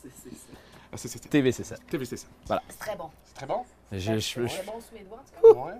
Ah, 0.92 0.96
c'est- 0.96 1.08
c'est- 1.08 1.28
TVC7. 1.30 1.78
TVC7. 1.90 2.26
Voilà. 2.46 2.62
C'est 2.68 2.78
très 2.78 2.96
bon. 2.96 3.06
C'est 3.24 3.34
très 3.34 3.46
bon? 3.46 3.62
Je- 3.92 3.98
je- 3.98 4.18
je- 4.18 4.46
Très 4.46 4.62
bon 4.64 4.80
suédois, 4.80 5.18
en 5.42 5.48
tout 5.48 5.54
cas. 5.54 5.60
Ouais. 5.60 5.72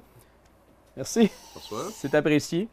Merci. 0.97 1.31
Bonsoir. 1.55 1.83
C'est 1.95 2.15
apprécié. 2.15 2.69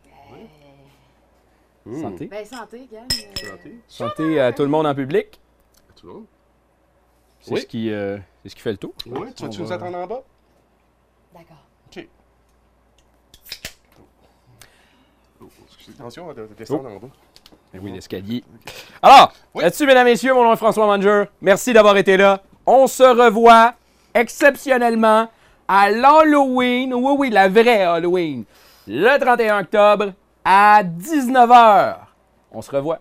Mmh. 1.86 2.02
Santé. 2.02 2.26
Ben, 2.28 2.46
santé, 2.46 2.88
gang. 2.92 3.08
Santé. 3.36 3.76
Santé 3.88 4.40
à 4.40 4.52
tout 4.54 4.62
le 4.64 4.68
monde 4.70 4.86
en 4.86 4.94
public. 4.96 5.40
Tout 5.96 6.08
le 6.08 6.14
monde. 6.14 6.26
C'est 7.40 7.54
Oui. 7.54 7.62
ce, 7.62 7.66
qui, 7.66 7.92
euh, 7.92 8.18
c'est 8.44 8.50
ce 8.50 8.56
qui 8.56 8.62
fait 8.62 8.72
le 8.72 8.78
tour. 8.78 8.94
Oui, 9.08 9.34
tu 9.36 9.44
On 9.44 9.48
vas-tu 9.48 9.62
nous 9.62 9.68
va- 9.68 9.76
attendre 9.76 9.98
en 9.98 10.06
bas? 10.08 10.22
D'accord. 11.34 11.58
OK. 11.88 12.08
Oh, 15.42 15.46
excusez, 15.68 15.92
Attention 16.00 16.28
de, 16.34 16.42
de 16.48 16.54
descendre 16.58 16.90
en 16.90 16.98
bas. 16.98 17.08
Ben 17.74 17.80
oui, 17.84 17.92
l'escalier. 17.92 18.44
Alors, 19.02 19.34
là-dessus, 19.56 19.86
mesdames, 19.86 20.06
messieurs, 20.06 20.34
mon 20.34 20.44
nom 20.44 20.54
est 20.54 20.58
François 20.58 20.86
Manger. 20.86 21.26
Merci 21.42 21.74
d'avoir 21.74 21.98
été 21.98 22.18
là. 22.18 22.42
On 22.66 22.86
se 22.88 23.04
revoit 23.04 23.74
exceptionnellement 24.14 25.30
à 25.68 25.90
l'Halloween. 25.90 26.94
Oui, 26.94 27.14
oui, 27.18 27.30
la 27.30 27.48
vraie 27.50 27.84
Halloween. 27.84 28.44
Le 28.88 29.18
31 29.18 29.62
octobre 29.62 30.14
à 30.44 30.84
19h. 30.84 31.96
On 32.52 32.62
se 32.62 32.72
revoit. 32.72 33.00